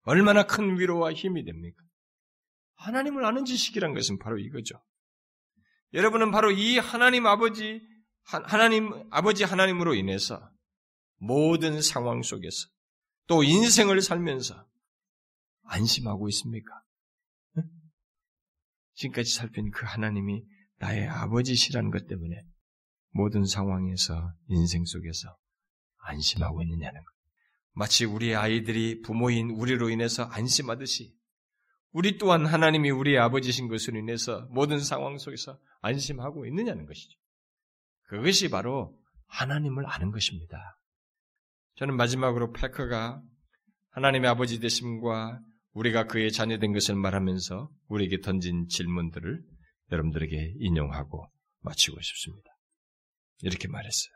얼마나 0.03 0.43
큰 0.43 0.79
위로와 0.79 1.11
힘이 1.11 1.43
됩니까? 1.43 1.83
하나님을 2.77 3.25
아는 3.25 3.43
지식이란 3.43 3.93
것은 3.93 4.19
바로 4.19 4.39
이거죠. 4.39 4.81
여러분은 5.91 6.31
바로 6.31 6.49
이 6.49 6.77
하나님 6.77 7.27
아버지, 7.27 7.85
하나님, 8.23 9.05
아버지 9.11 9.43
하나님으로 9.43 9.95
인해서 9.95 10.49
모든 11.21 11.81
상황 11.81 12.23
속에서 12.23 12.67
또 13.27 13.43
인생을 13.43 14.01
살면서 14.01 14.67
안심하고 15.63 16.27
있습니까? 16.29 16.81
지금까지 18.95 19.33
살핀 19.33 19.71
그 19.71 19.85
하나님이 19.85 20.43
나의 20.77 21.07
아버지시라는 21.07 21.91
것 21.91 22.07
때문에 22.07 22.43
모든 23.11 23.45
상황에서 23.45 24.33
인생 24.47 24.83
속에서 24.83 25.37
안심하고 25.99 26.63
있느냐는 26.63 26.99
것. 26.99 27.13
마치 27.73 28.03
우리 28.03 28.35
아이들이 28.35 29.01
부모인 29.01 29.51
우리로 29.51 29.89
인해서 29.89 30.23
안심하듯이 30.23 31.15
우리 31.91 32.17
또한 32.17 32.47
하나님이 32.47 32.89
우리의 32.89 33.19
아버지신 33.19 33.67
것으로 33.67 33.99
인해서 33.99 34.47
모든 34.49 34.79
상황 34.79 35.19
속에서 35.19 35.59
안심하고 35.81 36.47
있느냐는 36.47 36.87
것이죠. 36.87 37.17
그것이 38.07 38.49
바로 38.49 38.99
하나님을 39.27 39.85
아는 39.85 40.11
것입니다. 40.11 40.80
저는 41.81 41.97
마지막으로 41.97 42.51
패커가 42.51 43.23
하나님의 43.89 44.29
아버지 44.29 44.59
되심과 44.59 45.39
우리가 45.71 46.05
그의 46.05 46.31
자녀된 46.31 46.73
것을 46.73 46.93
말하면서 46.93 47.71
우리에게 47.87 48.19
던진 48.19 48.67
질문들을 48.67 49.41
여러분들에게 49.91 50.57
인용하고 50.59 51.25
마치고 51.61 51.99
싶습니다. 51.99 52.51
이렇게 53.41 53.67
말했어요. 53.67 54.13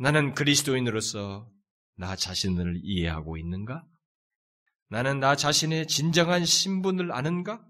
나는 0.00 0.34
그리스도인으로서 0.34 1.50
나 1.96 2.14
자신을 2.14 2.80
이해하고 2.82 3.38
있는가? 3.38 3.82
나는 4.90 5.18
나 5.18 5.34
자신의 5.34 5.86
진정한 5.86 6.44
신분을 6.44 7.10
아는가? 7.10 7.64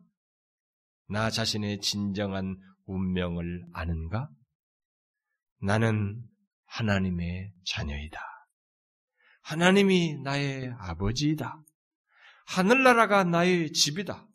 나 1.06 1.30
자신의 1.30 1.78
진정한 1.78 2.56
운명을 2.86 3.66
아는가? 3.72 4.28
나는 5.60 6.24
하나님의 6.64 7.52
자녀이다. 7.66 8.35
하나님이 9.46 10.18
나의 10.24 10.74
아버지이다. 10.76 11.56
하늘나라가 12.48 13.22
나의 13.22 13.72
집이다. 13.72 14.26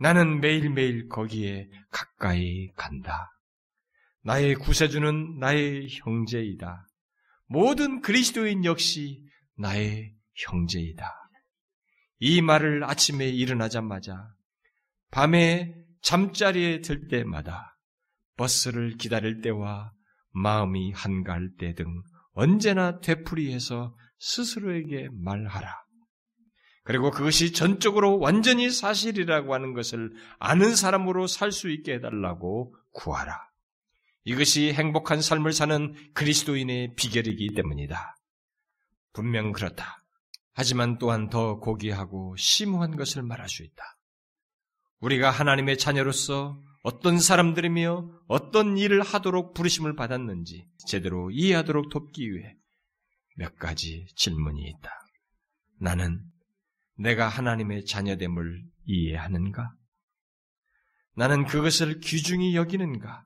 나는 0.00 0.40
매일매일 0.40 1.08
거기에 1.08 1.68
가까이 1.90 2.72
간다. 2.74 3.30
나의 4.24 4.56
구세주는 4.56 5.38
나의 5.38 5.86
형제이다. 5.90 6.88
모든 7.46 8.00
그리스도인 8.00 8.64
역시 8.64 9.24
나의 9.56 10.12
형제이다. 10.34 11.08
이 12.18 12.42
말을 12.42 12.82
아침에 12.82 13.28
일어나자마자 13.28 14.26
밤에 15.12 15.72
잠자리에 16.02 16.80
들 16.80 17.06
때마다 17.06 17.78
버스를 18.36 18.96
기다릴 18.96 19.40
때와 19.40 19.92
마음이 20.32 20.90
한가할 20.90 21.50
때 21.60 21.74
등 21.74 21.86
언제나 22.32 22.98
되풀이해서 22.98 23.94
스스로에게 24.22 25.08
말하라. 25.10 25.82
그리고 26.84 27.10
그것이 27.10 27.52
전적으로 27.52 28.20
완전히 28.20 28.70
사실이라고 28.70 29.52
하는 29.52 29.72
것을 29.72 30.12
아는 30.38 30.76
사람으로 30.76 31.26
살 31.26 31.50
수 31.50 31.68
있게 31.68 31.94
해달라고 31.94 32.74
구하라. 32.92 33.50
이것이 34.24 34.72
행복한 34.72 35.20
삶을 35.20 35.52
사는 35.52 35.94
그리스도인의 36.14 36.94
비결이기 36.94 37.54
때문이다. 37.54 38.16
분명 39.12 39.50
그렇다. 39.50 40.04
하지만 40.52 40.98
또한 40.98 41.28
더 41.28 41.58
고귀하고 41.58 42.36
심오한 42.36 42.96
것을 42.96 43.22
말할 43.22 43.48
수 43.48 43.64
있다. 43.64 43.82
우리가 45.00 45.30
하나님의 45.30 45.78
자녀로서 45.78 46.60
어떤 46.84 47.18
사람들이며 47.18 48.08
어떤 48.28 48.78
일을 48.78 49.02
하도록 49.02 49.52
부르심을 49.54 49.96
받았는지 49.96 50.68
제대로 50.86 51.30
이해하도록 51.32 51.90
돕기 51.90 52.32
위해 52.32 52.56
몇 53.36 53.56
가지 53.56 54.06
질문이 54.16 54.62
있다. 54.62 54.90
나는 55.80 56.22
내가 56.96 57.28
하나님의 57.28 57.84
자녀됨을 57.84 58.62
이해하는가? 58.84 59.74
나는 61.14 61.46
그것을 61.46 62.00
귀중히 62.00 62.56
여기는가? 62.56 63.24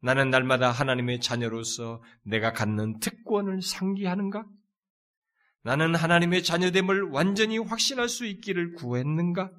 나는 0.00 0.30
날마다 0.30 0.70
하나님의 0.70 1.20
자녀로서 1.20 2.02
내가 2.24 2.52
갖는 2.52 2.98
특권을 2.98 3.62
상기하는가? 3.62 4.44
나는 5.62 5.94
하나님의 5.94 6.42
자녀됨을 6.42 7.10
완전히 7.10 7.58
확신할 7.58 8.08
수 8.08 8.26
있기를 8.26 8.72
구했는가? 8.74 9.50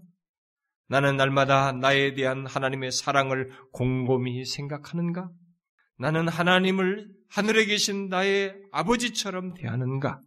나는 0.89 1.15
날마다 1.15 1.71
나에 1.71 2.13
대한 2.13 2.45
하나님의 2.45 2.91
사랑을 2.91 3.51
곰곰이 3.71 4.45
생각하는가? 4.45 5.31
나는 5.97 6.27
하나님을 6.27 7.09
하늘에 7.33 7.65
계신 7.65 8.09
나의 8.09 8.55
아버지처럼 8.71 9.55
대하는가? 9.55 10.21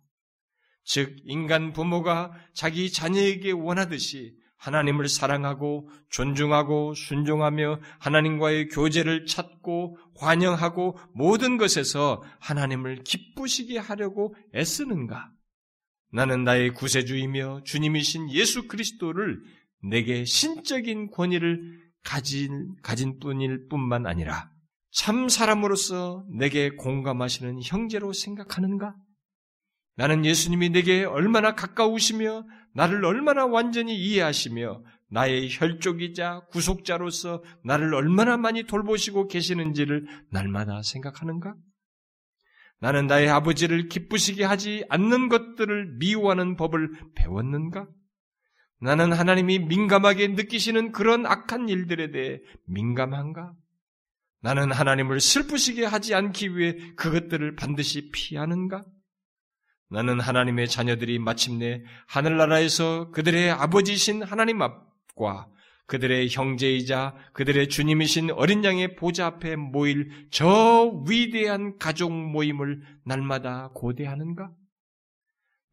즉, 0.83 1.15
인간 1.23 1.73
부모가 1.73 2.33
자기 2.53 2.91
자녀에게 2.91 3.53
원하듯이 3.53 4.35
하나님을 4.57 5.07
사랑하고 5.07 5.89
존중하고 6.11 6.95
순종하며 6.95 7.81
하나님과의 8.01 8.71
교제를 8.71 9.27
찾고 9.27 9.99
환영하고 10.19 10.99
모든 11.15 11.59
것에서 11.59 12.25
하나님을 12.41 13.05
기쁘시게 13.05 13.79
하려고 13.79 14.35
애쓰는가? 14.53 15.31
나는 16.11 16.43
나의 16.43 16.75
구세주이며 16.75 17.63
주님이신 17.63 18.33
예수 18.33 18.67
그리스도를 18.67 19.41
내게 19.81 20.25
신적인 20.25 21.13
권위를 21.13 21.87
가진, 22.03 22.75
가진 22.83 23.21
뿐일 23.21 23.69
뿐만 23.69 24.09
아니라 24.09 24.51
참 24.97 25.29
사람으로서 25.29 26.25
내게 26.31 26.71
공감하시는 26.71 27.61
형제로 27.63 28.15
생각하는가? 28.15 28.95
나는 29.95 30.25
예수님이 30.25 30.71
내게 30.71 31.05
얼마나 31.05 31.55
가까우시며 31.55 32.47
나를 32.73 33.05
얼마나 33.05 33.45
완전히 33.45 33.95
이해하시며 33.95 34.83
나의 35.11 35.49
혈족이자 35.51 36.47
구속자로서 36.51 37.45
나를 37.63 37.95
얼마나 37.95 38.39
많이 38.39 38.63
돌보시고 38.63 39.29
계시는지를 39.29 40.07
날마다 40.33 40.81
생각하는가? 40.83 41.55
나는 42.81 43.07
나의 43.07 43.29
아버지를 43.29 43.89
기쁘시게 43.89 44.45
하지 44.45 44.87
않는 44.89 45.29
것들을 45.29 45.99
미워하는 45.99 46.57
법을 46.57 47.13
배웠는가? 47.15 47.87
나는 48.81 49.13
하나님이 49.13 49.59
민감하게 49.59 50.29
느끼시는 50.29 50.93
그런 50.93 51.27
악한 51.27 51.69
일들에 51.69 52.11
대해 52.11 52.41
민감한가? 52.67 53.53
나는 54.47 54.71
하나님을 54.71 55.19
슬프시게 55.19 55.85
하지 55.85 56.15
않기 56.15 56.57
위해 56.57 56.77
그것들을 56.95 57.57
반드시 57.57 58.13
피하는가? 58.13 58.85
나는 59.91 60.21
하나님의 60.21 60.69
자녀들이 60.69 61.19
마침내 61.19 61.83
하늘나라에서 62.07 63.11
그들의 63.11 63.51
아버지신 63.51 64.23
하나님 64.23 64.63
앞과 64.63 65.49
그들의 65.87 66.29
형제이자 66.31 67.17
그들의 67.33 67.69
주님이신 67.69 68.31
어린 68.31 68.63
양의 68.63 68.95
보좌 68.95 69.27
앞에 69.27 69.57
모일 69.57 70.29
저 70.31 71.03
위대한 71.09 71.77
가족 71.79 72.13
모임을 72.13 72.83
날마다 73.05 73.71
고대하는가? 73.75 74.53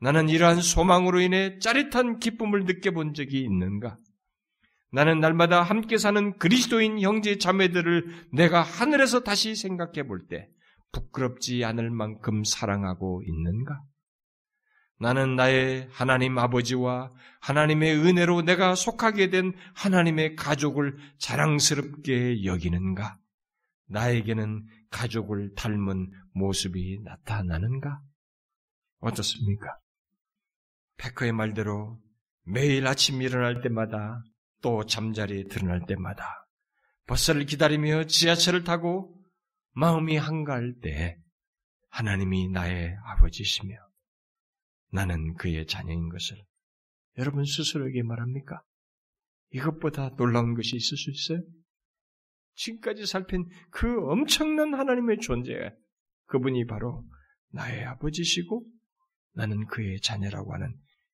나는 0.02 0.30
이러한 0.30 0.62
소망으로 0.62 1.22
인해 1.22 1.60
짜릿한 1.60 2.18
기쁨을 2.18 2.66
느껴본 2.66 3.14
적이 3.14 3.42
있는가? 3.42 3.98
나는 4.94 5.20
날마다 5.20 5.64
함께 5.64 5.98
사는 5.98 6.38
그리스도인 6.38 7.02
형제 7.02 7.40
자매들을 7.40 8.30
내가 8.32 8.62
하늘에서 8.62 9.22
다시 9.22 9.56
생각해 9.56 10.04
볼 10.04 10.28
때 10.28 10.48
부끄럽지 10.92 11.66
않을 11.66 11.90
만큼 11.90 12.44
사랑하고 12.44 13.24
있는가? 13.26 13.82
나는 15.00 15.36
나의 15.36 15.90
하나님 15.92 16.38
아버지와 16.38 17.12
하나님의 17.42 17.98
은혜로 17.98 18.44
내가 18.44 18.76
속하게 18.76 19.32
된 19.32 19.54
하나님의 19.74 20.36
가족을 20.36 20.96
자랑스럽게 21.18 22.46
여기는가? 22.46 23.18
나에게는 23.88 24.64
가족을 24.92 25.56
닮은 25.56 26.12
모습이 26.36 27.00
나타나는가? 27.04 28.00
어떻습니까? 29.00 29.76
백커의 30.98 31.32
말대로 31.32 32.00
매일 32.46 32.86
아침 32.86 33.24
일어날 33.24 33.62
때마다 33.64 34.24
또 34.64 34.86
잠자리에 34.86 35.44
드러날 35.44 35.86
때마다 35.86 36.48
버스를 37.06 37.46
기다리며 37.46 38.06
지하철을 38.06 38.64
타고 38.64 39.14
마음이 39.74 40.16
한가할 40.18 40.80
때 40.82 41.20
하나님이 41.90 42.48
나의 42.48 42.98
아버지시며 43.04 43.76
나는 44.92 45.36
그의 45.36 45.68
자녀인 45.68 46.10
것을 46.10 46.38
여러분 47.18 47.44
스스로에게 47.44 48.04
말합니까? 48.04 48.64
이것보다 49.52 50.16
놀라운 50.16 50.56
것이 50.56 50.76
있을 50.78 50.98
수 50.98 51.12
있어요? 51.12 51.44
지금까지 52.56 53.06
살핀 53.06 53.50
그 53.70 54.08
엄청난 54.10 54.74
하나님의 54.74 55.20
존재, 55.20 55.54
그분이 56.28 56.66
바로 56.68 57.06
나의 57.50 57.84
아버지시고 57.84 58.66
나는 59.34 59.66
그의 59.68 60.00
자녀라고 60.00 60.54
하는 60.54 60.74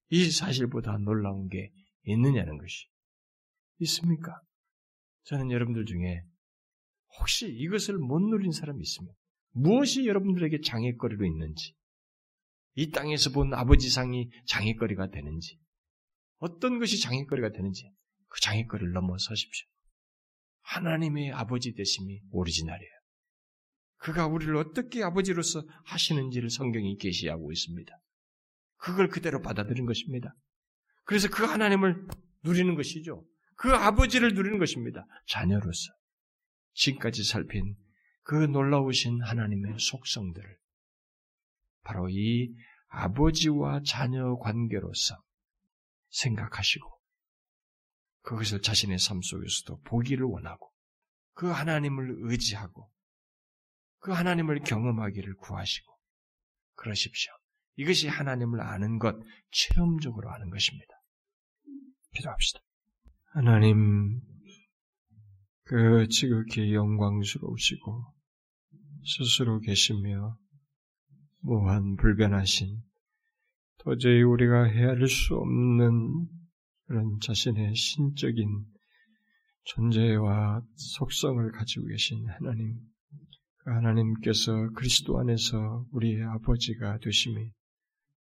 이 0.10 0.30
사실보다 0.30 0.98
놀라운 1.00 1.48
게 1.48 1.72
있느냐는 2.04 2.58
것이 2.58 2.88
있습니까? 3.80 4.40
저는 5.24 5.52
여러분들 5.52 5.86
중에 5.86 6.22
혹시 7.20 7.48
이것을 7.48 7.98
못 7.98 8.20
누린 8.20 8.52
사람이 8.52 8.82
있으면 8.82 9.14
무엇이 9.52 10.06
여러분들에게 10.06 10.62
장애거리로 10.62 11.26
있는지 11.26 11.76
이 12.80 12.92
땅에서 12.92 13.32
본 13.32 13.54
아버지상이 13.54 14.30
장애거리가 14.46 15.10
되는지, 15.10 15.60
어떤 16.38 16.80
것이 16.80 17.02
장애거리가 17.02 17.52
되는지, 17.52 17.92
그 18.30 18.40
장애거리를 18.40 18.94
넘어서십시오. 18.94 19.68
하나님의 20.62 21.34
아버지 21.34 21.74
되심이 21.74 22.22
오리지널이에요. 22.32 22.92
그가 23.98 24.28
우리를 24.28 24.56
어떻게 24.56 25.04
아버지로서 25.04 25.62
하시는지를 25.86 26.50
성경이 26.50 26.96
계시하고 26.98 27.52
있습니다. 27.52 27.92
그걸 28.78 29.10
그대로 29.10 29.42
받아들인 29.42 29.86
것입니다. 29.86 30.34
그래서 31.04 31.28
그 31.28 31.44
하나님을 31.44 32.08
누리는 32.44 32.76
것이죠. 32.76 33.26
그 33.60 33.76
아버지를 33.76 34.36
누리는 34.36 34.58
것입니다. 34.58 35.06
자녀로서. 35.28 35.92
지금까지 36.76 37.26
살핀 37.26 37.76
그 38.24 38.34
놀라우신 38.34 39.22
하나님의 39.22 39.78
속성들을 39.78 40.58
바로 41.84 42.08
이 42.10 42.56
아버지와 42.88 43.82
자녀 43.86 44.38
관계로서 44.38 45.22
생각하시고 46.10 46.90
그것을 48.22 48.62
자신의 48.62 48.98
삶 48.98 49.22
속에서도 49.22 49.82
보기를 49.82 50.24
원하고 50.24 50.72
그 51.34 51.48
하나님을 51.48 52.16
의지하고 52.32 52.90
그 53.98 54.14
하나님을 54.14 54.62
경험하기를 54.62 55.36
구하시고 55.36 56.00
그러십시오. 56.76 57.34
이것이 57.76 58.08
하나님을 58.08 58.62
아는 58.62 59.00
것, 59.00 59.18
체험적으로 59.52 60.32
아는 60.32 60.50
것입니다. 60.50 60.94
기도합시다. 62.14 62.62
하나님, 63.32 64.20
그 65.66 66.08
지극히 66.10 66.74
영광스러우시고 66.74 68.04
스스로 69.06 69.60
계시며 69.60 70.36
무한 71.42 71.96
불변하신 71.98 72.82
도저히 73.78 74.24
우리가 74.24 74.64
헤아릴 74.64 75.08
수 75.08 75.36
없는 75.36 76.28
그런 76.88 77.20
자신의 77.22 77.76
신적인 77.76 78.66
존재와 79.66 80.64
속성을 80.98 81.52
가지고 81.52 81.86
계신 81.86 82.28
하나님, 82.30 82.80
그 83.60 83.70
하나님께서 83.70 84.72
그리스도 84.72 85.20
안에서 85.20 85.86
우리의 85.92 86.24
아버지가 86.24 86.98
되심이 86.98 87.52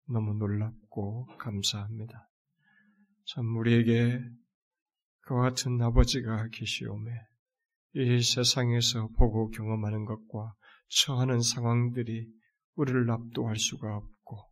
너무 0.07 0.35
놀랍고 0.35 1.25
감사합니다. 1.39 2.29
참 3.25 3.57
우리에게 3.57 4.21
그와 5.29 5.43
같은 5.43 5.79
아버지가 5.79 6.47
계시오매 6.51 7.11
이 7.93 8.19
세상에서 8.19 9.09
보고 9.09 9.51
경험하는 9.51 10.05
것과 10.05 10.55
처하는 10.87 11.41
상황들이 11.41 12.27
우리를 12.73 13.11
압도할 13.11 13.55
수가 13.55 13.95
없고 13.95 14.49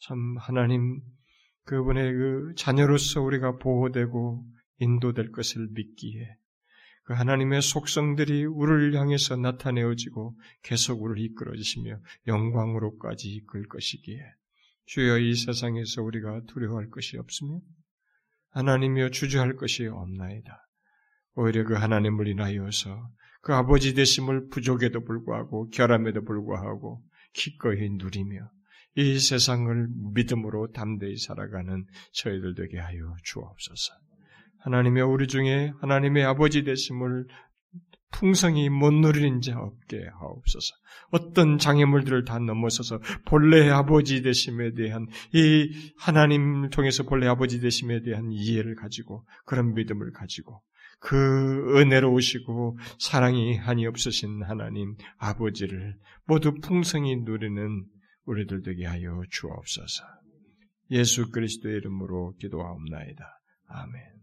참 0.00 0.36
하나님 0.36 1.00
그분의 1.64 2.12
그 2.12 2.54
자녀로서 2.58 3.22
우리가 3.22 3.56
보호되고 3.56 4.46
인도될 4.80 5.32
것을 5.32 5.66
믿기에 5.70 6.28
그 7.04 7.14
하나님의 7.14 7.62
속성들이 7.62 8.44
우리를 8.44 8.94
향해서 9.00 9.36
나타내어지고 9.36 10.36
계속 10.62 11.00
우리를 11.00 11.24
이끌어주시며 11.30 11.98
영광으로까지 12.26 13.30
이끌 13.30 13.66
것이기에 13.66 14.20
주여 14.88 15.20
이 15.20 15.34
세상에서 15.34 16.02
우리가 16.02 16.42
두려워할 16.48 16.90
것이 16.90 17.16
없으며 17.16 17.60
하나님이여 18.56 19.10
주저할 19.10 19.56
것이 19.56 19.86
없나이다. 19.86 20.66
오히려 21.34 21.64
그 21.64 21.74
하나님을 21.74 22.26
인하여서 22.26 23.10
그 23.42 23.52
아버지 23.52 23.94
되심을 23.94 24.48
부족에도 24.48 25.04
불구하고 25.04 25.68
결함에도 25.68 26.24
불구하고 26.24 27.02
기꺼이 27.34 27.90
누리며 27.90 28.50
이 28.94 29.18
세상을 29.18 29.88
믿음으로 30.14 30.72
담대히 30.72 31.18
살아가는 31.18 31.84
저희들 32.12 32.54
되게 32.54 32.78
하여 32.78 33.14
주옵소서. 33.24 33.92
하나님의 34.60 35.02
우리 35.02 35.26
중에 35.26 35.72
하나님의 35.82 36.24
아버지 36.24 36.64
되심을 36.64 37.26
풍성히 38.12 38.68
못 38.68 38.92
누리는 38.92 39.40
자 39.40 39.58
없게 39.58 40.06
하옵소서. 40.18 40.74
어떤 41.10 41.58
장애물들을 41.58 42.24
다 42.24 42.38
넘어서서 42.38 43.00
본래 43.26 43.68
아버지 43.70 44.22
되심에 44.22 44.74
대한 44.74 45.06
이 45.32 45.92
하나님 45.98 46.70
통해서 46.70 47.02
본래 47.04 47.26
아버지 47.26 47.60
되심에 47.60 48.02
대한 48.02 48.30
이해를 48.30 48.74
가지고 48.74 49.24
그런 49.44 49.74
믿음을 49.74 50.12
가지고 50.12 50.62
그 50.98 51.78
은혜로우시고 51.78 52.78
사랑이 52.98 53.56
한이 53.56 53.86
없으신 53.86 54.42
하나님 54.42 54.96
아버지를 55.18 55.96
모두 56.24 56.54
풍성히 56.54 57.16
누리는 57.16 57.84
우리들 58.24 58.62
되게 58.62 58.86
하여 58.86 59.22
주옵소서. 59.30 60.04
예수 60.90 61.30
그리스도의 61.30 61.76
이름으로 61.76 62.34
기도하옵나이다. 62.40 63.24
아멘. 63.68 64.15